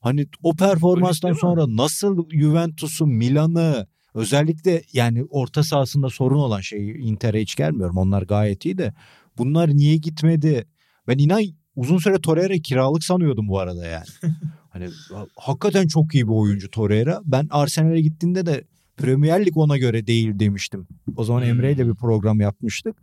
Hani 0.00 0.26
o 0.42 0.52
performanstan 0.56 1.32
sonra 1.32 1.64
nasıl 1.68 2.30
Juventus'u, 2.30 3.06
Milan'ı 3.06 3.86
özellikle 4.14 4.82
yani 4.92 5.24
orta 5.30 5.62
sahasında 5.62 6.08
sorun 6.08 6.38
olan 6.38 6.60
şey 6.60 6.90
Inter'e 6.90 7.40
hiç 7.40 7.54
gelmiyorum. 7.54 7.96
Onlar 7.96 8.22
gayet 8.22 8.64
iyi 8.64 8.78
de 8.78 8.94
bunlar 9.38 9.68
niye 9.68 9.96
gitmedi? 9.96 10.66
Ben 11.08 11.18
inan 11.18 11.42
uzun 11.80 11.98
süre 11.98 12.20
Torreira 12.20 12.58
kiralık 12.58 13.04
sanıyordum 13.04 13.48
bu 13.48 13.58
arada 13.58 13.86
yani. 13.86 14.04
hani 14.70 14.88
hakikaten 15.36 15.86
çok 15.86 16.14
iyi 16.14 16.26
bir 16.26 16.32
oyuncu 16.32 16.70
Torreira. 16.70 17.20
Ben 17.24 17.46
Arsenal'e 17.50 18.00
gittiğinde 18.00 18.46
de 18.46 18.64
Premier 18.96 19.46
Lig 19.46 19.56
ona 19.56 19.78
göre 19.78 20.06
değil 20.06 20.38
demiştim. 20.38 20.86
O 21.16 21.24
zaman 21.24 21.40
Hmm. 21.40 21.48
Emre 21.48 21.72
ile 21.72 21.86
bir 21.88 21.94
program 21.94 22.40
yapmıştık. 22.40 22.96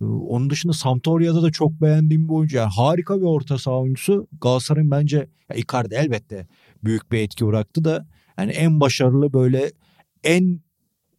Ee, 0.00 0.04
Onun 0.04 0.50
dışında 0.50 0.72
Sampdoria'da 0.72 1.42
da 1.42 1.50
çok 1.50 1.72
beğendiğim 1.72 2.28
bir 2.28 2.32
oyuncu. 2.34 2.56
Yani 2.56 2.70
harika 2.76 3.16
bir 3.16 3.26
orta 3.26 3.58
saha 3.58 3.80
oyuncusu. 3.80 4.26
Galatasaray'ın 4.40 4.90
bence 4.90 5.28
ya 5.50 5.56
Icardi 5.56 5.94
elbette 5.94 6.46
büyük 6.84 7.12
bir 7.12 7.18
etki 7.18 7.46
bıraktı 7.46 7.84
da 7.84 8.06
yani 8.38 8.52
en 8.52 8.80
başarılı 8.80 9.32
böyle 9.32 9.72
en 10.24 10.60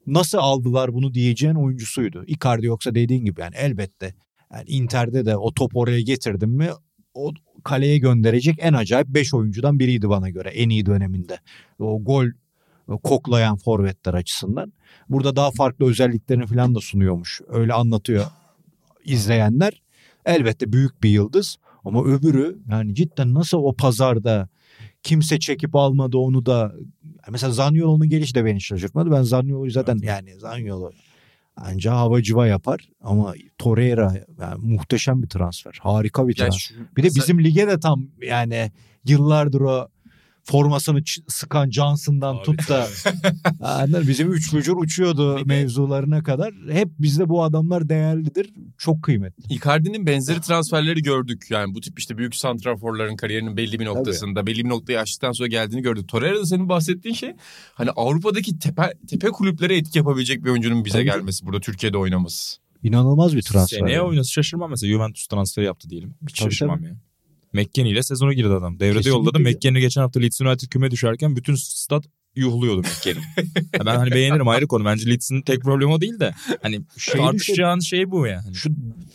nasıl 0.08 0.38
aldılar 0.38 0.94
bunu 0.94 1.14
diyeceğin 1.14 1.56
oyuncusuydu. 1.56 2.24
Icardi 2.28 2.66
yoksa 2.66 2.96
dediğin 2.96 3.26
gibi 3.26 3.42
yani 3.42 3.56
elbette. 3.56 4.16
Yani 4.54 4.64
Inter'de 4.68 5.26
de 5.26 5.38
o 5.38 5.54
top 5.54 5.76
oraya 5.76 6.02
getirdim 6.02 6.50
mi 6.50 6.70
o 7.14 7.32
kaleye 7.64 7.98
gönderecek 7.98 8.56
en 8.60 8.74
acayip 8.74 9.08
5 9.08 9.34
oyuncudan 9.34 9.80
biriydi 9.80 10.10
bana 10.10 10.30
göre 10.30 10.50
en 10.50 10.70
iyi 10.70 10.86
döneminde. 10.86 11.40
O 11.80 12.04
gol 12.04 12.26
koklayan 13.04 13.58
forvetler 13.58 14.14
açısından. 14.14 14.74
Burada 15.10 15.36
daha 15.36 15.52
farklı 15.52 15.86
özelliklerini 15.86 16.46
falan 16.46 16.76
da 16.76 16.80
sunuyormuş. 16.80 17.42
Öyle 17.48 17.74
anlatıyor 17.74 18.26
izleyenler. 19.06 19.82
Elbette 20.26 20.74
büyük 20.74 21.04
bir 21.04 21.10
yıldız 21.10 21.58
ama 21.86 22.04
öbürü 22.04 22.58
yani 22.70 22.96
cidden 22.96 23.34
nasıl 23.34 23.58
o 23.58 23.74
pazarda 23.74 24.50
kimse 25.04 25.40
çekip 25.40 25.76
almadı 25.76 26.18
onu 26.18 26.46
da 26.46 26.74
mesela 27.30 27.52
Zaniolo'nun 27.52 28.10
gelişi 28.10 28.36
de 28.36 28.46
beni 28.46 28.62
şaşırtmadı. 28.62 29.12
Ben 29.12 29.22
Zaniolo'yu 29.22 29.72
zaten 29.72 30.00
yani 30.04 30.40
Zaniolo 30.40 30.92
anca 31.56 31.96
hava 31.96 32.24
civa 32.24 32.48
yapar 32.48 32.90
ama 33.02 33.34
Torreira 33.58 34.14
yani 34.42 34.56
muhteşem 34.58 35.24
bir 35.24 35.30
transfer. 35.30 35.80
Harika 35.82 36.28
bir 36.28 36.36
transfer. 36.36 36.78
Bir 36.98 37.04
de 37.04 37.08
bizim 37.08 37.44
lige 37.44 37.68
de 37.68 37.80
tam 37.80 38.08
yani 38.22 38.72
yıllardır 39.06 39.62
o 39.62 39.88
formasını 40.44 41.02
sıkan 41.28 41.72
Johnson'dan 41.72 42.36
Abi. 42.36 42.44
tut 42.44 42.70
da 42.70 42.88
anladın 43.62 44.08
bizim 44.08 44.32
üç 44.34 44.54
bücür 44.54 44.74
uçuyordu 44.74 45.46
mevzularına 45.46 46.24
kadar. 46.24 46.54
Hep 46.72 46.90
bizde 47.00 47.30
bu 47.30 47.44
adamlar 47.44 47.90
değerlidir. 47.90 48.54
Çok 48.78 49.04
kıymetli. 49.04 49.54
Icardi'nin 49.54 50.06
benzeri 50.06 50.42
transferleri 50.42 51.02
gördük. 51.02 51.46
Yani 51.50 51.76
bu 51.76 51.82
tip 51.82 52.00
işte 52.00 52.18
büyük 52.18 52.36
santraforların 52.36 53.16
kariyerinin 53.16 53.58
belli 53.58 53.80
bir 53.80 53.86
noktasında, 53.86 54.48
belli 54.48 54.66
bir 54.66 54.70
noktayı 54.70 55.00
aştıktan 55.00 55.32
sonra 55.32 55.48
geldiğini 55.48 55.82
gördük. 55.82 56.08
Torreira'da 56.08 56.46
senin 56.46 56.70
bahsettiğin 56.70 57.16
şey 57.16 57.34
hani 57.74 57.90
Avrupa'daki 57.92 58.60
tepe, 58.60 58.94
tepe 59.08 59.28
kulüplere 59.28 59.78
etki 59.78 59.98
yapabilecek 59.98 60.44
bir 60.44 60.50
oyuncunun 60.50 60.86
bize 60.86 60.98
Tabii. 60.98 61.06
gelmesi, 61.06 61.46
burada 61.46 61.60
Türkiye'de 61.60 61.98
oynaması. 61.98 62.62
İnanılmaz 62.84 63.36
bir 63.36 63.42
transfer. 63.42 63.78
Seneye 63.78 63.94
yani. 63.94 64.04
oynasa 64.04 64.32
şaşırmam 64.32 64.70
mesela. 64.70 64.94
Juventus 64.94 65.28
transferi 65.28 65.66
yaptı 65.66 65.90
diyelim. 65.90 66.16
Hiç 66.28 66.40
Tabii, 66.40 66.52
şaşırmam 66.52 66.84
yani. 66.84 66.98
McKennie 67.54 67.92
ile 67.92 68.04
sezona 68.04 68.34
girdi 68.34 68.54
adam. 68.54 68.80
Devrede 68.80 68.98
Kesinlikle. 68.98 69.20
yolladı. 69.20 69.40
McKennie 69.40 69.82
geçen 69.82 70.02
hafta 70.02 70.20
Leeds 70.20 70.42
United 70.42 70.68
küme 70.68 70.92
düşerken 70.92 71.36
bütün 71.36 71.56
stat 71.56 72.06
yuhluyordu 72.36 72.80
McKennie. 72.80 73.24
Ben 73.86 73.96
hani 73.96 74.12
beğenirim 74.12 74.48
ayrı 74.48 74.68
konu. 74.68 74.86
Bence 74.86 75.10
Leeds'in 75.10 75.42
tek 75.42 75.62
problemi 75.62 75.92
o 75.92 76.02
değil 76.02 76.20
de. 76.20 76.34
Hani 76.62 76.82
Şeyi 76.98 77.24
tartışacağın 77.24 77.80
şey 77.80 78.12
bu 78.12 78.28
yani. 78.28 78.56
Şu 78.56 78.70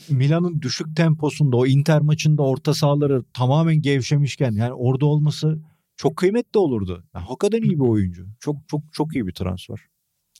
Milan'ın 0.08 0.62
düşük 0.62 0.96
temposunda 0.96 1.56
o 1.56 1.66
Inter 1.66 2.00
maçında 2.00 2.42
orta 2.42 2.74
sahaları 2.74 3.24
tamamen 3.34 3.82
gevşemişken 3.82 4.52
yani 4.52 4.72
orada 4.72 5.06
olması 5.06 5.58
çok 5.96 6.16
kıymetli 6.16 6.58
olurdu. 6.58 7.04
Yani 7.14 7.24
hakikaten 7.24 7.62
iyi 7.62 7.74
bir 7.74 7.84
oyuncu. 7.88 8.26
Çok 8.40 8.56
çok 8.68 8.82
çok 8.92 9.14
iyi 9.14 9.26
bir 9.26 9.32
transfer. 9.32 9.78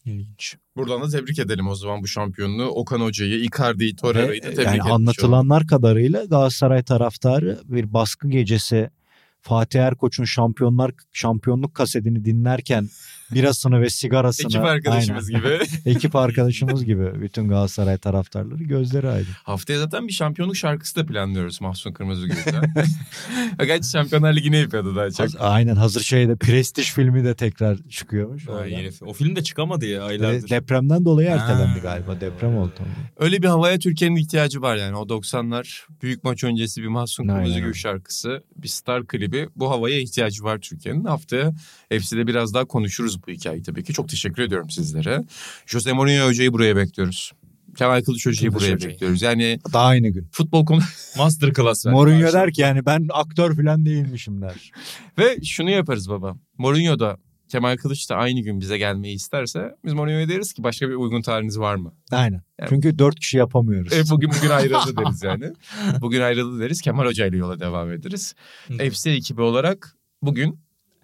İlginç. 0.05 0.57
Buradan 0.77 1.03
da 1.03 1.09
tebrik 1.09 1.39
edelim 1.39 1.69
o 1.69 1.75
zaman 1.75 2.03
bu 2.03 2.07
şampiyonluğu. 2.07 2.67
Okan 2.67 3.01
Hoca'yı, 3.01 3.45
Icardi'yi, 3.45 3.97
Torreira'yı 3.97 4.43
da 4.43 4.49
Ve, 4.49 4.55
tebrik 4.55 4.67
yani 4.67 4.83
anlatılanlar 4.83 5.67
kadarıyla 5.67 6.25
Galatasaray 6.25 6.83
taraftarı 6.83 7.61
bir 7.65 7.93
baskı 7.93 8.29
gecesi 8.29 8.91
Fatih 9.41 9.81
Erkoç'un 9.81 10.25
şampiyonlar 10.25 10.91
şampiyonluk 11.13 11.75
kasetini 11.75 12.25
dinlerken 12.25 12.89
birasını 13.35 13.81
ve 13.81 13.91
sigarasını 13.91 14.47
Ekip 14.47 14.65
arkadaşımız 14.65 15.29
Aynen. 15.35 15.41
gibi. 15.41 15.59
ekip 15.91 16.17
arkadaşımız 16.17 16.85
gibi 16.85 17.21
bütün 17.23 17.49
Galatasaray 17.49 17.99
taraftarları 17.99 18.63
gözleri 18.65 19.09
aydın. 19.09 19.29
Haftaya 19.43 19.79
zaten 19.79 20.09
bir 20.09 20.13
şampiyonluk 20.13 20.57
şarkısı 20.57 20.97
da 20.97 21.07
planlıyoruz 21.07 21.61
Mahsun 21.61 21.93
Kırmızıgül'den. 21.93 22.75
Gerçi 23.67 23.91
Şampiyonlar 23.91 24.33
Ligi'ne 24.37 24.57
yapıyordu 24.59 24.97
daha 24.97 25.11
çok. 25.11 25.29
Aynen 25.41 25.77
hazır 25.77 26.01
şeyde 26.01 26.37
Prestij 26.37 26.93
filmi 26.93 27.25
de 27.25 27.35
tekrar 27.35 27.79
çıkıyormuş. 27.91 28.49
Oradan. 28.49 28.67
yeni- 28.67 28.91
O 29.01 29.13
film 29.13 29.37
de 29.37 29.43
çıkamadı 29.43 29.87
ya 29.87 30.05
aylardır. 30.05 30.51
Depremden 30.51 31.05
dolayı 31.05 31.29
ertelendi 31.29 31.73
Ha. 31.73 31.79
galiba. 31.83 32.21
Deprem 32.21 32.57
oldu. 32.57 32.73
Öyle 33.19 33.43
bir 33.43 33.49
havaya 33.49 33.79
Türkiye'nin 33.79 34.17
ihtiyacı 34.17 34.63
var 34.63 34.77
yani. 34.77 34.97
O 34.97 35.09
90'lar 35.09 35.87
büyük 36.03 36.25
maç 36.25 36.45
öncesi 36.45 36.83
bir 36.83 36.87
Mahsun 36.89 37.27
Kırmızıgül 37.27 37.73
şarkısı, 37.73 38.43
bir 38.57 38.69
star 38.69 39.07
klibi. 39.07 39.49
Bu 39.57 39.71
havaya 39.71 39.99
ihtiyacı 40.01 40.45
var 40.45 40.59
Türkiye'nin. 40.59 41.05
Haftaya 41.05 41.53
hepsi 41.89 42.17
de 42.17 42.27
biraz 42.27 42.55
daha 42.55 42.65
konuşuruz 42.65 43.16
bu 43.27 43.31
hikayeyi 43.33 43.63
tabii 43.63 43.85
ki. 43.85 43.93
Çok 43.93 44.09
teşekkür 44.09 44.43
ediyorum 44.43 44.71
sizlere. 44.71 45.25
Jose 45.67 45.93
Mourinho 45.93 46.27
hocayı 46.27 46.53
buraya 46.53 46.77
bekliyoruz. 46.77 47.33
Kemal 47.77 48.03
Kılıç 48.03 48.27
hocayı 48.27 48.55
buraya 48.55 48.73
hocayı. 48.75 48.93
bekliyoruz. 48.95 49.23
Yani 49.23 49.59
Daha 49.73 49.87
aynı 49.87 50.09
gün. 50.09 50.29
futbol 50.33 50.67
konu 50.67 50.81
Masterclass 51.19 51.87
ver. 51.87 51.93
Mourinho 51.93 52.33
der 52.33 52.53
ki 52.53 52.61
yani 52.61 52.87
ben 52.87 53.07
aktör 53.13 53.57
falan 53.57 53.87
değilmişim 53.87 54.43
der. 54.43 54.71
ve 55.19 55.39
şunu 55.45 55.71
yaparız 55.71 56.09
baba. 56.11 56.35
Mourinho 56.59 56.99
da 56.99 57.17
Kemal 57.49 57.77
Kılıç 57.77 58.11
da 58.11 58.17
aynı 58.17 58.41
gün 58.41 58.61
bize 58.61 58.79
gelmeyi 58.79 59.15
isterse 59.17 59.75
biz 59.85 59.93
Mourinho'ya 59.93 60.29
deriz 60.29 60.53
ki 60.53 60.63
başka 60.63 60.89
bir 60.89 60.95
uygun 60.95 61.23
tarihiniz 61.23 61.59
var 61.59 61.75
mı? 61.75 61.95
Aynen. 62.11 62.43
Yani- 62.61 62.69
Çünkü 62.69 62.99
dört 62.99 63.21
kişi 63.21 63.37
yapamıyoruz. 63.39 63.93
E, 63.93 64.03
bugün 64.11 64.31
bugün 64.39 64.49
ayrıldı 64.51 64.97
deriz 64.97 65.23
yani. 65.23 65.53
Bugün 66.01 66.21
ayrıldı 66.21 66.61
deriz. 66.61 66.81
Kemal 66.81 67.07
Hoca 67.07 67.27
ile 67.27 67.37
yola 67.37 67.61
devam 67.61 67.93
ederiz. 67.93 68.35
FC 68.93 69.11
ekibi 69.11 69.43
olarak 69.43 69.97
bugün 70.23 70.59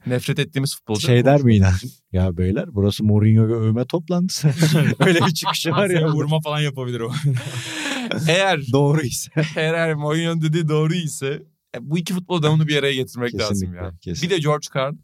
nefret 0.07 0.39
ettiğimiz 0.39 0.75
futbolcu. 0.77 1.07
şey 1.07 1.25
der 1.25 1.43
mi 1.43 1.55
yine? 1.55 1.71
Ya 2.13 2.37
beyler 2.37 2.65
burası 2.73 3.05
Mourinho 3.05 3.49
ve 3.49 3.55
övme 3.55 3.85
toplantısı. 3.85 4.49
Öyle 5.07 5.21
bir 5.27 5.31
çıkışı 5.35 5.71
var 5.71 5.91
ya. 5.91 6.09
vurma 6.09 6.41
falan 6.41 6.61
yapabilir 6.61 7.01
o. 7.01 7.13
Eğer 8.29 8.61
Doğruysa. 8.73 9.31
eğer 9.57 9.95
Mourinho'nun 9.95 10.43
dediği 10.43 10.69
doğru 10.69 10.95
ise 10.95 11.43
e, 11.77 11.79
bu 11.91 11.99
iki 11.99 12.15
futbol 12.15 12.39
adamını 12.39 12.69
bir 12.69 12.77
araya 12.77 12.95
getirmek 12.95 13.35
lazım 13.35 13.49
Kesinlikle. 13.55 13.85
ya. 13.85 13.93
kesin. 14.01 14.29
Bir 14.31 14.35
de 14.35 14.39
George 14.39 14.67
Carl. 14.77 14.95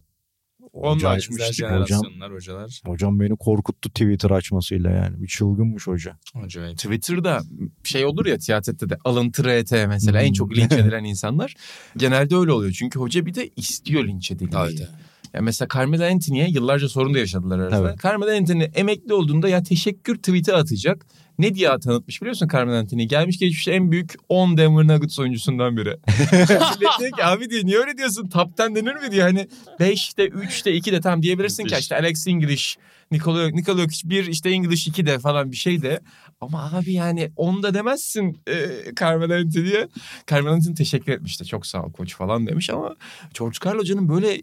Onu 0.72 0.94
da 0.94 0.96
Hocam- 0.96 1.12
açmıştık. 1.12 1.54
Jenerasyonlar 1.54 2.32
hocalar. 2.32 2.80
Hocam 2.86 3.20
beni 3.20 3.36
korkuttu 3.36 3.88
Twitter 3.88 4.30
açmasıyla 4.30 4.90
yani. 4.90 5.22
Bir 5.22 5.26
çılgınmış 5.28 5.86
hoca. 5.86 6.18
Acayip. 6.34 6.76
Twitter'da 6.78 7.40
şey 7.84 8.04
olur 8.04 8.26
ya 8.26 8.38
tiyatrette 8.38 8.90
de 8.90 8.96
alıntı 9.04 9.42
RT 9.44 9.72
mesela 9.88 10.20
en 10.22 10.26
Hmm. 10.26 10.32
çok 10.32 10.56
linç 10.56 10.72
edilen 10.72 11.04
insanlar. 11.04 11.54
Genelde 11.96 12.36
öyle 12.36 12.52
oluyor. 12.52 12.72
Çünkü 12.72 12.98
hoca 12.98 13.26
bir 13.26 13.34
de 13.34 13.50
istiyor 13.56 14.04
linç 14.04 14.30
edilmeyi. 14.30 14.62
Evet. 14.64 14.88
Ya 15.34 15.40
mesela 15.40 15.68
Carmelo 15.74 16.04
Anthony'ye 16.04 16.48
yıllarca 16.48 16.88
sorun 16.88 17.14
da 17.14 17.18
yaşadılar 17.18 17.58
arada. 17.58 17.82
Tabii. 17.82 18.02
Carmelo 18.02 18.30
Anthony 18.30 18.64
emekli 18.74 19.14
olduğunda 19.14 19.48
ya 19.48 19.62
teşekkür 19.62 20.16
tweet'i 20.16 20.54
atacak. 20.54 21.06
Ne 21.38 21.54
diye 21.54 21.78
tanıtmış 21.78 22.22
biliyorsun 22.22 22.48
Carmelo 22.52 22.76
Anthony? 22.76 23.04
Gelmiş 23.04 23.38
geçmiş 23.38 23.68
en 23.68 23.92
büyük 23.92 24.14
10 24.28 24.56
Denver 24.56 24.86
Nuggets 24.94 25.18
oyuncusundan 25.18 25.76
biri. 25.76 25.88
Millet 26.32 26.98
diyor 27.00 27.12
ki 27.16 27.24
abi 27.24 27.50
diyor 27.50 27.64
niye 27.64 27.78
öyle 27.78 27.98
diyorsun? 27.98 28.28
Top 28.28 28.60
10 28.60 28.74
denir 28.74 28.94
mi 28.94 29.10
diyor. 29.10 29.26
Hani 29.26 29.48
5'te 29.80 30.24
3'te 30.26 30.76
2'de 30.76 31.00
tam 31.00 31.22
diyebilirsin 31.22 31.64
ki 31.64 31.76
işte 31.80 31.96
Alex 31.96 32.26
English, 32.26 32.76
Nikola, 33.10 33.48
Nikola 33.48 33.80
Jokic 33.80 34.10
1 34.10 34.26
işte 34.26 34.50
English 34.50 34.88
2 34.88 35.06
de 35.06 35.18
falan 35.18 35.52
bir 35.52 35.56
şey 35.56 35.82
de. 35.82 36.00
Ama 36.40 36.70
abi 36.72 36.92
yani 36.92 37.30
onda 37.36 37.74
demezsin 37.74 38.38
e, 38.48 38.54
Carmelo 39.00 39.34
Anthony'ye. 39.34 39.88
Carmelo 40.30 40.54
Anthony 40.54 40.74
teşekkür 40.74 41.12
etmişti. 41.12 41.44
Çok 41.44 41.66
sağ 41.66 41.82
ol 41.82 41.92
koç 41.92 42.16
falan 42.16 42.46
demiş 42.46 42.70
ama 42.70 42.96
George 43.38 43.58
Karl 43.60 43.78
Hoca'nın 43.78 44.08
böyle 44.08 44.42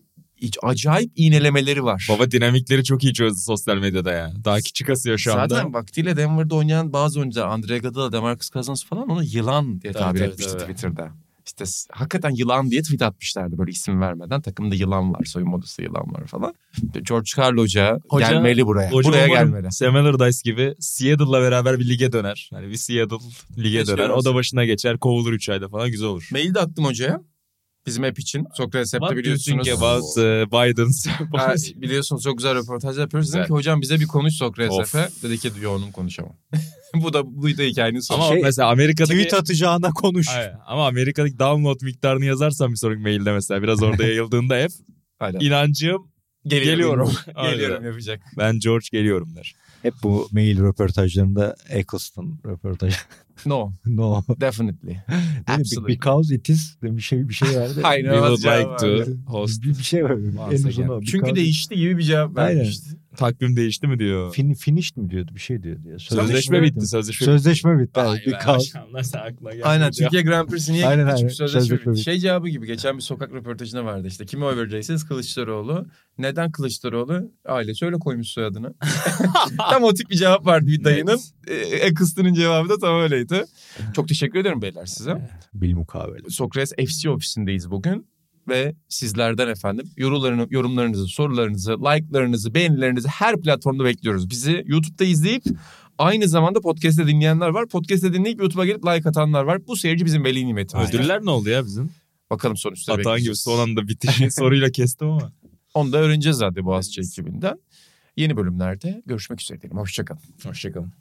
acayip 0.63 1.11
iğnelemeleri 1.15 1.83
var. 1.83 2.07
Baba 2.09 2.31
dinamikleri 2.31 2.83
çok 2.83 3.03
iyi 3.03 3.13
çözdü 3.13 3.39
sosyal 3.39 3.77
medyada 3.77 4.11
ya. 4.11 4.33
Daha 4.45 4.57
küçük 4.57 4.89
asıyor 4.89 5.17
şu 5.17 5.33
anda. 5.33 5.55
Zaten 5.55 5.73
vaktiyle 5.73 6.17
Denver'da 6.17 6.55
oynayan 6.55 6.93
bazı 6.93 7.19
oyuncular 7.19 7.47
Andre 7.47 7.77
Iguodala, 7.77 8.11
DeMarcus 8.11 8.49
Cousins 8.49 8.85
falan 8.85 9.09
ona 9.09 9.23
yılan 9.23 9.81
diye 9.81 9.93
tabir 9.93 10.19
tabii, 10.19 10.29
etmişti 10.29 10.51
tabii. 10.51 10.61
Twitter'da. 10.61 11.11
İşte 11.45 11.65
hakikaten 11.91 12.29
yılan 12.29 12.71
diye 12.71 12.81
tweet 12.81 13.01
atmışlardı 13.01 13.57
böyle 13.57 13.71
isim 13.71 14.01
vermeden. 14.01 14.41
Takımda 14.41 14.75
yılan 14.75 15.13
var, 15.13 15.25
soyunma 15.25 15.57
odasında 15.57 15.85
yılan 15.85 16.13
var 16.13 16.27
falan. 16.27 16.53
George 17.07 17.29
Karl 17.35 17.57
Hoca, 17.57 17.99
Hoca- 18.09 18.29
gelmeli 18.29 18.65
buraya. 18.65 18.91
Hoca 18.91 19.09
buraya 19.09 19.27
gelmeli. 19.27 19.71
Sam 19.71 19.95
Allardyce 19.95 20.39
gibi 20.43 20.75
Seattle'la 20.79 21.41
beraber 21.41 21.79
bir 21.79 21.89
lige 21.89 22.11
döner. 22.11 22.49
Hani 22.53 22.69
bir 22.69 22.75
Seattle 22.75 23.17
lige 23.57 23.79
Keşke 23.79 23.97
döner. 23.97 24.09
O 24.09 24.25
da 24.25 24.35
başına 24.35 24.65
geçer. 24.65 24.97
Kovulur 24.97 25.33
3 25.33 25.49
ayda 25.49 25.69
falan 25.69 25.91
güzel 25.91 26.07
olur. 26.07 26.27
Mail 26.31 26.53
de 26.53 26.59
attım 26.59 26.85
hocaya. 26.85 27.21
Bizim 27.85 28.03
app 28.03 28.19
için. 28.19 28.47
Sokrates 28.53 28.93
app'te 28.93 28.99
What 28.99 29.11
do 29.11 29.15
you 29.15 29.23
biliyorsunuz. 29.23 29.65
think 29.65 29.77
about 29.77 30.03
uh, 30.03 30.51
Biden's 30.51 31.07
Ha, 31.07 31.53
biliyorsunuz 31.81 32.23
çok 32.23 32.37
güzel 32.37 32.55
röportaj 32.55 32.97
yapıyoruz. 32.97 33.29
Dedim 33.29 33.39
Güzel. 33.39 33.47
ki 33.47 33.53
hocam 33.53 33.81
bize 33.81 33.99
bir 33.99 34.07
konuş 34.07 34.33
Sokrates 34.33 34.95
app'e. 34.95 35.09
Dedi 35.23 35.37
ki 35.39 35.51
yoğunum 35.61 35.91
konuşamam. 35.91 36.33
bu 36.95 37.13
da 37.13 37.35
bu 37.35 37.57
da 37.57 37.63
hikayenin 37.63 37.99
sonu. 37.99 38.23
Ama 38.23 38.33
Şey, 38.33 38.41
mesela 38.41 38.69
Amerika'daki... 38.69 39.13
Tweet 39.13 39.33
atacağına 39.33 39.89
konuş. 39.91 40.27
Aynen. 40.29 40.59
Ama 40.65 40.87
Amerika'daki 40.87 41.39
download 41.39 41.81
miktarını 41.81 42.25
yazarsan 42.25 42.71
bir 42.71 42.77
sonraki 42.77 43.01
mailde 43.01 43.31
mesela 43.31 43.63
biraz 43.63 43.83
orada 43.83 44.03
yayıldığında 44.07 44.55
hep 44.55 44.71
Aynen. 45.19 45.39
inancım 45.39 46.07
geliyorum. 46.45 47.11
Aynen. 47.35 47.51
Geliyorum 47.53 47.85
yapacak. 47.85 48.21
Ben 48.37 48.59
George 48.59 48.85
geliyorum 48.91 49.35
der. 49.35 49.55
Hep 49.81 49.93
bu 50.03 50.27
mail 50.31 50.59
röportajlarında 50.61 51.55
Eccleston 51.69 52.39
röportajı. 52.45 52.97
No, 53.45 53.73
no. 53.85 54.23
definitely. 54.41 54.97
Absolutely. 55.47 55.93
Because 55.95 56.35
it 56.35 56.49
is 56.49 56.77
bir 56.83 57.01
şey 57.01 57.29
bir 57.29 57.33
şey 57.33 57.47
vardı. 57.59 57.79
Hayır, 57.81 58.03
We 58.11 58.15
would 58.15 58.39
cevap 58.39 58.81
like 58.81 58.87
verdi. 58.87 59.05
to 59.25 59.31
host. 59.31 59.63
bir, 59.63 59.69
bir 59.69 59.83
şey 59.83 60.03
var. 60.03 60.17
En 60.51 60.67
uzun. 60.67 61.01
Çünkü 61.01 61.35
değişti 61.35 61.75
gibi 61.75 61.97
bir 61.97 62.03
cevap 62.03 62.37
Aynen. 62.37 62.67
Takvim 63.17 63.55
değişti 63.55 63.87
mi 63.87 63.99
diyor. 63.99 64.33
Fin, 64.33 64.53
finished 64.53 64.97
mi 64.97 65.09
diyordu 65.09 65.31
bir 65.35 65.39
şey 65.39 65.63
diyordu 65.63 65.89
ya. 65.89 65.99
Sözleşme 65.99 66.61
bitti. 66.61 66.87
Sözleşme, 66.87 67.25
Sözleşme 67.25 67.79
bitti. 67.79 67.99
Vay 67.99 68.17
Evet, 68.17 68.27
be, 68.27 68.31
because. 68.31 68.79
maşallah 68.79 69.03
sen 69.03 69.19
aklına 69.19 69.51
geldi. 69.51 69.63
Aynen. 69.65 69.91
Türkiye 69.91 70.21
Grand 70.21 70.49
Prix'si 70.49 70.73
niye 70.73 70.87
Aynen, 70.87 71.03
gitti? 71.03 71.07
aynen. 71.13 71.21
Çünkü 71.21 71.33
sözleşme 71.35 71.59
Sözleşme 71.61 71.77
bitti. 71.77 71.91
bitti. 71.91 72.03
Şey 72.03 72.19
cevabı 72.19 72.49
gibi 72.49 72.67
geçen 72.67 72.97
bir 72.97 73.01
sokak 73.01 73.33
röportajında 73.33 73.85
vardı 73.85 74.07
işte. 74.07 74.25
Kime 74.25 74.45
oy 74.45 74.57
vereceksiniz? 74.57 75.05
Kılıçdaroğlu. 75.07 75.85
Neden 76.17 76.51
Kılıçdaroğlu? 76.51 77.31
Ailesi 77.45 77.85
öyle 77.85 77.95
koymuş 77.95 78.27
soyadını. 78.27 78.73
tam 79.69 79.83
o 79.83 79.93
tip 79.93 80.09
bir 80.09 80.15
cevap 80.15 80.45
vardı 80.45 80.67
bir 80.67 80.83
dayının. 80.83 81.19
E, 81.47 81.53
Eccleston'ın 81.87 82.33
cevabı 82.33 82.69
da 82.69 82.77
tam 82.77 83.01
öyleydi. 83.01 83.43
Çok 83.95 84.07
teşekkür 84.07 84.39
ederim 84.39 84.61
beyler 84.61 84.85
size. 84.85 85.29
Bil 85.53 85.73
mukavele. 85.73 86.29
Sokrates 86.29 86.73
FC 86.93 87.09
ofisindeyiz 87.09 87.71
bugün. 87.71 88.07
Ve 88.47 88.75
sizlerden 88.89 89.47
efendim 89.47 89.89
yorumlarını, 89.97 90.47
yorumlarınızı, 90.49 91.07
sorularınızı, 91.07 91.71
like'larınızı, 91.71 92.53
beğenilerinizi 92.53 93.07
her 93.07 93.41
platformda 93.41 93.85
bekliyoruz. 93.85 94.29
Bizi 94.29 94.63
YouTube'da 94.65 95.05
izleyip 95.05 95.43
aynı 95.97 96.27
zamanda 96.27 96.61
podcast'te 96.61 97.07
dinleyenler 97.07 97.47
var. 97.47 97.67
Podcast'te 97.67 98.13
dinleyip 98.13 98.39
YouTube'a 98.39 98.65
gelip 98.65 98.85
like 98.85 99.09
atanlar 99.09 99.43
var. 99.43 99.67
Bu 99.67 99.75
seyirci 99.75 100.05
bizim 100.05 100.23
veli 100.23 100.45
nimetimiz. 100.47 100.89
Ödüller 100.89 101.25
ne 101.25 101.29
oldu 101.29 101.49
ya 101.49 101.65
bizim? 101.65 101.89
Bakalım 102.29 102.57
sonuçları 102.57 103.01
Atan 103.01 103.19
gibi 103.19 103.35
son 103.35 103.59
anda 103.59 103.87
bitişi 103.87 104.31
soruyla 104.31 104.71
kestim 104.71 105.09
ama. 105.09 105.31
Onu 105.73 105.93
da 105.93 105.97
öğreneceğiz 105.97 106.37
zaten 106.37 106.65
Boğaziçi 106.65 107.01
ekibinden. 107.01 107.59
Yeni 108.17 108.37
bölümlerde 108.37 109.01
görüşmek 109.05 109.41
üzere 109.41 109.61
diyelim. 109.61 109.77
Hoşçakalın. 109.77 110.21
Hoşçakalın. 110.43 110.93